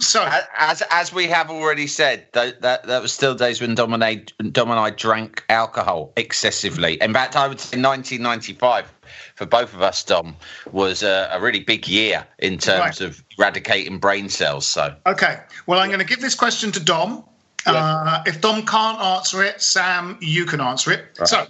1925. 0.02 0.04
So 0.04 0.24
As 0.58 0.82
as 0.90 1.12
we 1.12 1.26
have 1.28 1.50
already 1.50 1.86
said, 1.86 2.26
that 2.32 2.60
that, 2.62 2.84
that 2.84 3.02
was 3.02 3.12
still 3.12 3.34
days 3.34 3.60
when 3.60 3.74
Dom 3.74 3.92
and, 3.94 4.04
I, 4.04 4.16
Dom 4.50 4.70
and 4.70 4.80
I 4.80 4.90
drank 4.90 5.44
alcohol 5.48 6.12
excessively. 6.16 7.00
In 7.00 7.12
fact, 7.12 7.36
I 7.36 7.48
would 7.48 7.60
say 7.60 7.78
1995 7.80 8.92
for 9.34 9.46
both 9.46 9.74
of 9.74 9.82
us, 9.82 10.02
Dom, 10.04 10.36
was 10.72 11.02
a, 11.02 11.30
a 11.32 11.40
really 11.40 11.60
big 11.60 11.88
year 11.88 12.26
in 12.38 12.58
terms 12.58 12.80
Right. 12.80 13.00
of 13.00 13.22
eradicating 13.38 13.98
brain 13.98 14.28
cells. 14.28 14.66
So 14.66 14.94
Okay. 15.06 15.40
Well, 15.66 15.80
I'm 15.80 15.88
going 15.88 16.00
to 16.00 16.06
give 16.06 16.20
this 16.20 16.34
question 16.34 16.72
to 16.72 16.80
Dom. 16.80 17.24
Uh, 17.64 18.22
if 18.26 18.40
Dom 18.40 18.66
can't 18.66 19.00
answer 19.00 19.42
it, 19.42 19.62
Sam, 19.62 20.18
you 20.20 20.44
can 20.44 20.60
answer 20.60 20.90
it. 20.90 21.04
So, 21.24 21.46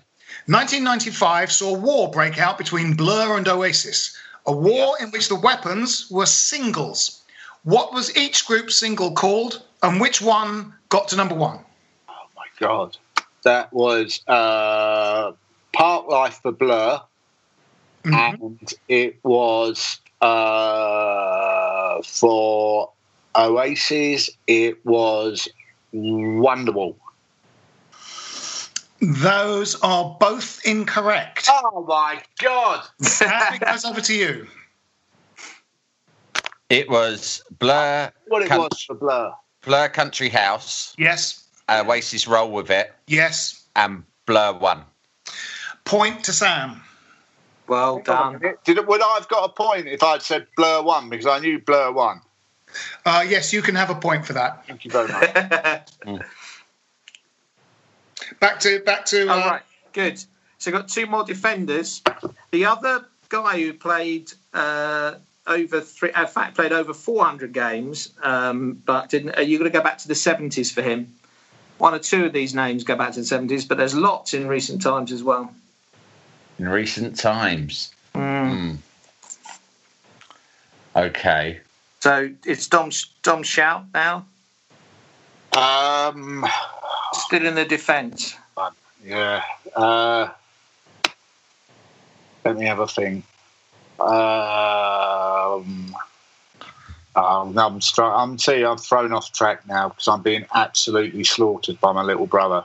1995 0.47 1.51
saw 1.51 1.73
war 1.75 2.11
break 2.11 2.39
out 2.39 2.59
between 2.59 2.95
Blur 2.95 3.39
and 3.39 3.49
Oasis, 3.49 4.15
a 4.47 4.53
war 4.53 4.97
in 5.01 5.11
which 5.11 5.29
the 5.29 5.37
weapons 5.37 6.11
were 6.11 6.27
singles. 6.27 7.22
What 7.65 7.93
was 7.93 8.17
each 8.17 8.47
group 8.47 8.73
single 8.73 9.13
called, 9.13 9.63
and 9.83 10.01
which 10.01 10.21
one 10.21 10.75
got 10.89 11.09
to 11.09 11.17
number 11.17 11.35
one? 11.35 11.61
Oh 12.09 12.27
my 12.37 12.47
God. 12.59 12.97
That 13.45 13.73
was 13.73 14.21
uh, 14.27 15.33
Park 15.73 16.09
Life 16.09 16.41
for 16.43 16.53
Blur, 16.53 17.01
and 18.05 18.75
it 18.89 19.19
was 19.25 20.01
uh, 20.21 22.03
for 22.03 22.91
Oasis, 23.37 24.31
it 24.47 24.85
was 24.85 25.49
Wonderwall. 25.95 26.97
Those 29.01 29.75
are 29.83 30.17
both 30.21 30.65
incorrect. 30.65 31.49
Oh 31.51 31.85
my 31.89 32.23
God! 32.39 32.85
It 33.01 33.61
goes 33.61 33.85
over 33.85 34.01
to 34.01 34.15
you. 34.15 34.47
it 36.73 36.89
was 36.89 37.43
Blur, 37.59 38.11
What 38.29 38.43
it 38.43 38.49
Cunt- 38.49 38.71
was 38.71 38.83
for 38.83 38.95
Blur. 38.95 39.33
Blur 39.61 39.89
Country 39.91 40.31
House, 40.31 40.95
Yes. 40.99 41.45
Oasis 41.71 42.27
Roll 42.27 42.51
with 42.51 42.71
It, 42.71 42.93
Yes. 43.07 43.63
and 43.77 44.05
Blur 44.27 44.55
One. 44.55 44.85
Point 45.85 46.25
to 46.25 46.33
Sam. 46.33 46.81
Well 47.69 47.99
done. 48.01 48.41
Did 48.65 48.79
it, 48.79 48.87
would 48.87 49.03
I 49.03 49.15
have 49.15 49.29
got 49.29 49.45
a 49.45 49.49
point 49.53 49.87
if 49.87 50.03
I'd 50.03 50.23
said 50.23 50.47
Blur 50.57 50.83
One 50.83 51.09
because 51.11 51.27
I 51.27 51.39
knew 51.41 51.59
Blur 51.59 51.93
One? 51.93 52.23
Uh, 53.05 53.25
yes, 53.29 53.53
you 53.53 53.61
can 53.61 53.75
have 53.75 53.91
a 53.91 53.95
point 53.95 54.25
for 54.27 54.33
that. 54.33 54.67
Thank 54.67 54.85
you 54.87 54.91
very 54.91 55.09
much. 55.09 55.89
Back 58.41 58.61
to 58.61 58.81
back 58.81 59.05
to. 59.07 59.29
Uh, 59.29 59.35
All 59.35 59.51
right, 59.51 59.63
good. 59.93 60.19
So 60.59 60.71
we've 60.71 60.81
got 60.81 60.89
two 60.89 61.07
more 61.07 61.23
defenders. 61.25 62.03
The 62.51 62.65
other 62.65 63.05
guy 63.29 63.61
who 63.61 63.75
played 63.75 64.33
uh, 64.55 65.15
over 65.47 65.81
three, 65.81 66.11
in 66.17 66.27
fact, 66.27 66.55
played 66.55 66.73
over 66.73 66.95
400 66.95 67.53
games, 67.53 68.11
um, 68.23 68.81
but 68.85 69.09
didn't. 69.09 69.37
Are 69.37 69.43
you 69.43 69.59
going 69.59 69.71
to 69.71 69.77
go 69.77 69.83
back 69.83 69.99
to 69.99 70.09
the 70.09 70.15
70s 70.15 70.73
for 70.73 70.83
him? 70.83 71.15
One 71.79 71.95
or 71.95 71.99
two 71.99 72.27
of 72.27 72.33
these 72.33 72.55
names 72.55 72.85
go 72.85 72.97
back 72.97 73.13
to 73.13 73.21
the 73.21 73.27
70s, 73.27 73.67
but 73.67 73.77
there's 73.77 73.95
lots 73.95 74.35
in 74.35 74.47
recent 74.47 74.83
times 74.83 75.11
as 75.11 75.23
well. 75.23 75.53
In 76.59 76.69
recent 76.69 77.19
times. 77.19 77.93
Mm. 78.15 78.51
Hmm. 78.51 78.75
Okay. 80.95 81.61
So 82.01 82.31
it's 82.45 82.67
Dom's 82.67 83.07
Dom's 83.23 83.47
shout 83.47 83.85
now. 83.95 84.27
Um, 85.57 86.47
Still 87.13 87.47
in 87.47 87.55
the 87.55 87.65
defence. 87.65 88.37
yeah. 89.05 89.43
Uh, 89.75 90.29
let 92.45 92.57
me 92.57 92.67
have 92.67 92.79
a 92.79 92.87
think. 92.87 93.25
Um, 94.03 95.95
um, 97.15 97.59
I'm, 97.59 97.81
str- 97.81 98.03
I'm 98.03 98.39
see, 98.39 98.65
I'm 98.65 98.79
thrown 98.79 99.13
off 99.13 99.33
track 99.33 99.67
now 99.69 99.91
because 99.91 100.09
I'm 100.09 100.23
being 100.23 100.45
absolutely 100.55 101.25
slaughtered 101.25 101.81
by 101.81 101.93
my 101.93 102.03
little 102.03 102.27
brother. 102.27 102.65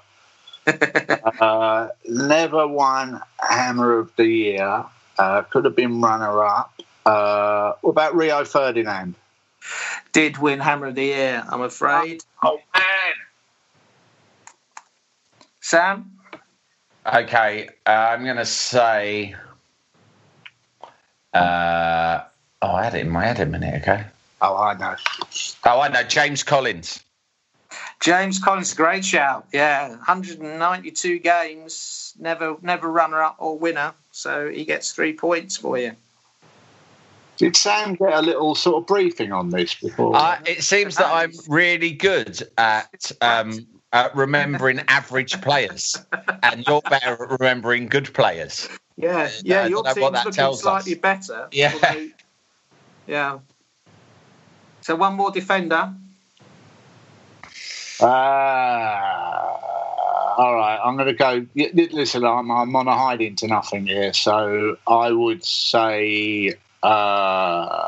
uh, 0.68 1.90
never 2.08 2.68
won 2.68 3.22
Hammer 3.40 4.00
of 4.00 4.16
the 4.16 4.26
Year. 4.26 4.86
Uh, 5.20 5.42
could 5.44 5.66
have 5.66 5.76
been 5.76 6.02
runner 6.02 6.44
up. 6.44 6.74
Uh, 7.06 7.74
what 7.82 7.92
about 7.92 8.16
Rio 8.16 8.44
Ferdinand? 8.44 9.16
Did 10.12 10.38
win 10.38 10.60
Hammer 10.60 10.88
of 10.88 10.96
the 10.96 11.06
Year, 11.06 11.44
I'm 11.50 11.62
afraid. 11.62 12.24
Oh 12.44 12.60
man! 12.74 13.14
Sam? 15.62 16.12
Okay, 17.06 17.70
uh, 17.86 17.90
I'm 17.90 18.24
going 18.24 18.38
to 18.38 18.46
say. 18.46 19.36
Uh, 21.34 22.24
oh, 22.62 22.72
I 22.72 22.84
had 22.84 22.96
it 22.96 23.02
in 23.02 23.10
my 23.10 23.26
head 23.26 23.40
a 23.40 23.46
minute. 23.46 23.82
Okay. 23.82 24.06
Oh, 24.42 24.56
I 24.56 24.78
know. 24.78 24.96
Oh, 25.66 25.82
I 25.82 25.88
know 25.90 26.04
James 26.04 26.44
Collins. 26.44 27.04
James 28.00 28.40
Collins, 28.40 28.74
great 28.74 29.04
shout. 29.04 29.48
Yeah, 29.52 29.90
192 29.90 31.20
games, 31.20 32.14
never 32.20 32.56
never 32.62 32.92
runner 32.92 33.22
up 33.22 33.36
or 33.40 33.58
winner. 33.58 33.94
So 34.12 34.50
he 34.50 34.66
gets 34.66 34.92
three 34.92 35.14
points 35.14 35.58
for 35.58 35.78
you. 35.78 35.96
Did 37.38 37.56
Sam 37.56 37.96
get 37.96 38.14
a 38.14 38.22
little 38.22 38.56
sort 38.56 38.78
of 38.78 38.88
briefing 38.88 39.32
on 39.32 39.50
this 39.50 39.76
before? 39.76 40.16
Uh, 40.16 40.40
it 40.46 40.64
seems 40.64 40.96
that 40.96 41.08
I'm 41.08 41.34
really 41.48 41.92
good 41.92 42.42
at 42.58 43.12
um, 43.22 43.68
at 43.94 44.16
remembering 44.16 44.82
average 44.88 45.40
players, 45.42 45.96
and 46.44 46.66
you're 46.68 46.82
better 46.82 47.24
at 47.24 47.40
remembering 47.40 47.88
good 47.88 48.12
players. 48.14 48.68
Yeah, 48.98 49.30
yeah, 49.44 49.62
I 49.62 49.68
your 49.68 49.84
team's 49.84 50.00
looking 50.00 50.32
tells 50.34 50.58
us. 50.66 50.84
slightly 50.86 50.96
better. 50.96 51.48
Yeah. 51.52 51.74
although- 51.74 52.10
yeah. 53.08 53.40
So 54.82 54.96
one 54.96 55.14
more 55.16 55.32
defender. 55.32 55.94
Uh, 58.00 58.04
all 60.38 60.56
right, 60.56 60.80
I'm 60.84 60.96
going 60.96 61.08
to 61.08 61.14
go. 61.14 61.46
y- 61.56 61.72
y- 61.74 61.90
Listen, 61.92 62.24
I'm, 62.26 62.50
I'm 62.52 62.76
on 62.76 62.88
a 62.88 62.98
hiding 62.98 63.36
to 63.38 63.48
nothing 63.48 63.86
here, 63.88 64.14
so 64.14 64.78
I 64.88 65.12
would 65.12 65.44
say. 65.44 66.54
Uh, 66.84 67.88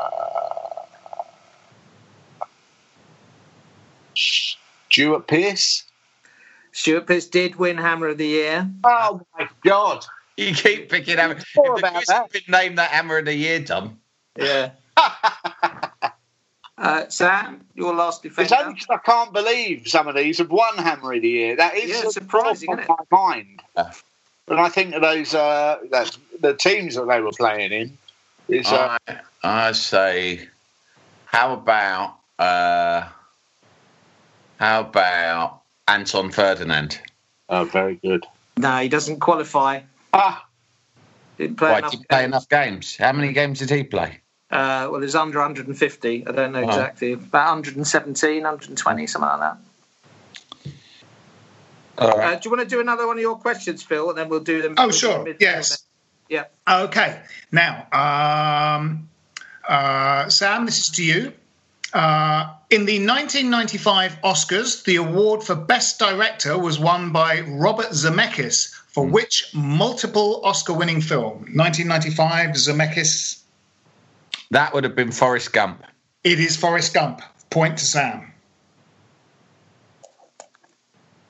Stuart 4.14 5.26
Pearce. 5.28 5.84
Stuart 6.72 7.06
Pearce 7.06 7.26
did 7.26 7.56
win 7.56 7.76
Hammer 7.78 8.08
of 8.08 8.18
the 8.18 8.26
Year. 8.26 8.68
Oh 8.84 9.22
my 9.38 9.48
God! 9.64 10.04
You 10.40 10.54
keep 10.54 10.88
picking 10.88 11.18
hammer. 11.18 11.34
If 11.34 11.46
Sure 11.46 11.74
the 11.74 11.80
about 11.80 12.06
that. 12.06 12.22
had 12.22 12.30
been 12.30 12.42
named 12.48 12.78
that 12.78 12.90
hammer 12.90 13.18
of 13.18 13.26
the 13.26 13.34
year, 13.34 13.62
Tom. 13.62 13.98
Yeah. 14.38 14.70
uh, 16.78 17.08
Sam, 17.08 17.66
your 17.74 17.94
last 17.94 18.24
It's 18.24 18.36
defender. 18.36 18.54
only 18.64 18.80
'cause 18.80 18.86
I 18.88 18.96
can't 18.98 19.34
believe 19.34 19.86
some 19.86 20.08
of 20.08 20.14
these 20.14 20.38
have 20.38 20.50
won 20.50 20.78
Hammer 20.78 21.12
of 21.12 21.20
the 21.20 21.28
Year. 21.28 21.56
That 21.56 21.74
is 21.74 21.90
Yeah, 21.90 22.08
surprising, 22.08 22.70
on 22.70 22.78
isn't 22.80 22.88
my 22.88 23.04
mind. 23.10 23.62
When 24.46 24.58
I 24.58 24.70
think 24.70 24.94
of 24.94 25.02
those, 25.02 25.34
uh, 25.34 25.78
that's 25.90 26.18
the 26.40 26.54
teams 26.54 26.94
that 26.94 27.06
they 27.06 27.20
were 27.20 27.32
playing 27.32 27.72
in. 27.72 27.98
Is 28.48 28.66
uh, 28.66 28.96
I, 29.06 29.20
I 29.44 29.72
say, 29.72 30.48
how 31.26 31.52
about 31.52 32.16
uh, 32.38 33.06
how 34.58 34.80
about 34.80 35.60
Anton 35.86 36.30
Ferdinand? 36.30 36.98
oh, 37.50 37.64
very 37.64 37.96
good. 37.96 38.24
No, 38.56 38.78
he 38.78 38.88
doesn't 38.88 39.20
qualify. 39.20 39.80
Ah, 40.12 40.46
Didn't 41.38 41.56
play 41.56 41.70
Why 41.72 41.78
enough. 41.78 41.90
did 41.92 42.00
he 42.00 42.04
play 42.06 42.18
games. 42.22 42.26
enough 42.28 42.48
games? 42.48 42.96
How 42.96 43.12
many 43.12 43.32
games 43.32 43.58
did 43.60 43.70
he 43.70 43.82
play? 43.84 44.20
Uh, 44.50 44.88
well, 44.90 45.02
it's 45.02 45.14
under 45.14 45.38
150. 45.38 46.26
I 46.26 46.32
don't 46.32 46.52
know 46.52 46.60
Oh. 46.62 46.68
exactly. 46.68 47.12
About 47.12 47.50
117, 47.50 48.42
120, 48.42 49.06
something 49.06 49.28
like 49.28 49.40
that. 49.40 49.56
All 51.98 52.20
Uh, 52.20 52.34
do 52.34 52.40
you 52.44 52.50
want 52.50 52.62
to 52.62 52.68
do 52.68 52.80
another 52.80 53.06
one 53.06 53.16
of 53.16 53.20
your 53.22 53.36
questions, 53.36 53.82
Phil? 53.82 54.08
And 54.08 54.18
then 54.18 54.28
we'll 54.28 54.40
do 54.40 54.62
them. 54.62 54.74
Oh, 54.76 54.86
we'll 54.86 54.92
sure. 54.92 55.24
them 55.24 55.36
Yes. 55.38 55.82
then. 56.28 56.44
Yeah. 56.68 56.84
Okay. 56.84 57.20
Now, 57.52 57.86
um, 57.92 59.08
uh, 59.68 60.28
Sam, 60.28 60.66
this 60.66 60.78
is 60.78 60.88
to 60.90 61.04
you. 61.04 61.32
Uh, 61.92 62.48
in 62.70 62.84
the 62.86 62.98
1995 63.04 64.16
Oscars, 64.22 64.84
the 64.84 64.96
award 64.96 65.42
for 65.42 65.54
Best 65.56 65.98
Director 65.98 66.56
was 66.56 66.78
won 66.78 67.10
by 67.12 67.40
Robert 67.40 67.90
Zemeckis 67.90 68.79
for 68.92 69.06
which 69.06 69.50
multiple 69.54 70.40
Oscar-winning 70.44 71.00
film? 71.00 71.46
1995 71.54 72.50
Zemeckis. 72.50 73.42
That 74.50 74.74
would 74.74 74.84
have 74.84 74.96
been 74.96 75.12
Forrest 75.12 75.52
Gump. 75.52 75.84
It 76.24 76.40
is 76.40 76.56
Forrest 76.56 76.92
Gump. 76.92 77.22
Point 77.50 77.78
to 77.78 77.84
Sam. 77.84 78.32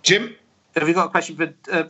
Jim. 0.02 0.34
Have 0.76 0.88
you 0.88 0.94
got 0.94 1.06
a 1.06 1.10
question 1.10 1.36
for? 1.36 1.52
Uh, 1.70 1.84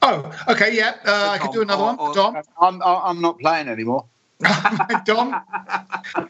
Oh, 0.00 0.44
okay, 0.48 0.76
yeah. 0.76 0.94
Uh, 1.04 1.30
I 1.32 1.38
could 1.38 1.52
do 1.52 1.62
another 1.62 1.82
one. 1.82 1.96
Dom. 2.14 2.36
I'm 2.60 2.80
I'm 2.82 3.20
not 3.20 3.38
playing 3.40 3.68
anymore. 3.68 4.04
Dom. 5.04 5.34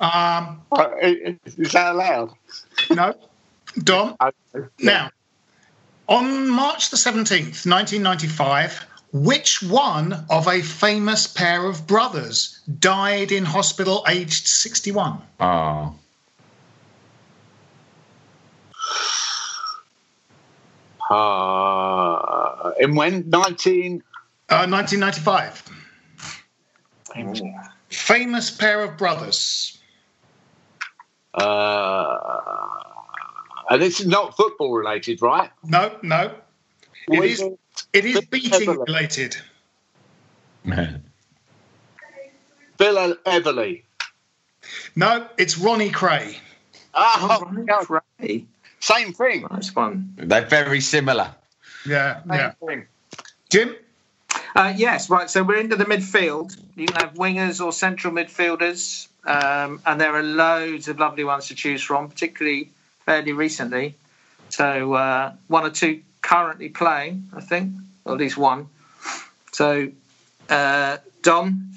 Um, 0.01 0.63
Uh, 0.73 0.89
Is 1.45 1.73
that 1.73 1.93
allowed? 1.93 2.33
no. 2.91 3.15
Dom. 3.85 4.17
Now, 4.81 5.11
on 6.09 6.49
March 6.49 6.91
the 6.91 6.97
17th, 6.97 7.67
1995, 7.67 8.87
which 9.13 9.63
one 9.63 10.25
of 10.31 10.49
a 10.49 10.63
famous 10.63 11.27
pair 11.27 11.67
of 11.67 11.87
brothers 11.87 12.61
died 12.79 13.33
in 13.33 13.45
hospital 13.45 14.05
aged 14.09 14.47
61? 14.49 15.21
Oh. 15.41 15.95
Uh, 21.11 22.73
and 22.81 22.97
when 22.97 23.29
19 23.31 24.03
Uh, 24.51 24.67
1995. 24.67 25.63
Famous 27.91 28.51
pair 28.51 28.83
of 28.83 28.97
brothers. 28.97 29.79
uh, 31.35 32.88
and 33.69 33.83
this 33.83 34.01
is 34.01 34.07
not 34.07 34.37
football 34.37 34.73
related, 34.73 35.21
right? 35.23 35.51
No, 35.65 35.97
no. 36.03 36.35
It 37.11 37.21
Was 37.21 37.41
is, 37.41 37.45
it 37.93 38.05
is 38.05 38.21
beating 38.27 38.69
related. 38.69 39.37
Bill 40.65 41.01
Everly. 43.27 43.83
No, 44.95 45.27
it's 45.39 45.59
Ronnie 45.59 45.91
Kray. 45.91 46.37
Oh, 46.95 47.45
Kray. 48.21 48.45
same 48.81 49.13
thing. 49.13 49.47
Nice 49.51 49.75
one. 49.75 50.13
They're 50.17 50.45
very 50.45 50.81
similar. 50.81 51.35
Yeah, 51.87 52.21
Same 52.23 52.31
yeah. 52.31 52.53
thing. 52.67 52.87
Jim? 53.51 53.77
Uh, 54.55 54.75
yes, 54.77 55.09
right. 55.09 55.31
So 55.31 55.43
we're 55.43 55.59
into 55.59 55.77
the 55.77 55.85
midfield. 55.85 56.57
You 56.77 56.87
can 56.87 56.97
have 56.97 57.15
wingers 57.15 57.65
or 57.65 57.73
central 57.73 58.13
midfielders, 58.13 59.09
um, 59.25 59.81
and 59.87 60.01
there 60.01 60.15
are 60.15 60.23
loads 60.23 60.89
of 60.89 60.99
lovely 60.99 61.25
ones 61.25 61.49
to 61.49 61.55
choose 61.55 61.83
from, 61.83 62.09
particularly 62.09 62.71
fairly 63.09 63.33
recently. 63.33 63.95
So 64.51 64.93
uh, 64.93 65.33
one 65.47 65.65
or 65.65 65.71
two 65.71 66.03
currently 66.21 66.69
playing, 66.69 67.31
I 67.33 67.41
think, 67.41 67.73
or 68.05 68.13
at 68.13 68.19
least 68.19 68.37
one. 68.37 68.69
So 69.53 69.89
uh, 70.51 70.99
Dom, 71.23 71.71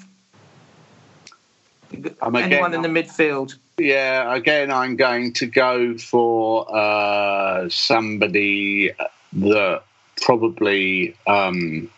I'm 2.20 2.34
again- 2.34 2.52
anyone 2.52 2.74
in 2.74 2.82
the 2.82 2.88
midfield? 2.88 3.54
Yeah, 3.78 4.34
again, 4.34 4.70
I'm 4.70 4.96
going 4.96 5.32
to 5.34 5.46
go 5.46 5.96
for 5.96 6.66
uh, 6.76 7.70
somebody 7.70 8.92
that 9.32 9.82
probably 10.20 11.16
um, 11.26 11.90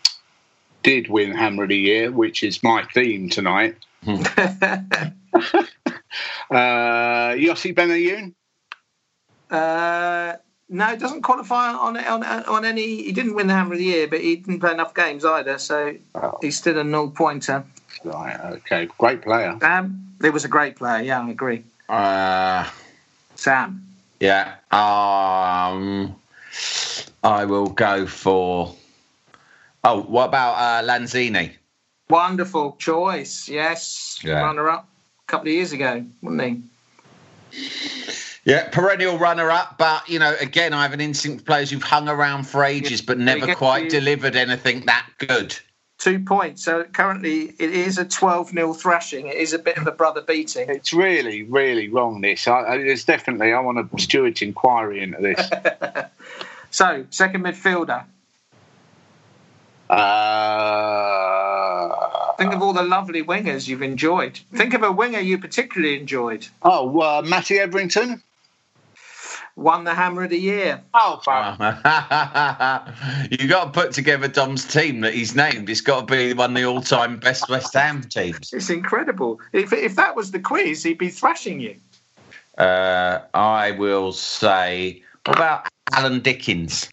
did 0.83 1.09
win 1.09 1.31
Hammer 1.33 1.63
of 1.63 1.69
the 1.69 1.77
Year, 1.77 2.09
which 2.09 2.41
is 2.41 2.63
my 2.63 2.85
theme 2.93 3.29
tonight. 3.29 3.75
uh, 4.07 4.15
Yossi 7.35 7.75
Benayoun. 7.75 8.33
Uh, 9.51 10.33
no, 10.69 10.91
it 10.93 10.99
doesn't 10.99 11.21
qualify 11.21 11.71
on, 11.73 11.95
on 11.97 12.23
on 12.23 12.65
any. 12.65 13.03
He 13.03 13.11
didn't 13.11 13.35
win 13.35 13.47
the 13.47 13.53
Hammer 13.53 13.73
of 13.73 13.77
the 13.79 13.85
Year, 13.85 14.07
but 14.07 14.21
he 14.21 14.37
didn't 14.37 14.59
play 14.59 14.71
enough 14.71 14.93
games 14.95 15.23
either, 15.23 15.57
so 15.59 15.95
Oh. 16.15 16.37
he's 16.41 16.57
still 16.57 16.79
a 16.79 16.83
null 16.83 17.09
pointer. 17.11 17.63
Right, 18.03 18.39
okay, 18.57 18.87
great 18.97 19.21
player. 19.21 19.55
Sam, 19.61 20.15
it 20.23 20.31
was 20.33 20.43
a 20.45 20.47
great 20.47 20.75
player. 20.75 21.03
Yeah, 21.03 21.21
I 21.21 21.29
agree. 21.29 21.63
Uh, 21.87 22.67
Sam, 23.35 23.85
yeah. 24.19 24.55
Um, 24.71 26.15
I 27.23 27.45
will 27.45 27.67
go 27.67 28.05
for. 28.07 28.73
Oh, 29.83 30.01
what 30.01 30.25
about 30.29 30.53
uh, 30.55 30.87
Lanzini? 30.87 31.51
wonderful 32.09 32.75
choice. 32.79 33.47
Yes, 33.49 34.19
Yeah. 34.23 34.41
runner 34.41 34.69
up 34.69 34.87
a 35.27 35.31
couple 35.31 35.47
of 35.47 35.53
years 35.53 35.71
ago, 35.73 36.03
wasn't 36.21 36.63
he? 37.53 38.11
Yeah, 38.45 38.69
perennial 38.69 39.17
runner-up, 39.17 39.79
but 39.79 40.07
you 40.07 40.19
know, 40.19 40.35
again, 40.39 40.71
I 40.71 40.83
have 40.83 40.93
an 40.93 41.01
instinct 41.01 41.39
for 41.39 41.45
players 41.45 41.71
who've 41.71 41.81
hung 41.81 42.07
around 42.07 42.43
for 42.43 42.63
ages 42.63 43.01
but 43.01 43.17
never 43.17 43.55
quite 43.55 43.89
delivered 43.89 44.35
anything 44.35 44.85
that 44.85 45.07
good. 45.17 45.57
Two 45.97 46.19
points. 46.19 46.63
So 46.63 46.83
currently, 46.83 47.55
it 47.57 47.71
is 47.71 47.97
a 47.97 48.05
12 48.05 48.49
0 48.49 48.73
thrashing. 48.73 49.27
It 49.27 49.37
is 49.37 49.53
a 49.53 49.59
bit 49.59 49.77
of 49.77 49.87
a 49.87 49.91
brother 49.91 50.21
beating. 50.21 50.69
It's 50.69 50.93
really, 50.93 51.43
really 51.43 51.89
wrong. 51.89 52.21
This, 52.21 52.47
I, 52.47 52.59
I, 52.59 52.75
it's 52.75 53.03
definitely. 53.03 53.51
I 53.51 53.59
want 53.61 53.79
a 53.79 53.99
Stewart's 53.99 54.41
inquiry 54.41 55.01
into 55.01 55.21
this. 55.21 55.49
So, 56.71 57.05
second 57.09 57.45
midfielder. 57.45 58.03
Uh, 59.89 59.95
Think 62.37 62.53
of 62.53 62.61
all 62.61 62.73
the 62.73 62.83
lovely 62.83 63.23
wingers 63.23 63.65
you've 63.65 63.81
enjoyed. 63.81 64.37
Think 64.53 64.73
of 64.73 64.83
a 64.83 64.91
winger 64.91 65.19
you 65.19 65.37
particularly 65.37 65.97
enjoyed. 65.97 66.45
oh, 66.63 66.99
uh, 66.99 67.21
Matty 67.21 67.59
Etherington. 67.59 68.21
Won 69.57 69.85
the 69.85 69.93
Hammer 69.93 70.23
of 70.23 70.31
the 70.31 70.37
Year. 70.37 70.81
Oh, 70.93 71.21
fuck. 71.23 71.57
you 73.31 73.47
got 73.47 73.65
to 73.65 73.71
put 73.71 73.93
together 73.93 74.27
Dom's 74.27 74.65
team 74.65 74.99
that 75.01 75.13
he's 75.13 75.33
named. 75.33 75.69
It's 75.69 75.79
got 75.79 76.07
to 76.07 76.13
be 76.13 76.33
one 76.33 76.51
of 76.51 76.55
the 76.57 76.65
all-time 76.65 77.19
best 77.19 77.47
West 77.47 77.73
Ham 77.73 78.01
teams. 78.01 78.51
It's 78.51 78.69
incredible. 78.69 79.39
If, 79.53 79.71
if 79.71 79.95
that 79.95 80.15
was 80.15 80.31
the 80.31 80.39
quiz, 80.39 80.83
he'd 80.83 80.97
be 80.97 81.09
thrashing 81.09 81.61
you. 81.61 81.77
Uh, 82.57 83.21
I 83.33 83.71
will 83.71 84.11
say, 84.11 85.01
what 85.25 85.37
about 85.37 85.67
Alan 85.93 86.19
Dickens? 86.19 86.89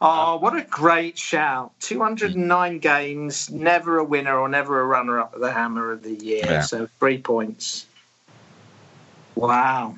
Oh, 0.00 0.36
what 0.36 0.56
a 0.56 0.62
great 0.62 1.18
shout. 1.18 1.72
209 1.80 2.78
games, 2.78 3.50
never 3.50 3.98
a 3.98 4.04
winner 4.04 4.38
or 4.38 4.48
never 4.48 4.80
a 4.80 4.86
runner 4.86 5.18
up 5.18 5.32
at 5.34 5.40
the 5.40 5.52
Hammer 5.52 5.90
of 5.90 6.04
the 6.04 6.14
Year. 6.14 6.44
Yeah. 6.44 6.60
So 6.62 6.88
three 7.00 7.18
points. 7.18 7.86
Wow. 9.34 9.96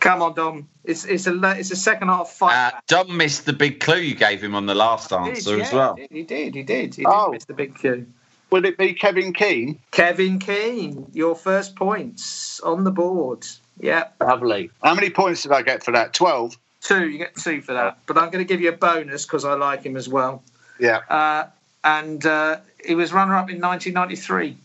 Come 0.00 0.22
on, 0.22 0.34
Dom. 0.34 0.68
It's 0.88 1.04
it's 1.04 1.26
a 1.26 1.38
it's 1.58 1.70
a 1.70 1.76
second 1.76 2.08
half 2.08 2.30
fight. 2.30 2.72
Uh, 2.72 2.80
Dom 2.86 3.14
missed 3.14 3.44
the 3.44 3.52
big 3.52 3.78
clue 3.78 3.98
you 4.00 4.14
gave 4.14 4.42
him 4.42 4.54
on 4.54 4.64
the 4.64 4.74
last 4.74 5.10
He 5.10 5.16
did, 5.16 5.28
answer 5.36 5.60
as 5.60 5.70
well. 5.70 5.96
He 5.96 6.22
did, 6.22 6.54
he 6.54 6.62
did. 6.62 6.94
He 6.94 7.02
did 7.02 7.06
Oh. 7.06 7.32
miss 7.32 7.44
the 7.44 7.52
big 7.52 7.74
clue. 7.74 8.06
Will 8.50 8.64
it 8.64 8.78
be 8.78 8.94
Kevin 8.94 9.34
Keen? 9.34 9.78
Kevin 9.90 10.38
Keen, 10.38 11.06
your 11.12 11.36
first 11.36 11.76
points 11.76 12.58
on 12.60 12.84
the 12.84 12.90
board. 12.90 13.46
Yeah, 13.78 14.04
Lovely. 14.18 14.70
How 14.82 14.94
many 14.94 15.10
points 15.10 15.42
did 15.42 15.52
I 15.52 15.60
get 15.60 15.84
for 15.84 15.92
that? 15.92 16.14
12? 16.14 16.56
two. 16.80 17.06
You 17.10 17.18
get 17.18 17.36
two 17.36 17.60
for 17.60 17.74
that. 17.74 17.98
But 18.06 18.16
I'm 18.16 18.30
going 18.30 18.42
to 18.44 18.48
give 18.48 18.62
you 18.62 18.70
a 18.70 18.76
bonus 18.76 19.26
because 19.26 19.44
I 19.44 19.52
like 19.54 19.82
him 19.82 19.94
as 19.94 20.08
well. 20.08 20.42
Yeah, 20.80 21.00
Uh, 21.10 21.44
and 21.84 22.24
uh, 22.24 22.60
he 22.82 22.94
was 22.94 23.12
runner 23.12 23.36
up 23.36 23.50
in 23.50 23.60
1993. 23.60 24.56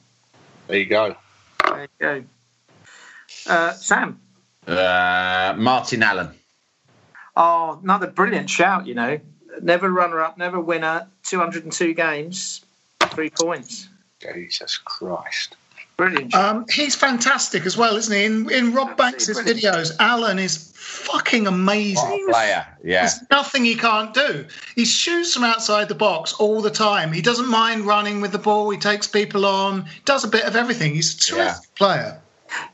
there 0.68 0.78
you 0.78 0.86
go. 0.86 1.16
There 1.66 1.82
you 1.82 1.88
go. 2.00 2.24
Uh, 3.52 3.74
Sam. 3.74 4.20
Uh, 4.68 5.56
Martin 5.58 6.04
Allen. 6.04 6.30
Oh, 7.36 7.80
another 7.82 8.08
brilliant 8.08 8.50
shout, 8.50 8.86
you 8.88 8.96
know. 8.96 9.20
Never 9.62 9.92
runner 9.92 10.22
up, 10.22 10.38
never 10.38 10.60
winner, 10.60 11.08
202 11.24 11.94
games, 11.94 12.66
three 13.12 13.30
points. 13.30 13.90
Jesus 14.20 14.78
Christ. 14.78 15.56
Brilliant. 15.98 16.34
Um, 16.34 16.66
he's 16.70 16.96
fantastic 16.96 17.66
as 17.66 17.78
well, 17.78 17.96
isn't 17.96 18.16
he? 18.16 18.26
In, 18.26 18.50
in 18.52 18.74
Rob 18.74 18.98
Banks' 18.98 19.32
brilliant. 19.32 19.60
videos, 19.60 19.96
Allen 20.00 20.40
is 20.40 20.72
fucking 20.76 21.46
amazing. 21.46 22.10
What 22.10 22.30
a 22.30 22.32
player. 22.32 22.68
Yeah. 22.84 23.02
There's 23.02 23.20
nothing 23.30 23.64
he 23.64 23.76
can't 23.76 24.14
do. 24.14 24.46
He 24.76 24.86
shoots 24.86 25.36
from 25.36 25.44
outside 25.44 25.90
the 25.90 25.96
box 25.96 26.34
all 26.34 26.62
the 26.62 26.72
time. 26.72 27.14
He 27.14 27.22
doesn't 27.22 27.48
mind 27.48 27.86
running 27.86 28.22
with 28.22 28.32
the 28.32 28.40
ball. 28.40 28.70
He 28.72 28.78
takes 28.78 29.06
people 29.06 29.46
on. 29.46 29.86
Does 30.06 30.24
a 30.24 30.28
bit 30.28 30.46
of 30.46 30.56
everything. 30.56 30.96
He's 30.96 31.16
a 31.16 31.20
terrific 31.20 31.76
player. 31.76 32.20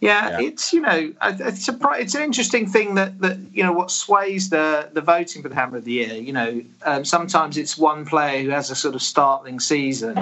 Yeah, 0.01 0.29
Yeah. 0.39 0.47
it's 0.47 0.73
you 0.73 0.81
know 0.81 1.13
it's 1.21 1.67
a 1.69 1.77
it's 1.93 2.15
an 2.15 2.21
interesting 2.21 2.67
thing 2.69 2.95
that 2.95 3.19
that 3.21 3.37
you 3.53 3.63
know 3.63 3.73
what 3.73 3.91
sways 3.91 4.49
the 4.49 4.89
the 4.93 5.01
voting 5.01 5.41
for 5.41 5.49
the 5.49 5.55
Hammer 5.55 5.77
of 5.77 5.85
the 5.85 5.91
Year. 5.93 6.13
You 6.13 6.33
know, 6.33 6.61
um, 6.83 7.05
sometimes 7.05 7.57
it's 7.57 7.77
one 7.77 8.05
player 8.05 8.43
who 8.43 8.49
has 8.49 8.69
a 8.71 8.75
sort 8.75 8.95
of 8.95 9.01
startling 9.01 9.59
season, 9.59 10.17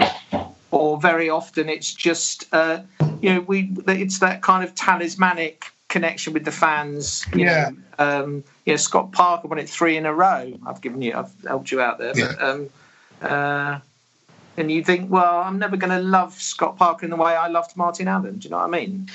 or 0.72 1.00
very 1.00 1.30
often 1.30 1.70
it's 1.70 1.94
just 1.94 2.46
uh, 2.54 2.82
you 3.22 3.34
know 3.34 3.42
we 3.42 3.72
it's 3.88 4.20
that 4.20 4.42
kind 4.42 4.64
of 4.64 4.76
talismanic 4.76 5.72
connection 5.90 6.34
with 6.34 6.46
the 6.46 6.52
fans. 6.52 7.26
You 7.34 7.46
Yeah. 7.46 7.70
Know, 7.70 7.76
um, 8.00 8.44
you 8.66 8.74
know, 8.74 8.78
Scott 8.78 9.12
Parker 9.12 9.48
won 9.48 9.58
it 9.58 9.70
three 9.70 9.98
in 9.98 10.06
a 10.06 10.14
row. 10.14 10.54
I've 10.68 10.82
given 10.82 11.02
you, 11.02 11.14
I've 11.16 11.32
helped 11.48 11.72
you 11.72 11.82
out 11.82 11.98
there. 11.98 12.14
But, 12.14 12.44
um, 12.44 12.70
uh, 13.22 13.80
and 14.58 14.72
you 14.72 14.84
think, 14.84 15.12
well, 15.12 15.42
I'm 15.42 15.60
never 15.60 15.78
going 15.78 15.92
to 15.92 16.00
love 16.00 16.34
Scott 16.42 16.78
Parker 16.78 17.06
in 17.06 17.12
the 17.12 17.16
way 17.16 17.36
I 17.36 17.48
loved 17.48 17.78
Martin 17.78 18.08
Allen. 18.08 18.40
Do 18.40 18.46
you 18.46 18.52
know 18.52 18.58
what 18.58 18.66
I 18.66 18.70
mean? 18.70 19.08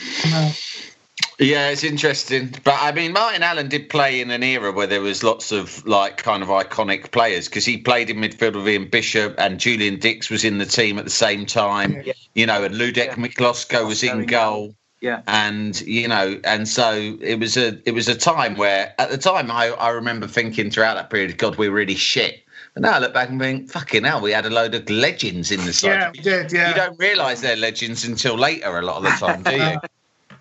Yeah, 1.39 1.71
it's 1.71 1.83
interesting. 1.83 2.55
But 2.63 2.77
I 2.81 2.93
mean, 2.93 3.13
Martin 3.13 3.43
Allen 3.43 3.69
did 3.69 3.89
play 3.89 4.21
in 4.21 4.31
an 4.31 4.43
era 4.43 4.71
where 4.71 4.87
there 4.87 5.01
was 5.01 5.23
lots 5.23 5.51
of 5.51 5.85
like 5.87 6.19
kind 6.19 6.43
of 6.43 6.49
iconic 6.49 7.11
players 7.11 7.49
because 7.49 7.65
he 7.65 7.79
played 7.79 8.11
in 8.11 8.19
midfield 8.19 8.55
with 8.55 8.69
Ian 8.69 8.89
Bishop 8.89 9.35
and 9.39 9.59
Julian 9.59 9.99
Dicks 9.99 10.31
was 10.31 10.45
in 10.45 10.59
the 10.59 10.67
team 10.67 10.99
at 10.99 11.05
the 11.05 11.11
same 11.11 11.47
time. 11.47 12.03
Yeah. 12.05 12.13
You 12.35 12.47
know, 12.47 12.63
and 12.63 12.75
Ludek 12.75 13.17
Yeah. 13.17 13.83
Was 13.83 14.03
in 14.03 14.21
in 14.21 14.27
goal. 14.27 14.75
Yeah. 15.01 15.23
And 15.27 15.81
you 15.81 16.07
know, 16.07 16.41
and 16.45 16.69
so 16.69 17.19
it 17.21 17.41
was 17.41 17.57
a 17.57 17.81
it 17.89 17.93
was 17.93 18.09
a 18.09 18.15
time 18.15 18.57
where 18.57 18.95
at 19.01 19.11
the 19.11 19.19
time 19.19 19.51
I, 19.51 19.71
I 19.71 19.89
remember 19.89 20.29
thinking 20.29 20.71
throughout 20.71 20.95
that 20.95 21.11
period, 21.11 21.37
God, 21.39 21.57
we're 21.57 21.73
really 21.73 21.97
shit. 21.97 22.42
And 22.75 22.83
now 22.85 22.93
I 22.93 22.99
look 23.01 23.13
back 23.13 23.29
and 23.29 23.39
think, 23.39 23.71
fucking 23.71 24.05
hell, 24.05 24.21
we 24.23 24.33
had 24.33 24.47
a 24.47 24.51
load 24.51 24.75
of 24.75 24.89
legends 24.89 25.51
in 25.51 25.65
the 25.67 25.73
side. 25.75 25.89
Yeah, 25.89 26.11
we 26.11 26.19
did. 26.21 26.53
Yeah. 26.53 26.69
You 26.71 26.75
don't 26.75 26.99
realise 26.99 27.41
they're 27.43 27.57
legends 27.57 28.05
until 28.05 28.35
later 28.37 28.79
a 28.79 28.83
lot 28.83 28.97
of 28.97 29.03
the 29.03 29.11
time, 29.11 29.43
do 29.43 29.57
you? 29.57 29.79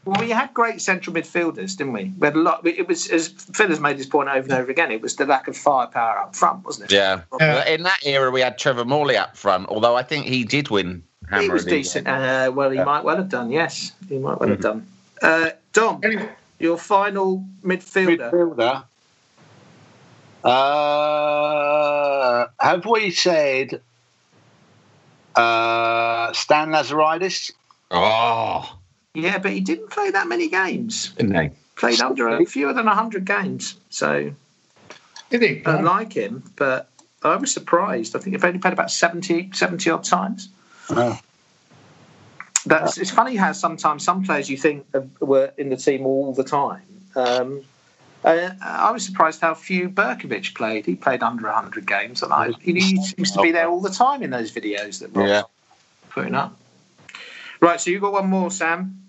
Well, 0.04 0.20
we 0.20 0.32
had 0.32 0.52
great 0.56 0.82
central 0.82 1.16
midfielders, 1.16 1.78
didn't 1.78 1.94
we? 1.94 2.12
We 2.18 2.26
had 2.26 2.36
a 2.36 2.40
lot. 2.40 2.66
It 2.66 2.88
was 2.88 3.08
as 3.10 3.28
Phil 3.28 3.68
has 3.68 3.80
made 3.80 3.98
his 3.98 4.08
point 4.08 4.30
over 4.30 4.40
and 4.40 4.52
over 4.54 4.72
again. 4.72 4.92
It 4.92 5.00
was 5.00 5.16
the 5.16 5.28
lack 5.28 5.48
of 5.48 5.56
firepower 5.56 6.18
up 6.18 6.36
front, 6.36 6.66
wasn't 6.66 6.92
it? 6.92 6.96
Yeah. 6.96 7.22
Yeah. 7.40 7.68
In 7.68 7.84
that 7.84 8.00
era, 8.04 8.32
we 8.32 8.42
had 8.42 8.58
Trevor 8.58 8.84
Morley 8.84 9.16
up 9.16 9.38
front, 9.38 9.68
although 9.70 9.96
I 9.96 10.02
think 10.02 10.26
he 10.26 10.44
did 10.44 10.72
win 10.72 11.04
Hammer 11.30 11.44
he 11.44 11.50
was 11.52 11.62
of 11.62 11.66
the 11.70 11.76
Year. 11.76 11.84
decent. 11.84 12.08
Uh, 12.08 12.52
well, 12.52 12.72
he 12.72 12.84
might 12.84 13.04
well 13.04 13.18
have 13.18 13.30
done. 13.30 13.52
Yes, 13.52 13.92
he 14.10 14.18
might 14.18 14.40
well 14.40 14.50
have 14.50 14.58
Mm-hmm. 14.58 14.80
done. 14.80 14.88
Uh, 15.22 15.50
Dom, 15.74 16.02
Anyway, 16.04 16.30
your 16.58 16.80
final 16.80 17.46
midfielder. 17.64 18.32
Midfielder. 18.32 18.84
Uh, 20.44 22.32
have 22.60 22.86
we 22.86 23.12
said 23.12 23.82
uh, 25.36 26.34
Stan 26.34 26.70
Lazaridis? 26.70 27.52
Oh, 27.92 28.78
Yeah, 29.14 29.38
but 29.38 29.52
he 29.52 29.60
didn't 29.60 29.90
play 29.90 30.12
that 30.12 30.28
many 30.28 30.48
games. 30.50 31.10
didn't 31.18 31.36
he? 31.36 31.50
Played 31.76 32.02
under 32.02 32.30
a 32.30 32.46
fewer 32.46 32.74
than 32.74 32.88
hundred 32.88 33.26
games. 33.26 33.76
So 33.90 34.32
did 35.30 35.42
he? 35.42 35.62
I 35.66 35.82
like 35.82 36.14
him, 36.14 36.44
but 36.56 36.90
I 37.24 37.36
was 37.36 37.52
surprised. 37.54 38.16
I 38.16 38.20
think 38.20 38.36
he's 38.36 38.44
only 38.44 38.60
played 38.60 38.74
about 38.74 38.92
70, 38.92 39.52
70 39.54 39.90
odd 39.90 40.04
times. 40.04 40.50
Oh. 40.90 41.20
That's 42.66 42.98
it's 43.00 43.10
funny 43.10 43.36
how 43.36 43.54
sometimes 43.54 44.04
some 44.04 44.24
players 44.24 44.50
you 44.50 44.58
think 44.58 44.86
were 45.20 45.52
in 45.58 45.70
the 45.70 45.78
team 45.78 46.06
all 46.06 46.34
the 46.34 46.44
time. 46.44 46.84
Um, 47.16 47.62
uh, 48.24 48.52
I 48.62 48.92
was 48.92 49.06
surprised 49.06 49.42
how 49.42 49.54
few 49.54 49.90
Berkovic 49.90 50.54
played. 50.56 50.86
He 50.86 50.96
played 50.96 51.24
under 51.24 51.46
100 51.48 51.86
games, 51.88 52.22
and 52.22 52.32
I, 52.32 52.52
he 52.62 52.98
seems 52.98 53.32
to 53.32 53.42
be 53.42 53.52
there 53.52 53.68
all 53.68 53.82
the 53.82 53.90
time 53.90 54.22
in 54.24 54.30
those 54.30 54.52
videos 54.52 55.00
that 55.00 55.16
Rob's 55.16 55.30
Yeah. 55.30 55.42
putting 56.10 56.36
up. 56.36 56.58
Right, 57.60 57.80
so 57.80 57.90
you've 57.92 58.02
got 58.02 58.14
one 58.14 58.28
more, 58.28 58.52
Sam, 58.52 59.02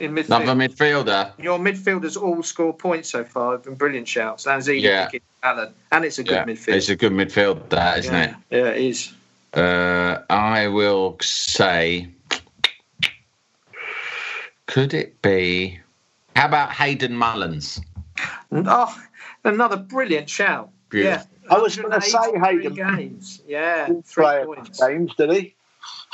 in 0.00 0.12
midfield. 0.14 0.42
Another 0.42 0.54
midfielder. 0.54 1.32
Your 1.38 1.58
midfielders 1.58 2.20
all 2.20 2.42
score 2.42 2.72
points 2.72 3.10
so 3.10 3.24
far. 3.24 3.52
Have 3.52 3.64
been 3.64 3.74
brilliant 3.74 4.08
shouts. 4.08 4.46
Lanzini, 4.46 4.82
Yeah. 4.82 5.08
Allen, 5.42 5.72
and 5.92 6.04
it's 6.04 6.18
a 6.18 6.24
good 6.24 6.32
Yeah, 6.32 6.44
midfield. 6.44 6.74
it's 6.74 6.88
a 6.88 6.96
good 6.96 7.12
midfield, 7.12 7.68
that 7.70 7.98
isn't 8.00 8.12
yeah. 8.14 8.34
Yeah, 8.50 8.66
it 8.70 8.82
is. 8.82 9.12
it? 9.54 9.58
Uh, 9.60 10.22
I 10.30 10.68
will 10.68 11.16
say, 11.20 12.08
could 14.66 14.94
it 14.94 15.20
be? 15.22 15.80
How 16.36 16.46
about 16.46 16.72
Hayden 16.72 17.16
Mullins? 17.16 17.80
Oh, 18.52 19.02
another 19.44 19.76
brilliant 19.76 20.28
shout. 20.30 20.70
Beautiful. 20.90 21.28
Yeah. 21.44 21.54
I 21.54 21.58
was 21.58 21.76
gonna 21.76 22.00
say 22.00 22.18
183 22.18 22.62
Hayden. 22.62 22.96
games. 22.96 23.40
Yeah, 23.46 23.86
Didn't 23.86 24.06
three 24.06 24.24
play 24.24 24.44
points. 24.44 24.80
games, 24.80 25.14
did 25.16 25.30
he? 25.32 25.54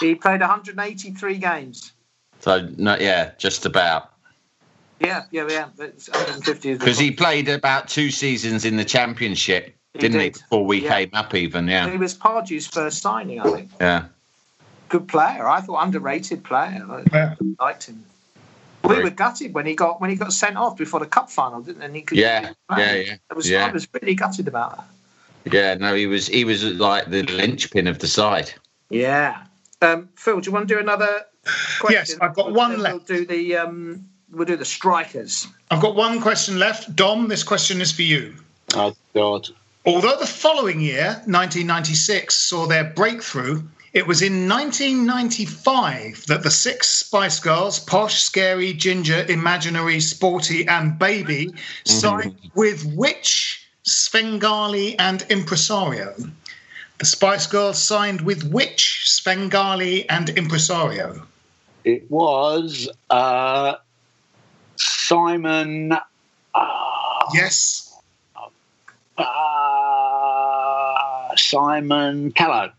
He 0.01 0.15
played 0.15 0.41
183 0.41 1.39
games. 1.39 1.93
So, 2.41 2.69
no, 2.77 2.97
yeah, 2.99 3.33
just 3.39 3.67
about. 3.67 4.11
Yeah, 5.01 5.23
yeah, 5.31 5.47
yeah. 5.49 5.69
It's 5.79 6.09
150 6.09 6.71
is 6.71 6.79
Because 6.79 6.99
he 6.99 7.11
played 7.11 7.49
about 7.49 7.89
two 7.89 8.11
seasons 8.11 8.65
in 8.65 8.77
the 8.77 8.85
championship, 8.85 9.75
He 9.93 10.01
didn't 10.01 10.21
he? 10.21 10.31
Before 10.31 10.65
we 10.65 10.79
Yeah. 10.83 10.91
came 10.99 11.11
up, 11.15 11.35
even, 11.35 11.67
yeah. 11.69 11.91
He 11.91 11.97
was 11.97 12.15
Pardew's 12.15 12.67
first 12.67 12.99
signing, 13.03 13.41
I 13.41 13.51
think. 13.51 13.71
Yeah. 13.81 14.05
Good 14.89 15.09
player. 15.09 15.49
I 15.49 15.61
thought 15.61 15.83
underrated 15.85 16.45
player. 16.45 16.85
I 16.89 17.03
Yeah. 17.13 17.35
liked 17.59 17.85
him. 17.85 18.05
We 18.85 19.03
were 19.03 19.11
gutted 19.11 19.55
when 19.55 19.67
he 19.67 19.75
got 19.75 20.01
when 20.01 20.11
he 20.11 20.17
got 20.17 20.33
sent 20.33 20.57
off 20.57 20.77
before 20.77 21.01
the 21.01 21.07
cup 21.07 21.31
final, 21.31 21.61
didn't 21.61 21.81
he? 21.81 21.87
And 21.87 21.97
he 21.97 22.03
could 22.03 22.19
Yeah, 22.19 22.53
yeah, 22.77 22.95
yeah, 22.95 23.17
I 23.31 23.35
was, 23.35 23.49
yeah. 23.49 23.67
I 23.67 23.73
was 23.73 23.89
really 23.93 24.15
gutted 24.15 24.47
about 24.47 24.77
that. 24.77 25.53
Yeah, 25.53 25.75
no, 25.75 25.95
he 25.95 26.07
was 26.07 26.27
he 26.27 26.45
was 26.45 26.65
like 26.65 27.07
the 27.07 27.23
linchpin 27.23 27.87
of 27.87 27.99
the 27.99 28.07
side. 28.07 28.53
Yeah. 28.91 29.45
Um, 29.83 30.09
Phil, 30.17 30.41
do 30.41 30.49
you 30.49 30.53
want 30.53 30.69
to 30.69 30.75
do 30.75 30.81
another 30.81 31.25
question? 31.81 32.17
Yes, 32.19 32.19
I've 32.21 32.35
got 32.35 32.53
one 32.53 32.73
Then 32.73 32.81
left. 32.81 33.09
We'll 33.09 33.19
do 33.19 33.27
the 33.27 33.57
um, 33.57 34.07
we'll 34.31 34.47
do 34.47 34.57
the 34.57 34.65
strikers. 34.65 35.47
I've 35.71 35.83
got 35.83 35.95
one 35.95 36.21
question 36.21 36.59
left. 36.59 36.95
Dom, 36.95 37.29
this 37.29 37.43
question 37.43 37.81
is 37.81 37.93
for 37.93 38.03
you. 38.03 38.35
Oh 38.75 38.95
God! 39.15 39.49
Although 39.87 40.17
the 40.19 40.27
following 40.27 40.81
year, 40.81 41.23
1996, 41.27 42.35
saw 42.35 42.67
their 42.67 42.85
breakthrough, 42.85 43.63
it 43.95 44.07
was 44.09 44.23
in 44.23 44.49
1995 44.49 46.27
that 46.27 46.43
the 46.43 46.51
six 46.51 46.89
Spice 46.89 47.39
Girls, 47.39 47.79
Posh, 47.79 48.21
Scary, 48.23 48.73
Ginger, 48.73 49.25
Imaginary, 49.29 50.01
Sporty, 50.01 50.67
and 50.67 50.99
Baby, 50.99 51.55
signed 51.85 52.37
with 52.55 52.85
which 52.95 53.69
Svengali 53.85 54.99
and 54.99 55.25
Impresario? 55.31 56.13
The 56.99 57.05
Spice 57.07 57.47
Girls 57.47 57.81
signed 57.81 58.21
with 58.23 58.43
which 58.51 59.03
Svengali 59.05 60.09
and 60.11 60.29
Impresario? 60.31 61.25
It 61.85 62.11
was 62.11 62.89
uh, 63.11 63.75
Simon. 64.77 65.93
Uh, 65.93 66.01
Yes. 67.33 67.97
uh, 69.17 69.25
Simon 71.37 72.33
Callow. 72.33 72.73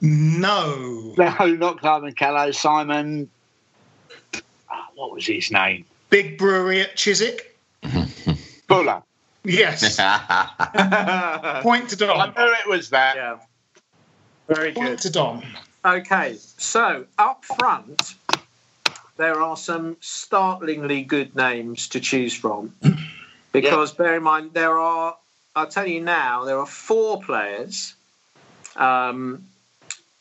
No. 0.00 1.14
No, 1.16 1.46
not 1.46 1.80
Simon 1.82 2.12
Callow. 2.12 2.50
Simon. 2.50 3.30
What 4.94 5.12
was 5.12 5.26
his 5.26 5.50
name? 5.50 5.84
Big 6.10 6.38
brewery 6.38 6.80
at 6.80 6.96
Chiswick? 6.96 7.56
Fuller. 8.68 9.02
Yes. 9.44 9.96
Point 11.62 11.88
to 11.90 11.96
Dom. 11.96 12.18
I 12.20 12.26
Dom. 12.26 12.34
knew 12.36 12.52
it 12.52 12.68
was 12.68 12.90
that. 12.90 13.16
Yeah. 13.16 13.38
Very 14.48 14.72
Point 14.72 14.88
good. 14.90 14.98
to 15.00 15.10
Dom. 15.10 15.42
Okay, 15.84 16.36
so 16.56 17.04
up 17.18 17.44
front, 17.44 18.14
there 19.16 19.40
are 19.40 19.56
some 19.56 19.96
startlingly 20.00 21.02
good 21.02 21.36
names 21.36 21.88
to 21.88 22.00
choose 22.00 22.34
from. 22.34 22.74
Because 23.52 23.92
bear 23.92 24.16
in 24.16 24.22
mind, 24.22 24.50
there 24.52 24.78
are, 24.78 25.16
I'll 25.54 25.66
tell 25.66 25.86
you 25.86 26.02
now, 26.02 26.44
there 26.44 26.58
are 26.58 26.66
four 26.66 27.22
players 27.22 27.94
um, 28.76 29.46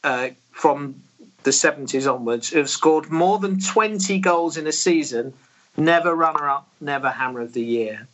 uh, 0.05 0.29
from 0.51 1.01
the 1.43 1.51
70s 1.51 2.11
onwards 2.11 2.49
who 2.49 2.59
have 2.59 2.69
scored 2.69 3.09
more 3.09 3.39
than 3.39 3.59
20 3.59 4.19
goals 4.19 4.55
in 4.55 4.67
a 4.67 4.71
season, 4.71 5.33
never 5.75 6.15
runner 6.15 6.47
up, 6.47 6.67
never 6.79 7.09
hammer 7.09 7.41
of 7.41 7.53
the 7.53 7.61
year. 7.61 8.07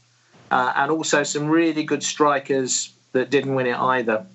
Uh, 0.49 0.73
and 0.75 0.89
also 0.89 1.23
some 1.23 1.47
really 1.47 1.83
good 1.83 2.01
strikers 2.01 2.91
that 3.11 3.29
didn't 3.29 3.53
win 3.55 3.67
it 3.67 3.77
either. 3.77 4.25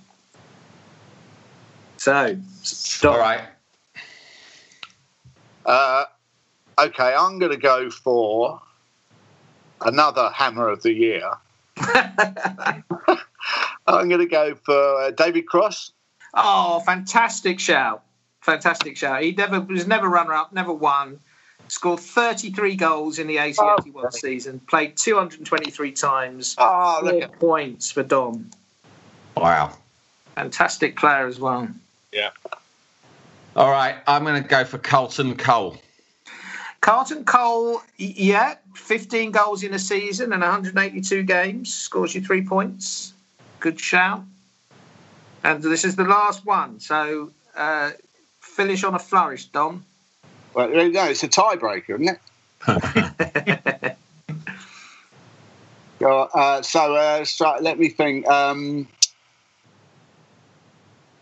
So, 1.97 2.39
stop. 2.63 3.15
All 3.15 3.19
right. 3.19 3.41
Uh, 5.65 6.05
okay, 6.79 7.15
I'm 7.19 7.39
going 7.39 7.53
to 7.53 7.59
go 7.59 7.91
for 7.91 8.61
another 9.81 10.31
Hammer 10.31 10.69
of 10.69 10.83
the 10.83 10.93
Year. 10.93 11.31
I'm 13.87 14.09
going 14.09 14.21
to 14.21 14.27
go 14.27 14.55
for 14.55 15.03
uh, 15.03 15.11
David 15.11 15.47
Cross. 15.47 15.93
Oh, 16.37 16.81
fantastic 16.81 17.59
shout! 17.59 18.03
Fantastic 18.43 18.97
shout. 18.97 19.23
He 19.23 19.33
never 19.33 19.61
was 19.61 19.87
never 19.87 20.09
runner 20.09 20.35
up, 20.35 20.53
never 20.53 20.73
won. 20.73 21.19
Scored 21.69 21.99
33 21.99 22.77
goals 22.77 23.19
in 23.19 23.27
the 23.27 23.39
80-81 23.39 23.93
Oh, 23.97 24.11
season. 24.11 24.61
Played 24.61 24.97
223 24.97 25.91
times. 25.93 26.55
Oh, 26.59 27.01
look 27.03 27.21
at 27.21 27.41
points 27.41 27.91
for 27.91 28.05
Dom. 28.05 28.51
Wow. 29.37 29.77
Fantastic 30.37 30.97
player 30.97 31.27
as 31.27 31.41
well. 31.41 31.67
Yeah. 32.13 32.31
All 33.57 33.71
right, 33.71 33.97
I'm 34.07 34.23
going 34.23 34.41
to 34.41 34.49
go 34.49 34.65
for 34.65 34.79
Carlton 34.79 35.37
Cole. 35.37 35.79
Carlton 36.83 37.25
Cole, 37.25 37.83
yeah, 37.97 38.55
15 38.75 39.33
goals 39.33 39.65
in 39.65 39.75
a 39.75 39.79
season 39.79 40.33
and 40.33 40.43
182 40.43 41.23
games. 41.25 41.75
Scores 41.75 42.15
you 42.15 42.21
three 42.21 42.45
points. 42.45 43.13
Good 43.59 43.81
shout. 43.81 44.23
And 45.47 45.63
this 45.63 45.85
is 45.85 45.95
the 45.95 46.03
last 46.03 46.45
one. 46.45 46.81
So 46.81 47.31
uh, 47.55 47.93
finish 48.41 48.83
on 48.83 48.97
a 48.97 48.99
flourish, 48.99 49.45
Don. 49.45 49.85
Well, 50.53 50.69
there 50.69 50.85
you 50.85 50.93
go. 50.93 51.05
It's 51.05 51.23
a 51.23 51.29
tiebreaker, 51.29 52.01
isn't 52.01 52.19
it? 52.67 53.97
Uh, 55.99 56.63
so, 56.63 56.95
uh, 56.95 57.25
so 57.25 57.57
let 57.61 57.81
me 57.81 57.89
think. 57.89 58.29
Um, 58.29 58.87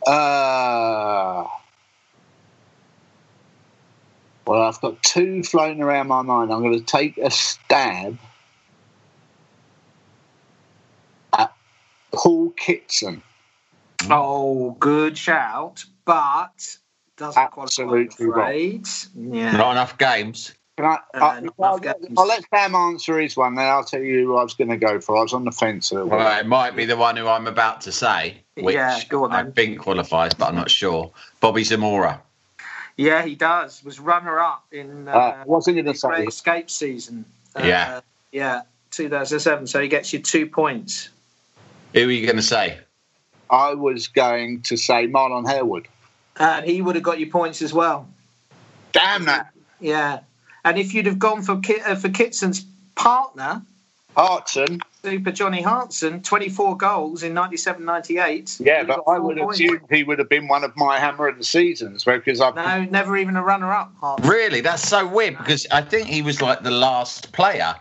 uh, 0.07 1.45
well, 4.47 4.63
I've 4.63 4.79
got 4.83 5.03
two 5.03 5.43
floating 5.43 5.81
around 5.81 6.09
my 6.09 6.21
mind. 6.21 6.53
I'm 6.53 6.61
going 6.61 6.79
to 6.79 6.85
take 6.85 7.17
a 7.17 7.31
stab 7.31 8.19
at 11.33 11.55
Paul 12.13 12.51
Kitson. 12.51 13.23
Oh, 14.11 14.73
good 14.81 15.17
shout, 15.17 15.85
but 16.05 16.77
doesn't 17.17 17.41
Absolutely 17.43 18.07
qualify. 18.07 18.25
I'm 18.25 18.31
afraid. 18.31 18.87
Yeah. 19.17 19.57
Not 19.57 19.73
enough 19.73 19.99
games. 19.99 20.55
Can 20.77 20.87
I, 20.87 20.95
Uh, 21.15 21.19
I, 21.25 21.41
not 21.41 21.55
I'll, 21.61 21.77
enough 21.77 22.01
games. 22.01 22.15
I'll 22.19 22.27
let 22.27 22.45
Sam 22.53 22.75
answer 22.75 23.19
his 23.21 23.37
one, 23.37 23.55
then 23.55 23.67
I'll 23.67 23.85
tell 23.85 24.01
you 24.03 24.25
who 24.25 24.37
I 24.37 24.43
was 24.43 24.55
going 24.55 24.71
to 24.71 24.77
go 24.77 25.01
for. 25.01 25.17
I 25.17 25.23
was 25.23 25.33
on 25.33 25.45
the 25.45 25.53
fence. 25.53 25.93
a 25.93 25.95
little. 25.95 26.09
Well, 26.11 26.41
it 26.41 26.47
might 26.47 26.75
be 26.75 26.85
the 26.85 26.97
one 26.97 27.17
who 27.17 27.29
I'm 27.29 27.47
about 27.47 27.81
to 27.83 27.93
say, 27.93 28.43
which 28.57 28.75
Yeah, 28.75 29.01
go 29.09 29.25
on 29.25 29.33
I 29.33 29.45
then. 29.45 29.53
think 29.53 29.79
qualifies, 29.79 30.35
but 30.35 30.49
I'm 30.49 30.57
not 30.57 30.71
sure. 30.71 31.13
Bobby 31.41 31.63
Zamora. 31.63 32.21
Yeah, 32.97 33.25
he 33.25 33.35
does. 33.37 33.83
Was 33.85 33.99
runner 34.01 34.39
up 34.41 34.65
in 34.73 35.09
uh, 35.09 35.13
Uh, 35.13 35.45
wasn't 35.47 35.77
going 35.77 35.87
to 35.95 36.01
the 36.01 36.09
Great. 36.09 36.29
Escape 36.29 36.71
season. 36.71 37.25
Uh, 37.57 37.63
Yeah. 37.65 38.01
yeah, 38.33 38.63
2007. 38.91 39.67
So 39.69 39.81
he 39.81 39.87
gets 39.89 40.13
you 40.13 40.19
two 40.21 40.47
points. 40.47 41.09
Who 41.93 42.01
are 42.09 42.11
you 42.11 42.25
going 42.27 42.37
to 42.37 42.43
say? 42.43 42.79
I 43.55 43.75
was 43.75 44.09
going 44.09 44.63
to 44.63 44.77
say 44.77 45.07
Marlon 45.07 45.47
Harewood. 45.49 45.87
And 46.37 46.67
he 46.67 46.83
would 46.83 46.97
have 46.97 47.05
got 47.05 47.21
you 47.21 47.31
points 47.31 47.63
as 47.63 47.73
well. 47.73 48.09
Damn 48.93 49.27
that. 49.27 49.53
Yeah. 49.81 50.21
And 50.65 50.77
if 50.77 50.93
you'd 50.93 51.07
have 51.07 51.21
gone 51.21 51.43
for 51.43 51.61
Ki- 51.61 51.81
uh, 51.81 51.95
for 51.95 52.09
Kitson's 52.09 52.67
partner, 52.97 53.63
Hartson. 54.17 54.81
Super 55.03 55.31
Johnny 55.31 55.61
Hartson, 55.61 56.23
24 56.23 56.77
goals 56.79 57.23
in 57.23 57.35
97 57.35 57.85
98. 57.85 58.57
Yeah, 58.59 58.85
but 58.85 59.03
I 59.07 59.19
would 59.19 59.39
assume 59.39 59.81
he 59.91 60.03
would 60.03 60.19
have 60.19 60.31
been 60.31 60.49
one 60.49 60.65
of 60.65 60.75
my 60.77 60.99
hammer 60.99 61.29
of 61.29 61.37
the 61.37 61.45
seasons 61.45 62.05
because 62.05 62.41
I've 62.41 62.55
No, 62.57 62.85
never 62.85 63.17
even 63.17 63.37
a 63.37 63.43
runner 63.43 63.71
up. 63.71 63.93
Hartson. 64.01 64.29
Really? 64.29 64.63
That's 64.63 64.89
so 64.89 65.07
weird 65.07 65.37
because 65.39 65.67
I 65.71 65.83
think 65.83 66.09
he 66.09 66.23
was 66.23 66.41
like 66.41 66.63
the 66.63 66.71
last 66.71 67.33
player 67.33 67.75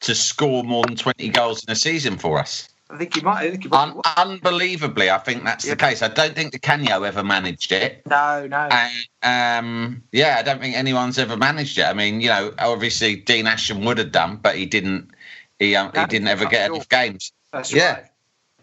to 0.00 0.14
score 0.14 0.64
more 0.64 0.84
than 0.84 0.96
20 0.96 1.28
goals 1.28 1.64
in 1.64 1.72
a 1.72 1.76
season 1.76 2.18
for 2.18 2.38
us. 2.38 2.68
I 2.90 2.98
think 2.98 3.14
he 3.14 3.22
might. 3.22 3.38
I 3.38 3.50
think 3.50 3.64
he 3.64 3.70
Un- 3.70 3.96
might. 3.96 4.18
unbelievably, 4.18 5.10
I 5.10 5.18
think 5.18 5.44
that's 5.44 5.64
the 5.64 5.76
case. 5.76 6.02
I 6.02 6.08
don't 6.08 6.34
think 6.34 6.52
Di 6.52 6.58
Canio 6.58 7.02
ever 7.02 7.24
managed 7.24 7.72
it. 7.72 8.02
No, 8.06 8.46
no. 8.46 8.68
And, 8.70 9.08
um, 9.22 10.02
yeah, 10.12 10.36
I 10.38 10.42
don't 10.42 10.60
think 10.60 10.76
anyone's 10.76 11.18
ever 11.18 11.36
managed 11.36 11.78
it. 11.78 11.84
I 11.84 11.94
mean, 11.94 12.20
you 12.20 12.28
know, 12.28 12.52
obviously 12.58 13.16
Dean 13.16 13.46
Ashton 13.46 13.84
would 13.84 13.98
have 13.98 14.12
done, 14.12 14.36
but 14.36 14.56
he 14.56 14.66
didn't. 14.66 15.10
He 15.58 15.74
um, 15.76 15.92
he 15.94 16.04
didn't 16.06 16.28
ever 16.28 16.46
get 16.46 16.66
sure. 16.66 16.74
enough 16.74 16.88
games. 16.88 17.32
That's 17.52 17.72
yeah. 17.72 17.94
right. 17.94 18.04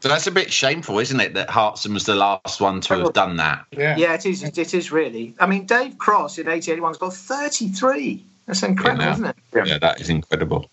So 0.01 0.09
that's 0.09 0.25
a 0.25 0.31
bit 0.31 0.51
shameful, 0.51 0.97
isn't 0.97 1.19
it? 1.19 1.35
That 1.35 1.49
Hartson 1.49 1.93
was 1.93 2.05
the 2.05 2.15
last 2.15 2.59
one 2.59 2.81
to 2.81 2.97
have 2.97 3.13
done 3.13 3.37
that. 3.37 3.65
Yeah. 3.71 3.95
Yeah, 3.97 4.13
it 4.15 4.25
is. 4.25 4.43
It 4.43 4.73
is 4.73 4.91
really. 4.91 5.35
I 5.39 5.45
mean, 5.45 5.67
Dave 5.67 5.97
Cross 5.99 6.39
in 6.39 6.47
1881's 6.47 6.97
got 6.97 7.13
33. 7.13 8.23
That's 8.47 8.63
incredible, 8.63 9.03
Yeah. 9.03 9.13
isn't 9.13 9.25
it? 9.25 9.35
Yeah, 9.67 9.77
that 9.77 10.01
is 10.01 10.09
incredible. 10.09 10.69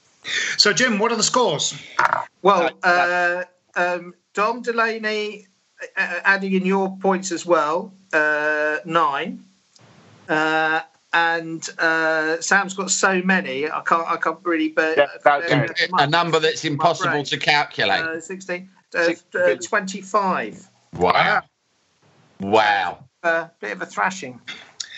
So, 0.57 0.73
Jim, 0.73 0.99
what 0.99 1.13
are 1.13 1.17
the 1.17 1.23
scores? 1.23 1.75
Well, 2.43 2.71
uh, 2.83 3.45
um, 3.77 4.15
Dom 4.35 4.63
Delaney 4.63 5.47
uh, 5.97 6.21
adding 6.25 6.55
in 6.55 6.67
your 6.67 6.97
points 6.99 7.33
as 7.33 7.47
well, 7.47 7.93
uh, 8.13 8.79
nine. 8.85 9.45
Uh, 10.29 10.81
and 11.13 11.67
uh, 11.79 12.41
Sam's 12.41 12.75
got 12.75 12.91
so 12.91 13.23
many, 13.23 13.71
I 13.71 13.81
can't, 13.81 14.07
I 14.07 14.17
can't 14.17 14.39
really. 14.43 14.69
But 14.69 14.99
Yeah, 14.99 15.07
that's 15.25 15.53
uh. 15.53 15.97
A 15.99 16.07
number 16.07 16.39
that's 16.39 16.65
impossible 16.65 17.25
to 17.25 17.37
calculate. 17.39 18.03
uh, 18.03 18.21
16, 18.21 18.69
uh, 18.95 19.13
uh, 19.35 19.55
25. 19.57 20.69
wow. 20.95 21.43
Wow. 22.41 23.05
Uh, 23.23 23.49
bit 23.61 23.73
of 23.73 23.83
a 23.83 23.87
thrashing. 23.87 24.41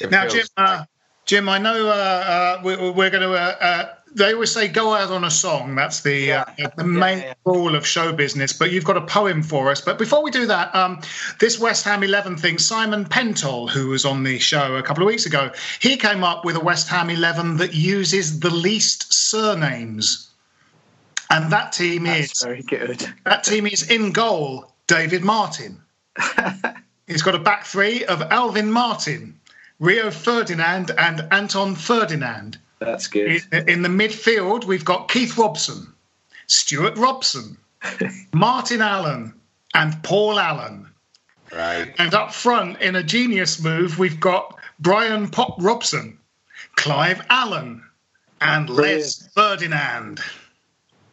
It 0.00 0.10
Now, 0.10 0.26
Jim, 0.26 0.46
uh, 0.56 0.84
Jim, 1.24 1.48
I 1.48 1.58
know 1.58 1.88
uh, 1.88 1.90
uh, 1.90 2.62
we, 2.64 2.76
we're 2.90 3.10
going 3.10 3.22
to. 3.22 3.99
They 4.12 4.32
always 4.32 4.52
say 4.52 4.66
go 4.66 4.94
out 4.94 5.10
on 5.10 5.24
a 5.24 5.30
song. 5.30 5.74
That's 5.76 6.00
the 6.00 6.32
uh, 6.32 6.44
the 6.76 6.84
main 6.84 7.18
yeah. 7.18 7.34
rule 7.44 7.76
of 7.76 7.86
show 7.86 8.12
business. 8.12 8.52
But 8.52 8.72
you've 8.72 8.84
got 8.84 8.96
a 8.96 9.02
poem 9.02 9.42
for 9.42 9.70
us. 9.70 9.80
But 9.80 9.98
before 9.98 10.22
we 10.22 10.30
do 10.30 10.46
that, 10.46 10.74
um, 10.74 11.00
this 11.38 11.58
West 11.60 11.84
Ham 11.84 12.02
eleven 12.02 12.36
thing. 12.36 12.58
Simon 12.58 13.04
Pentol, 13.04 13.70
who 13.70 13.88
was 13.88 14.04
on 14.04 14.24
the 14.24 14.38
show 14.38 14.76
a 14.76 14.82
couple 14.82 15.02
of 15.02 15.06
weeks 15.06 15.26
ago, 15.26 15.50
he 15.80 15.96
came 15.96 16.24
up 16.24 16.44
with 16.44 16.56
a 16.56 16.60
West 16.60 16.88
Ham 16.88 17.08
eleven 17.08 17.56
that 17.58 17.72
uses 17.72 18.40
the 18.40 18.50
least 18.50 19.12
surnames, 19.12 20.30
and 21.30 21.52
that 21.52 21.72
team 21.72 22.04
That's 22.04 22.32
is 22.32 22.42
very 22.42 22.62
good. 22.62 23.06
that 23.24 23.44
team 23.44 23.66
is 23.66 23.88
in 23.90 24.12
goal. 24.12 24.72
David 24.90 25.22
Martin. 25.22 25.80
He's 27.06 27.22
got 27.22 27.36
a 27.36 27.38
back 27.38 27.64
three 27.64 28.04
of 28.06 28.22
Alvin 28.22 28.72
Martin, 28.72 29.38
Rio 29.78 30.10
Ferdinand, 30.10 30.90
and 30.98 31.28
Anton 31.30 31.76
Ferdinand. 31.76 32.58
That's 32.80 33.06
good. 33.06 33.42
In 33.52 33.68
in 33.68 33.82
the 33.82 33.88
midfield, 33.88 34.64
we've 34.64 34.84
got 34.84 35.08
Keith 35.08 35.36
Robson, 35.38 35.92
Stuart 36.46 36.96
Robson, 36.96 37.56
Martin 38.32 38.80
Allen, 38.80 39.32
and 39.74 40.02
Paul 40.02 40.38
Allen. 40.40 40.88
Right. 41.52 41.94
And 41.98 42.14
up 42.14 42.32
front, 42.32 42.80
in 42.80 42.96
a 42.96 43.02
genius 43.02 43.62
move, 43.62 43.98
we've 43.98 44.18
got 44.20 44.56
Brian 44.78 45.28
Pop 45.28 45.56
Robson, 45.58 46.18
Clive 46.76 47.24
Allen, 47.28 47.82
and 48.40 48.70
Les 48.70 49.28
Ferdinand. 49.34 50.20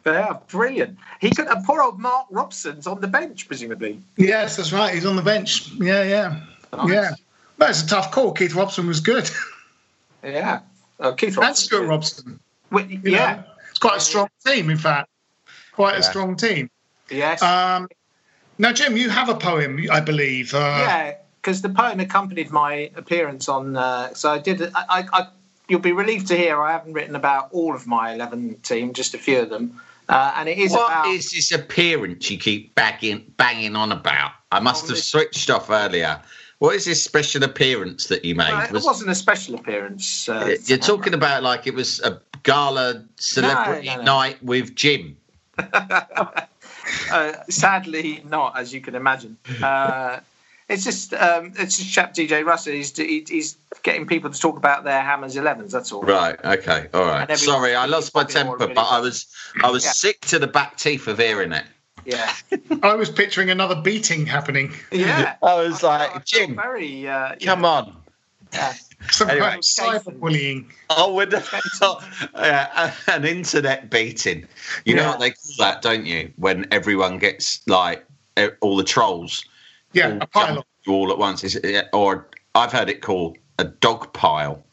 Yeah, 0.06 0.38
brilliant. 0.48 0.96
He 1.20 1.30
could. 1.30 1.48
And 1.48 1.62
poor 1.66 1.82
old 1.82 1.98
Mark 1.98 2.28
Robson's 2.30 2.86
on 2.86 3.00
the 3.02 3.08
bench, 3.08 3.46
presumably. 3.46 4.00
Yes, 4.16 4.56
that's 4.56 4.72
right. 4.72 4.94
He's 4.94 5.04
on 5.04 5.16
the 5.16 5.22
bench. 5.22 5.70
Yeah, 5.72 6.02
yeah, 6.02 6.40
Nice. 6.72 6.88
yeah. 6.90 7.10
That's 7.58 7.82
a 7.82 7.86
tough 7.88 8.10
call. 8.10 8.32
Keith 8.32 8.54
Robson 8.54 8.86
was 8.86 9.00
good. 9.00 9.30
Yeah. 10.24 10.62
Oh, 11.00 11.12
Keith 11.12 11.36
and 11.36 11.38
Robson. 11.38 11.64
Stuart 11.66 11.86
Robson. 11.86 12.40
Wi- 12.70 13.00
You 13.04 13.12
yeah. 13.12 13.36
know, 13.36 13.44
it's 13.70 13.78
quite 13.78 13.96
a 13.98 14.00
strong 14.00 14.28
team, 14.46 14.70
in 14.70 14.78
fact. 14.78 15.08
Quite 15.72 15.96
a 15.98 16.02
strong 16.02 16.36
team. 16.36 16.70
Yes. 17.08 17.40
Um, 17.40 17.88
now, 18.58 18.72
Jim, 18.72 18.96
you 18.96 19.08
have 19.10 19.28
a 19.28 19.34
poem, 19.36 19.80
I 19.90 20.00
believe. 20.00 20.52
Uh, 20.54 20.58
yeah, 20.58 21.14
because 21.40 21.62
the 21.62 21.68
poem 21.68 22.00
accompanied 22.00 22.50
my 22.50 22.90
appearance 22.96 23.48
on. 23.48 23.76
Uh, 23.76 24.12
so 24.14 24.30
I 24.30 24.38
did. 24.38 24.60
I, 24.60 24.68
I, 24.74 25.04
I, 25.12 25.28
you'll 25.68 25.78
be 25.80 25.92
relieved 25.92 26.26
to 26.28 26.36
hear 26.36 26.60
I 26.60 26.72
haven't 26.72 26.94
written 26.94 27.14
about 27.14 27.48
all 27.52 27.74
of 27.74 27.86
my 27.86 28.12
eleven 28.14 28.56
team, 28.56 28.92
just 28.92 29.14
a 29.14 29.18
few 29.18 29.38
of 29.40 29.50
them. 29.50 29.80
Uh, 30.08 30.32
and 30.36 30.48
it 30.48 30.58
is 30.58 30.72
What 30.72 30.90
about. 30.90 31.06
is 31.08 31.30
this 31.30 31.52
appearance 31.52 32.30
you 32.30 32.38
keep 32.38 32.74
banging 32.74 33.32
banging 33.36 33.76
on 33.76 33.92
about? 33.92 34.32
I 34.50 34.58
must 34.58 34.88
have 34.88 34.98
switched 34.98 35.50
off 35.50 35.70
earlier. 35.70 36.20
What 36.58 36.74
is 36.74 36.84
this 36.84 37.02
special 37.02 37.44
appearance 37.44 38.06
that 38.08 38.24
you 38.24 38.34
made? 38.34 38.50
Uh, 38.52 38.62
it 38.68 38.72
Was- 38.72 38.84
wasn't 38.84 39.10
a 39.10 39.14
special 39.14 39.54
appearance. 39.54 40.28
Uh, 40.28 40.56
you're 40.64 40.78
talking 40.78 41.14
about 41.14 41.42
like 41.42 41.66
it 41.66 41.74
was 41.74 42.00
a 42.00 42.20
gala 42.42 43.04
celebrity 43.16 43.86
No, 43.86 43.92
no, 43.96 43.98
no. 44.02 44.04
night 44.04 44.42
with 44.42 44.74
Jim. 44.74 45.16
uh, 45.58 47.32
sadly, 47.48 48.22
not 48.28 48.58
as 48.58 48.72
you 48.72 48.80
can 48.80 48.94
imagine. 48.94 49.36
Uh, 49.62 50.20
it's 50.68 50.84
just 50.84 51.14
um, 51.14 51.52
it's 51.58 51.78
just 51.78 51.92
chap 51.92 52.14
DJ 52.14 52.44
Russell. 52.44 52.72
He's, 52.74 52.94
he's 52.96 53.56
getting 53.82 54.06
people 54.06 54.30
to 54.30 54.38
talk 54.38 54.56
about 54.56 54.84
their 54.84 55.00
Hammers 55.00 55.34
11s. 55.36 55.70
That's 55.70 55.92
all. 55.92 56.02
Right. 56.02 56.38
Okay. 56.44 56.88
All 56.92 57.04
right. 57.06 57.38
Sorry, 57.38 57.74
I 57.74 57.86
lost 57.86 58.14
my 58.14 58.24
temper, 58.24 58.56
but 58.58 58.76
I 58.76 59.00
was 59.00 59.26
I 59.62 59.70
was 59.70 59.84
Yeah. 59.84 59.92
sick 59.92 60.20
to 60.22 60.38
the 60.38 60.46
back 60.46 60.76
teeth 60.76 61.06
of 61.08 61.18
hearing 61.18 61.52
it. 61.52 61.64
Yeah. 62.04 62.32
I 62.82 62.94
was 62.94 63.10
picturing 63.10 63.50
another 63.50 63.80
beating 63.80 64.26
happening. 64.26 64.72
Yeah. 64.92 65.36
I 65.42 65.54
was 65.56 65.82
I 65.84 66.12
like, 66.12 66.24
Jim, 66.24 66.56
Very. 66.56 67.08
Uh, 67.08 67.34
come 67.42 67.64
on. 67.64 67.96
Yeah. 68.52 68.74
Some 69.10 69.30
Anyway. 69.30 69.46
kind 69.46 69.58
of 69.58 69.64
cyberbullying. 69.64 70.66
Oh, 70.90 71.14
with 71.14 71.32
yeah, 72.34 72.92
an 73.06 73.24
internet 73.24 73.90
beating. 73.90 74.46
You 74.84 74.96
know 74.96 75.06
what 75.08 75.20
they 75.20 75.30
call 75.30 75.52
that, 75.58 75.82
don't 75.82 76.04
you? 76.04 76.32
When 76.36 76.66
everyone 76.72 77.18
gets 77.18 77.66
like 77.68 78.04
all 78.60 78.76
the 78.76 78.84
trolls 78.84 79.44
Yeah, 79.92 80.12
all 80.12 80.18
a 80.22 80.26
pile 80.26 80.46
jump 80.46 80.58
of. 80.58 80.64
you 80.86 80.92
all 80.94 81.12
at 81.12 81.18
once. 81.18 81.44
Is 81.44 81.56
it, 81.56 81.86
or 81.92 82.26
I've 82.54 82.72
heard 82.72 82.88
it 82.90 83.02
called 83.02 83.38
a 83.58 83.64
dog 83.64 84.12
pile. 84.12 84.64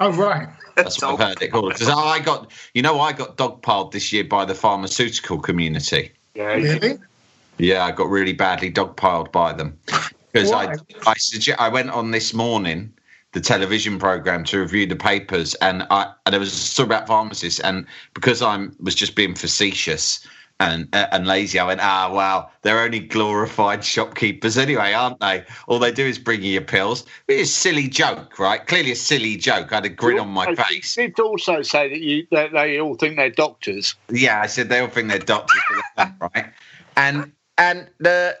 Oh, 0.00 0.12
right. 0.12 0.48
That's 0.76 1.00
what 1.02 1.20
I've 1.20 1.28
heard 1.28 1.42
it 1.42 1.48
called. 1.52 1.72
Because 1.72 1.88
I 1.88 2.18
got, 2.20 2.50
you 2.74 2.82
know, 2.82 3.00
I 3.00 3.12
got 3.12 3.36
dog 3.36 3.62
piled 3.62 3.92
this 3.92 4.12
year 4.12 4.24
by 4.24 4.44
the 4.44 4.54
pharmaceutical 4.54 5.38
community. 5.38 6.12
Yeah, 6.34 6.54
Really? 6.54 6.98
Yeah, 7.58 7.84
I 7.84 7.90
got 7.90 8.08
really 8.08 8.32
badly 8.32 8.70
dogpiled 8.70 9.32
by 9.32 9.52
them. 9.52 9.78
Because 10.32 10.52
I 10.52 10.72
I, 11.06 11.14
sugge- 11.14 11.56
I 11.58 11.68
went 11.68 11.90
on 11.90 12.12
this 12.12 12.32
morning 12.32 12.92
the 13.32 13.40
television 13.40 13.98
program 13.98 14.44
to 14.44 14.60
review 14.60 14.86
the 14.86 14.96
papers 14.96 15.54
and 15.56 15.86
I 15.90 16.12
and 16.24 16.32
there 16.32 16.40
was 16.40 16.52
a 16.52 16.56
story 16.56 16.86
about 16.86 17.06
pharmacists 17.06 17.60
and 17.60 17.86
because 18.14 18.42
I 18.42 18.68
was 18.80 18.94
just 18.94 19.14
being 19.14 19.34
facetious 19.34 20.26
and 20.60 20.88
uh, 20.94 21.06
and 21.12 21.26
lazy 21.26 21.58
I 21.58 21.66
went 21.66 21.80
ah 21.82 22.10
well 22.12 22.50
they're 22.62 22.80
only 22.80 23.00
glorified 23.00 23.84
shopkeepers 23.84 24.58
anyway 24.58 24.92
aren't 24.92 25.20
they 25.20 25.44
all 25.66 25.78
they 25.78 25.92
do 25.92 26.04
is 26.04 26.18
bring 26.18 26.42
you 26.42 26.52
your 26.52 26.62
pills 26.62 27.04
it's 27.28 27.50
a 27.50 27.52
silly 27.52 27.88
joke 27.88 28.38
right 28.38 28.66
clearly 28.66 28.92
a 28.92 28.96
silly 28.96 29.36
joke 29.36 29.72
I 29.72 29.76
had 29.76 29.84
a 29.84 29.88
grin 29.88 30.18
on 30.18 30.28
my 30.28 30.48
You 30.50 30.56
face 30.56 30.96
You 30.96 31.08
did 31.08 31.20
also 31.20 31.62
say 31.62 31.88
that 31.88 32.00
you 32.00 32.26
that 32.32 32.52
they 32.52 32.80
all 32.80 32.96
think 32.96 33.16
they're 33.16 33.30
doctors. 33.30 33.94
yeah, 34.10 34.40
I 34.40 34.46
said 34.46 34.68
they 34.68 34.80
all 34.80 34.88
think 34.88 35.08
they're 35.08 35.18
doctors, 35.18 35.60
but 35.68 35.76
they're 35.96 36.14
not, 36.20 36.32
right? 36.34 36.46
And 36.96 37.32
and 37.56 37.88
the 37.98 38.36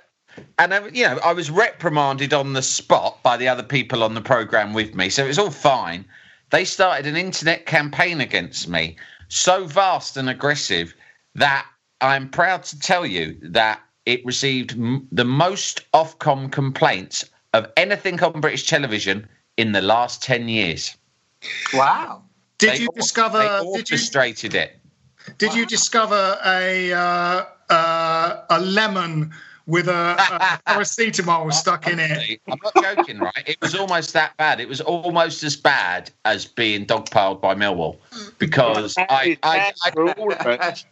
and 0.58 0.72
uh, 0.72 0.88
you 0.92 1.04
know 1.04 1.18
I 1.24 1.32
was 1.32 1.50
reprimanded 1.50 2.32
on 2.34 2.52
the 2.52 2.62
spot 2.62 3.22
by 3.22 3.36
the 3.36 3.46
other 3.48 3.62
people 3.62 4.02
on 4.02 4.14
the 4.14 4.20
program 4.20 4.72
with 4.72 4.94
me, 4.94 5.08
so 5.08 5.24
it 5.24 5.28
was 5.28 5.38
all 5.38 5.50
fine. 5.50 6.04
They 6.50 6.64
started 6.64 7.06
an 7.06 7.16
internet 7.16 7.66
campaign 7.66 8.20
against 8.20 8.68
me, 8.68 8.96
so 9.28 9.66
vast 9.66 10.16
and 10.16 10.28
aggressive 10.28 10.94
that 11.34 11.66
I'm 12.00 12.28
proud 12.28 12.62
to 12.64 12.78
tell 12.78 13.04
you 13.06 13.36
that 13.42 13.80
it 14.06 14.24
received 14.24 14.72
m- 14.72 15.06
the 15.12 15.24
most 15.24 15.90
Ofcom 15.92 16.50
complaints 16.50 17.24
of 17.54 17.70
anything 17.76 18.22
on 18.22 18.40
British 18.40 18.66
television 18.68 19.28
in 19.56 19.72
the 19.72 19.80
last 19.82 20.22
ten 20.22 20.48
years. 20.48 20.96
Wow. 21.74 22.22
Did 22.58 22.70
They 22.74 22.78
you 22.82 22.88
or- 22.88 22.94
discover? 22.94 23.38
They 23.38 23.44
Did 23.48 23.62
you 23.62 23.68
orchestrated 23.70 24.54
it. 24.54 24.76
did 25.38 25.54
you 25.54 25.66
discover 25.66 26.38
a 26.44 26.92
uh, 26.92 27.44
uh, 27.70 28.42
a 28.50 28.60
lemon 28.60 29.32
with 29.66 29.86
a, 29.88 30.16
a 30.18 30.60
paracetamol 30.70 31.52
stuck 31.62 31.86
in 31.86 31.98
it? 31.98 32.40
I'm 32.48 32.58
not 32.64 32.74
joking, 32.96 33.18
right? 33.18 33.44
It 33.46 33.58
was 33.60 33.74
almost 33.74 34.12
that 34.14 34.36
bad. 34.38 34.60
It 34.60 34.68
was 34.68 34.80
almost 34.80 35.42
as 35.44 35.56
bad 35.56 36.10
as 36.24 36.46
being 36.46 36.86
dogpiled 36.86 37.40
by 37.40 37.54
Millwall 37.54 37.98
because 38.38 38.94
That 38.94 39.10
I, 39.10 39.36
I, 39.42 39.72
I, 39.84 40.74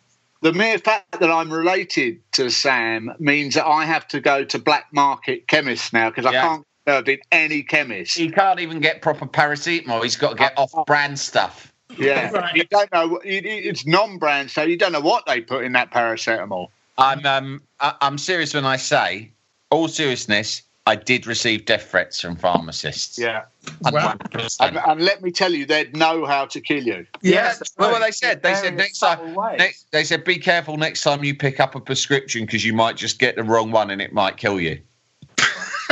for 0.52 0.58
all 0.62 0.68
of 0.68 0.74
us. 0.74 0.76
The 0.76 0.76
mere 0.76 0.78
fact 0.78 1.20
that 1.20 1.30
I'm 1.30 1.52
related 1.52 2.20
to 2.32 2.50
Sam 2.50 3.12
means 3.18 3.54
that 3.54 3.66
I 3.66 3.84
have 3.84 4.06
to 4.08 4.20
go 4.20 4.44
to 4.44 4.58
black 4.58 4.86
market 4.92 5.48
chemists 5.48 5.92
now 5.92 6.10
because 6.10 6.26
I 6.26 6.32
can't 6.32 6.64
get 6.86 6.92
served 6.94 7.08
in 7.08 7.18
any 7.32 7.62
chemist. 7.62 8.16
he 8.18 8.30
can't 8.30 8.60
even 8.60 8.80
get 8.80 9.02
proper 9.02 9.26
paracetamol. 9.26 10.02
He's 10.02 10.16
got 10.16 10.30
to 10.30 10.36
get 10.36 10.54
off-brand 10.58 11.18
stuff. 11.18 11.72
Yeah, 11.98 12.30
Right. 12.32 12.54
you 12.56 12.64
don't 12.64 12.92
know. 12.92 13.20
you- 13.24 13.40
you- 13.42 13.70
It's 13.70 13.86
non-brand, 13.86 14.50
so 14.50 14.62
you 14.62 14.76
don't 14.76 14.92
know 14.92 15.00
what 15.00 15.26
they 15.26 15.40
put 15.40 15.64
in 15.64 15.72
that 15.72 15.90
paracetamol. 15.92 16.68
I'm 16.98 17.26
um, 17.26 17.62
I'm 17.80 18.18
serious 18.18 18.54
when 18.54 18.64
I 18.64 18.76
say, 18.76 19.30
all 19.70 19.88
seriousness, 19.88 20.62
I 20.86 20.96
did 20.96 21.26
receive 21.26 21.64
death 21.66 21.90
threats 21.90 22.20
from 22.20 22.36
pharmacists. 22.36 23.18
Yeah, 23.18 23.44
Wow. 23.82 24.14
100%. 24.14 24.56
and, 24.60 24.78
and 24.78 25.00
let 25.00 25.22
me 25.22 25.30
tell 25.30 25.52
you, 25.52 25.66
they'd 25.66 25.96
know 25.96 26.24
how 26.24 26.46
to 26.46 26.60
kill 26.60 26.82
you. 26.82 27.06
Yes. 27.22 27.62
Well, 27.78 27.92
what 27.92 28.02
they 28.02 28.10
said, 28.10 28.42
they 28.42 28.54
said 28.54 28.76
next 28.76 28.98
time, 28.98 29.34
next, 29.58 29.90
they 29.92 30.04
said 30.04 30.24
be 30.24 30.38
careful 30.38 30.76
next 30.76 31.02
time 31.02 31.24
you 31.24 31.34
pick 31.34 31.60
up 31.60 31.74
a 31.74 31.80
prescription 31.80 32.46
because 32.46 32.64
you 32.64 32.72
might 32.72 32.96
just 32.96 33.18
get 33.18 33.36
the 33.36 33.44
wrong 33.44 33.70
one 33.70 33.90
and 33.90 34.00
it 34.00 34.12
might 34.12 34.36
kill 34.36 34.60
you. 34.60 34.80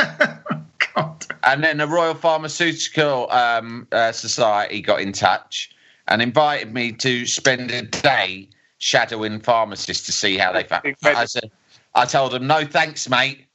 God. 0.95 1.27
And 1.43 1.63
then 1.63 1.79
the 1.79 1.87
Royal 1.87 2.15
Pharmaceutical 2.15 3.31
um, 3.31 3.87
uh, 3.93 4.13
Society 4.13 4.81
got 4.81 5.01
in 5.01 5.13
touch 5.13 5.71
and 6.09 6.23
invited 6.23 6.73
me 6.73 6.93
to 6.93 7.27
spend 7.27 7.71
a 7.71 7.83
day 7.83 8.49
shadowing 8.79 9.41
pharmacists 9.41 10.05
to 10.07 10.13
see 10.13 10.37
how 10.37 10.53
they. 10.53 10.65
Fa- 10.65 10.83
I 11.03 11.25
said, 11.25 11.51
I 11.95 12.05
told 12.05 12.33
them, 12.33 12.47
no 12.47 12.65
thanks, 12.65 13.09
mate. 13.09 13.47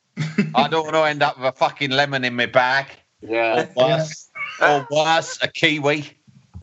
I 0.55 0.67
don't 0.67 0.83
want 0.83 0.95
to 0.95 1.03
end 1.03 1.23
up 1.23 1.37
with 1.37 1.47
a 1.47 1.51
fucking 1.51 1.91
lemon 1.91 2.25
in 2.25 2.35
my 2.35 2.45
bag, 2.45 2.87
Yeah, 3.21 3.67
or 3.75 3.87
worse, 3.87 4.29
or 4.61 4.87
worse, 4.91 5.39
a 5.41 5.47
kiwi. 5.47 6.05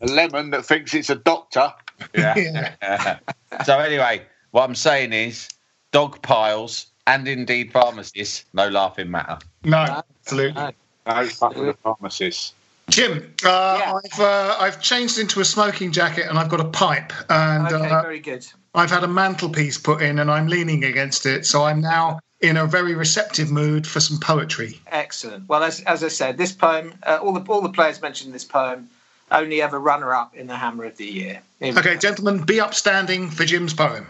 a 0.01 0.05
lemon 0.07 0.51
that 0.51 0.65
thinks 0.65 0.93
it's 0.93 1.09
a 1.09 1.15
doctor. 1.15 1.71
Yeah. 2.15 3.19
so 3.65 3.79
anyway, 3.79 4.23
what 4.51 4.63
I'm 4.63 4.75
saying 4.75 5.13
is, 5.13 5.49
dog 5.91 6.21
piles 6.21 6.87
and 7.05 7.27
indeed 7.27 7.71
pharmacists, 7.71 8.45
no 8.53 8.67
laughing 8.67 9.09
matter. 9.09 9.39
No, 9.63 9.77
absolutely. 9.77 10.75
No 11.05 11.25
fucking 11.27 11.65
the 11.65 11.73
pharmacist. 11.73 12.53
Jim, 12.89 13.33
uh, 13.43 13.77
Yeah. 13.79 13.93
I've 13.93 14.19
uh, 14.19 14.57
I've 14.59 14.81
changed 14.81 15.17
into 15.19 15.39
a 15.41 15.45
smoking 15.45 15.91
jacket 15.91 16.27
and 16.29 16.37
I've 16.39 16.49
got 16.49 16.61
a 16.61 16.65
pipe 16.69 17.11
and 17.29 17.67
Okay, 17.67 17.89
uh, 17.89 18.01
very 18.01 18.19
good. 18.19 18.45
I've 18.75 18.91
had 18.91 19.03
a 19.03 19.07
mantelpiece 19.07 19.77
put 19.77 20.01
in 20.01 20.19
and 20.19 20.29
I'm 20.31 20.47
leaning 20.47 20.83
against 20.83 21.25
it, 21.25 21.45
so 21.45 21.63
I'm 21.65 21.81
now 21.81 22.19
in 22.41 22.57
a 22.57 22.65
very 22.65 22.93
receptive 22.93 23.49
mood 23.49 23.87
for 23.87 23.99
some 23.99 24.19
poetry. 24.19 24.79
Excellent. 24.87 25.47
Well, 25.49 25.63
as, 25.63 25.81
as 25.81 26.03
I 26.03 26.07
said, 26.07 26.37
this 26.37 26.51
poem, 26.51 26.93
uh, 27.03 27.19
all 27.21 27.33
the 27.33 27.41
all 27.51 27.61
the 27.61 27.69
players 27.69 28.01
mentioned 28.01 28.27
in 28.27 28.33
this 28.33 28.45
poem, 28.45 28.89
only 29.31 29.61
ever 29.61 29.79
runner 29.79 30.13
up 30.13 30.35
in 30.35 30.47
the 30.47 30.55
Hammer 30.55 30.85
of 30.85 30.97
the 30.97 31.05
Year. 31.05 31.41
Here 31.59 31.73
we 31.73 31.79
Okay, 31.79 31.97
gentlemen, 31.97 32.43
be 32.43 32.59
upstanding 32.59 33.29
for 33.29 33.45
Jim's 33.45 33.73
poem. 33.73 34.05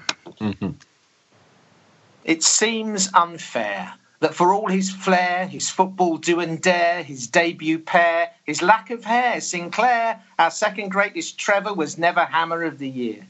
It 2.25 2.43
seems 2.43 3.09
unfair 3.13 3.93
that 4.19 4.33
for 4.33 4.51
all 4.51 4.67
his 4.67 4.89
flair, 4.89 5.47
his 5.47 5.69
football 5.69 6.17
do 6.17 6.39
and 6.39 6.61
dare, 6.61 7.03
his 7.03 7.27
debut 7.27 7.79
pair, 7.79 8.31
his 8.45 8.61
lack 8.61 8.89
of 8.89 9.05
hair, 9.05 9.39
Sinclair, 9.39 10.19
our 10.37 10.51
second 10.51 10.89
greatest 10.89 11.37
Trevor, 11.37 11.73
was 11.73 11.97
never 11.97 12.25
Hammer 12.25 12.63
of 12.63 12.79
the 12.79 12.89
Year. 12.89 13.25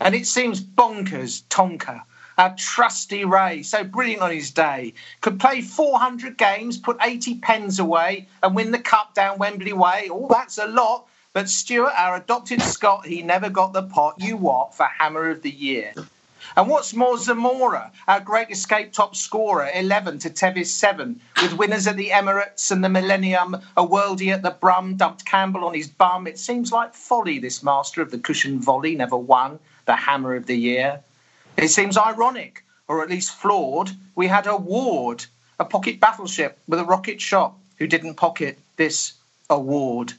And 0.00 0.14
it 0.14 0.26
seems 0.26 0.62
bonkers 0.62 1.42
Tonka, 1.50 2.02
our 2.40 2.54
trusty 2.56 3.26
Ray, 3.26 3.62
so 3.62 3.84
brilliant 3.84 4.22
on 4.22 4.30
his 4.30 4.50
day, 4.50 4.94
could 5.20 5.38
play 5.38 5.60
400 5.60 6.38
games, 6.38 6.78
put 6.78 6.96
80 7.02 7.34
pens 7.40 7.78
away, 7.78 8.28
and 8.42 8.56
win 8.56 8.70
the 8.70 8.78
cup 8.78 9.12
down 9.12 9.36
Wembley 9.36 9.74
Way. 9.74 10.08
All 10.10 10.26
that's 10.26 10.56
a 10.56 10.66
lot. 10.66 11.06
But 11.34 11.50
Stewart, 11.50 11.92
our 11.98 12.16
adopted 12.16 12.62
Scot, 12.62 13.04
he 13.04 13.20
never 13.20 13.50
got 13.50 13.74
the 13.74 13.82
pot. 13.82 14.14
You 14.16 14.38
what 14.38 14.74
for 14.74 14.86
Hammer 14.86 15.28
of 15.28 15.42
the 15.42 15.50
Year? 15.50 15.92
And 16.56 16.70
what's 16.70 16.94
more, 16.94 17.18
Zamora, 17.18 17.92
our 18.08 18.20
great 18.20 18.50
escape 18.50 18.94
top 18.94 19.14
scorer, 19.14 19.70
11 19.74 20.20
to 20.20 20.30
Tevez 20.30 20.68
7, 20.68 21.20
with 21.42 21.52
winners 21.52 21.86
at 21.86 21.98
the 21.98 22.08
Emirates 22.08 22.70
and 22.70 22.82
the 22.82 22.88
Millennium, 22.88 23.54
a 23.76 23.86
worldie 23.86 24.32
at 24.32 24.40
the 24.40 24.50
Brum, 24.50 24.96
dumped 24.96 25.26
Campbell 25.26 25.66
on 25.66 25.74
his 25.74 25.88
bum. 25.88 26.26
It 26.26 26.38
seems 26.38 26.72
like 26.72 26.94
folly 26.94 27.38
this 27.38 27.62
master 27.62 28.00
of 28.00 28.10
the 28.10 28.18
cushion 28.18 28.60
volley 28.60 28.94
never 28.94 29.18
won 29.18 29.58
the 29.84 29.94
Hammer 29.94 30.34
of 30.34 30.46
the 30.46 30.56
Year. 30.56 31.02
It 31.60 31.68
seems 31.68 31.98
ironic, 31.98 32.64
or 32.88 33.02
at 33.02 33.10
least 33.10 33.32
flawed, 33.32 33.90
we 34.14 34.26
had 34.26 34.46
a 34.46 34.56
Ward, 34.56 35.26
a 35.58 35.64
pocket 35.66 36.00
battleship 36.00 36.58
with 36.66 36.80
a 36.80 36.84
rocket 36.84 37.20
shot, 37.20 37.52
who 37.76 37.86
didn't 37.86 38.14
pocket 38.14 38.58
this 38.76 39.12
award. 39.50 40.14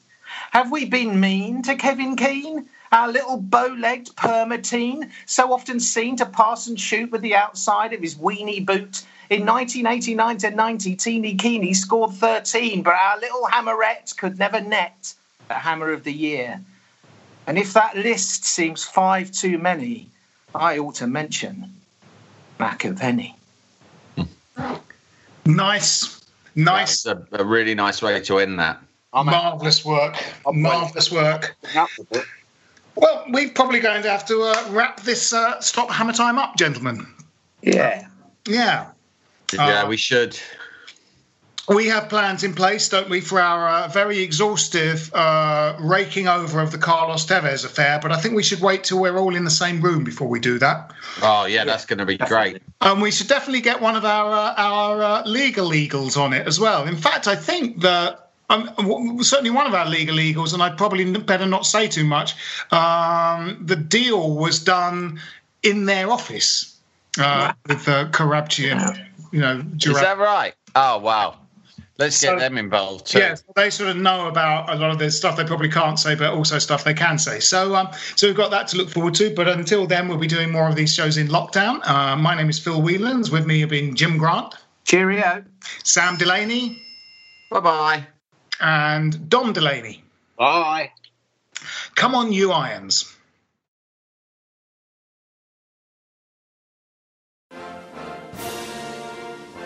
Have 0.51 0.72
we 0.72 0.85
been 0.85 1.19
mean 1.19 1.63
to 1.63 1.76
Kevin 1.76 2.15
Keen? 2.15 2.69
Our 2.91 3.11
little 3.11 3.38
bow-legged 3.38 4.15
permatine, 4.15 5.09
so 5.26 5.51
often 5.51 5.80
seen 5.80 6.15
to 6.18 6.27
pass 6.27 6.68
and 6.68 6.80
shoot 6.80 7.09
with 7.09 7.22
the 7.22 7.35
outside 7.35 7.93
of 7.93 8.01
his 8.01 8.13
weenie 8.13 8.63
boot. 8.63 9.03
In 9.31 9.43
1989 9.43 10.38
to 10.38 10.51
90, 10.51 10.95
Teeny 10.95 11.35
Keeney 11.35 11.73
scored 11.73 12.13
13, 12.13 12.84
but 12.84 12.93
our 12.93 13.19
little 13.19 13.47
hammerette 13.51 14.15
could 14.15 14.38
never 14.38 14.61
net 14.61 15.15
the 15.47 15.55
Hammer 15.55 15.91
of 15.91 16.03
the 16.03 16.13
Year. 16.13 16.61
And 17.47 17.57
if 17.57 17.73
that 17.73 17.97
list 17.97 18.45
seems 18.45 18.84
five 18.84 19.31
too 19.31 19.57
many, 19.57 20.11
I 20.53 20.77
ought 20.79 20.95
to 20.95 21.07
mention 21.07 21.73
Machiavelli. 22.59 23.35
Nice, 25.45 26.21
nice, 26.55 27.03
That's 27.03 27.31
a, 27.31 27.41
a 27.41 27.43
really 27.43 27.73
nice 27.73 28.01
way 28.01 28.19
to 28.21 28.39
end 28.39 28.59
that. 28.59 28.79
I'm 29.13 29.25
marvelous 29.25 29.83
work, 29.83 30.15
marvelous 30.47 31.11
work. 31.11 31.55
up 31.75 31.89
with 31.97 32.11
it. 32.15 32.25
Well, 32.95 33.25
we're 33.29 33.49
probably 33.49 33.79
going 33.79 34.03
to 34.03 34.09
have 34.09 34.25
to 34.27 34.41
uh, 34.43 34.67
wrap 34.69 35.01
this 35.01 35.33
uh, 35.33 35.59
stop 35.59 35.89
hammer 35.89 36.13
time 36.13 36.37
up, 36.37 36.57
gentlemen. 36.57 37.07
Yeah. 37.61 38.07
Yeah. 38.47 38.91
yeah, 39.53 39.83
Uh, 39.83 39.87
we 39.87 39.97
should. 39.97 40.39
We 41.73 41.88
have 41.88 42.10
plans 42.10 42.43
in 42.43 42.53
place, 42.53 42.89
don't 42.89 43.10
we, 43.10 43.22
for 43.22 43.39
our 43.39 43.68
uh, 43.68 43.88
very 43.88 44.19
exhaustive 44.19 45.14
uh, 45.14 45.76
raking 45.80 46.27
over 46.27 46.60
of 46.60 46.72
the 46.72 46.77
Carlos 46.77 47.26
Tevez 47.26 47.64
affair. 47.64 47.99
But 48.02 48.11
I 48.11 48.18
think 48.18 48.35
we 48.35 48.43
should 48.43 48.60
wait 48.60 48.84
till 48.84 48.99
we're 48.99 49.18
all 49.18 49.35
in 49.35 49.45
the 49.45 49.52
same 49.52 49.81
room 49.81 50.03
before 50.03 50.27
we 50.27 50.39
do 50.39 50.60
that. 50.60 50.91
Oh 51.22 51.45
yeah, 51.45 51.64
that's 51.64 51.85
going 51.85 51.99
to 51.99 52.06
be 52.06 52.18
great. 52.18 52.61
And 52.81 53.02
we 53.02 53.11
should 53.11 53.27
definitely 53.27 53.61
get 53.61 53.80
one 53.80 53.95
of 53.95 54.03
our 54.03 54.31
uh, 54.34 54.53
our 54.57 55.03
uh, 55.03 55.23
legal 55.26 55.73
eagles 55.73 56.18
on 56.18 56.34
it 56.34 56.45
as 56.45 56.60
well. 56.60 56.88
In 56.88 56.98
fact, 56.98 57.27
I 57.27 57.35
think 57.35 57.81
that. 57.81 58.27
Um, 58.49 59.23
certainly, 59.23 59.49
one 59.49 59.65
of 59.65 59.73
our 59.73 59.88
legal 59.88 60.19
eagles, 60.19 60.52
and 60.52 60.61
I'd 60.61 60.77
probably 60.77 61.10
better 61.19 61.45
not 61.45 61.65
say 61.65 61.88
too 61.88 62.03
much. 62.03 62.35
Um, 62.69 63.61
the 63.65 63.77
deal 63.77 64.35
was 64.35 64.60
done 64.60 65.22
in 65.64 65.85
their 65.85 66.11
office 66.11 66.77
uh, 67.18 67.53
with 67.65 67.88
uh, 67.88 68.10
Joorabchian, 68.10 69.07
you 69.31 69.39
know, 69.39 69.64
Is 69.76 70.02
that 70.02 70.18
right? 70.18 70.53
Oh 70.76 70.99
wow, 70.99 71.38
let's 72.01 72.21
get 72.21 72.39
them 72.39 72.57
involved 72.57 73.07
too. 73.07 73.19
Yes, 73.19 73.43
they 73.55 73.69
sort 73.69 73.89
of 73.89 73.97
know 73.97 74.27
about 74.27 74.69
a 74.69 74.75
lot 74.75 74.91
of 74.91 74.99
this 74.99 75.15
stuff 75.15 75.37
they 75.37 75.43
probably 75.45 75.69
can't 75.69 75.97
say, 75.97 76.15
but 76.15 76.33
also 76.33 76.59
stuff 76.59 76.83
they 76.83 76.93
can 76.93 77.17
say. 77.17 77.39
So, 77.39 77.75
um, 77.75 77.89
so 78.15 78.27
we've 78.27 78.35
got 78.35 78.51
that 78.51 78.67
to 78.69 78.77
look 78.77 78.89
forward 78.89 79.13
to. 79.15 79.33
But 79.33 79.47
until 79.47 79.87
then, 79.87 80.07
we'll 80.07 80.17
be 80.17 80.27
doing 80.27 80.51
more 80.51 80.67
of 80.67 80.75
these 80.75 80.93
shows 80.93 81.17
in 81.17 81.27
lockdown. 81.27 81.79
Uh, 81.87 82.15
my 82.17 82.35
name 82.35 82.49
is 82.49 82.59
Phil 82.59 82.81
Whelans. 82.81 83.31
With 83.31 83.45
me 83.45 83.61
have 83.61 83.69
been 83.69 83.95
Jim 83.95 84.17
Grant, 84.17 84.53
Cheerio. 84.85 85.43
Sam 85.83 86.17
Delaney, 86.17 86.81
Bye 87.51 87.59
bye. 87.59 88.07
and 88.59 89.29
Dom 89.29 89.53
Delaney. 89.53 90.03
Bye. 90.37 90.91
Come 91.95 92.15
on, 92.15 92.31
you 92.33 92.51
irons. 92.51 93.15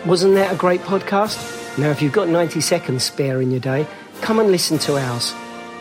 Wasn't 0.04 0.34
that 0.34 0.52
a 0.52 0.56
great 0.56 0.80
podcast? 0.82 1.55
Now, 1.78 1.90
if 1.90 2.00
you've 2.00 2.12
got 2.12 2.28
90 2.28 2.60
seconds 2.60 3.04
spare 3.04 3.40
in 3.42 3.50
your 3.50 3.60
day, 3.60 3.86
come 4.22 4.38
and 4.38 4.50
listen 4.50 4.78
to 4.80 4.96
ours. 4.96 5.34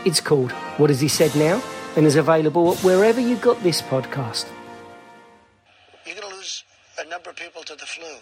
It's 0.06 0.20
called 0.22 0.52
What 0.78 0.90
Has 0.90 1.00
He 1.02 1.08
Said 1.08 1.36
Now? 1.36 1.62
and 1.96 2.06
is 2.06 2.16
available 2.16 2.76
wherever 2.78 3.20
you 3.22 3.36
got 3.38 3.62
this 3.64 3.82
podcast. 3.82 4.46
You're 6.06 6.16
going 6.16 6.30
to 6.30 6.36
lose 6.36 6.64
a 7.00 7.06
number 7.08 7.30
of 7.32 7.36
people 7.38 7.64
to 7.64 7.74
the 7.76 7.86
flu. 7.86 8.18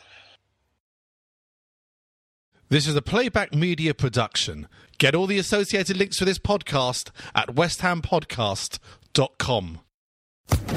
This 2.70 2.88
is 2.88 2.96
a 2.96 3.02
playback 3.02 3.54
media 3.54 3.94
production. 3.94 4.70
Get 4.98 5.14
all 5.16 5.28
the 5.28 5.38
associated 5.38 5.98
links 5.98 6.18
for 6.18 6.24
this 6.26 6.40
podcast 6.40 7.12
at 7.36 7.50
westhampodcast.com. 7.50 9.80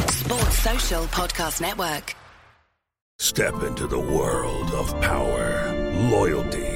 Sports 0.09 0.59
Social 0.59 1.05
Podcast 1.05 1.60
Network. 1.60 2.14
Step 3.18 3.62
into 3.62 3.86
the 3.86 3.98
world 3.98 4.70
of 4.73 5.01
power, 5.01 5.73
loyalty, 6.10 6.76